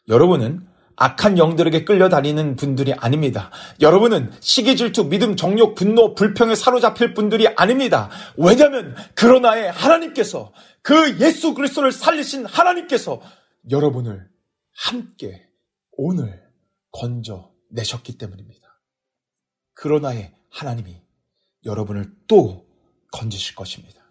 여러분은 0.08 0.66
악한 0.96 1.38
영들에게 1.38 1.84
끌려다니는 1.84 2.56
분들이 2.56 2.92
아닙니다. 2.92 3.50
여러분은 3.80 4.32
시기 4.40 4.76
질투, 4.76 5.08
믿음, 5.08 5.34
정욕, 5.36 5.74
분노, 5.74 6.14
불평에 6.14 6.54
사로잡힐 6.54 7.14
분들이 7.14 7.48
아닙니다. 7.48 8.10
왜냐하면 8.36 8.94
그러나에 9.14 9.68
하나님께서 9.68 10.52
그 10.82 11.18
예수 11.20 11.54
그리스도를 11.54 11.90
살리신 11.90 12.46
하나님께서 12.46 13.20
여러분을 13.70 14.28
함께 14.76 15.43
오늘 15.96 16.42
건져 16.90 17.50
내셨기 17.70 18.18
때문입니다. 18.18 18.80
그러나에 19.74 20.32
하나님이 20.50 21.02
여러분을 21.64 22.12
또 22.28 22.66
건지실 23.12 23.54
것입니다. 23.54 24.02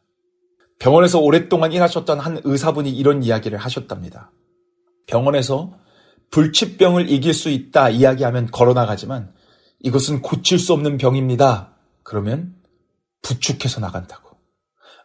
병원에서 0.79 1.19
오랫동안 1.19 1.71
일하셨던 1.71 2.19
한 2.19 2.41
의사분이 2.43 2.91
이런 2.91 3.23
이야기를 3.23 3.57
하셨답니다. 3.57 4.31
병원에서 5.07 5.77
불치병을 6.31 7.09
이길 7.09 7.33
수 7.33 7.49
있다 7.49 7.89
이야기하면 7.89 8.47
걸어나가지만 8.47 9.33
이것은 9.79 10.21
고칠 10.21 10.57
수 10.59 10.73
없는 10.73 10.97
병입니다. 10.97 11.75
그러면 12.03 12.55
부축해서 13.21 13.79
나간다고. 13.79 14.37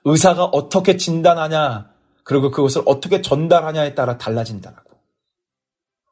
의사가 0.04 0.44
어떻게 0.46 0.96
진단하냐, 0.96 1.90
그리고 2.24 2.50
그것을 2.50 2.82
어떻게 2.86 3.20
전달하냐에 3.20 3.94
따라 3.94 4.16
달라진다라고. 4.16 4.87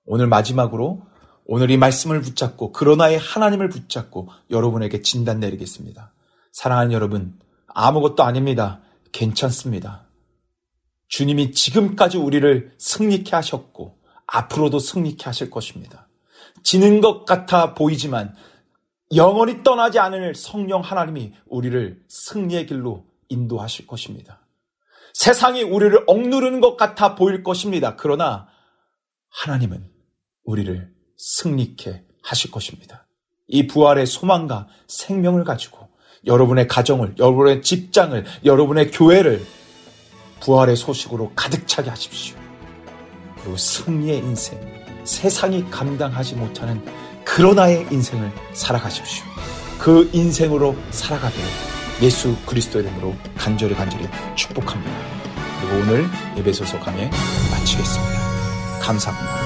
오늘 0.07 0.27
마지막으로 0.29 1.03
오늘 1.45 1.71
이 1.71 1.77
말씀을 1.77 2.21
붙잡고 2.21 2.73
그러나의 2.73 3.19
하나님을 3.19 3.69
붙잡고 3.69 4.29
여러분에게 4.51 5.03
진단 5.03 5.41
내리겠습니다. 5.41 6.13
사랑하는 6.53 6.93
여러분, 6.93 7.39
아무것도 7.67 8.23
아닙니다. 8.23 8.81
괜찮습니다. 9.13 10.07
주님이 11.09 11.53
지금까지 11.53 12.19
우리를 12.19 12.75
승리케 12.79 13.35
하셨고 13.37 13.99
앞으로도 14.27 14.79
승리케 14.79 15.25
하실 15.25 15.51
것입니다. 15.51 16.09
지는 16.63 17.01
것 17.01 17.25
같아 17.25 17.75
보이지만 17.75 18.35
영원히 19.15 19.63
떠나지 19.63 20.01
않을 20.01 20.35
성령 20.35 20.81
하나님이 20.81 21.33
우리를 21.47 22.03
승리의 22.09 22.67
길로 22.67 23.07
인도하실 23.29 23.87
것입니다. 23.87 24.41
세상이 25.15 25.63
우리를 25.63 26.05
억누르는 26.07 26.61
것 26.61 26.77
같아 26.77 27.15
보일 27.15 27.43
것입니다. 27.45 27.95
그러나 27.97 28.49
하나님은 29.31 29.96
우리를 30.47 30.91
승리케 31.17 32.03
하실 32.23 32.51
것입니다. 32.51 33.07
이 33.49 33.67
부활의 33.67 34.07
소망과 34.07 34.69
생명을 34.89 35.45
가지고 35.45 35.89
여러분의 36.27 36.67
가정을, 36.67 37.15
여러분의 37.19 37.63
직장을, 37.63 38.25
여러분의 38.45 38.91
교회를 38.91 39.45
부활의 40.41 40.77
소식으로 40.77 41.33
가득 41.37 41.69
차게 41.69 41.91
하십시오. 41.91 42.37
그리고 43.41 43.57
승리의 43.57 44.19
인생, 44.19 44.61
세상이 45.05 45.71
감당하지 45.71 46.35
못하는 46.35 46.85
그러나의 47.25 47.87
인생을 47.91 48.33
살아가십시오. 48.53 49.25
그 49.79 50.11
인생으로 50.13 50.75
살아가기를 50.91 51.47
예수 52.03 52.37
그리스도 52.45 52.81
이름으로 52.81 53.15
간절히 53.37 53.75
간절히 53.75 54.07
축복합니다. 54.35 54.93
그리고 55.61 55.77
오늘 55.77 56.07
예배소서 56.37 56.79
강의 56.81 57.09
마치겠습니다. 57.51 58.81
감사합니다. 58.83 59.46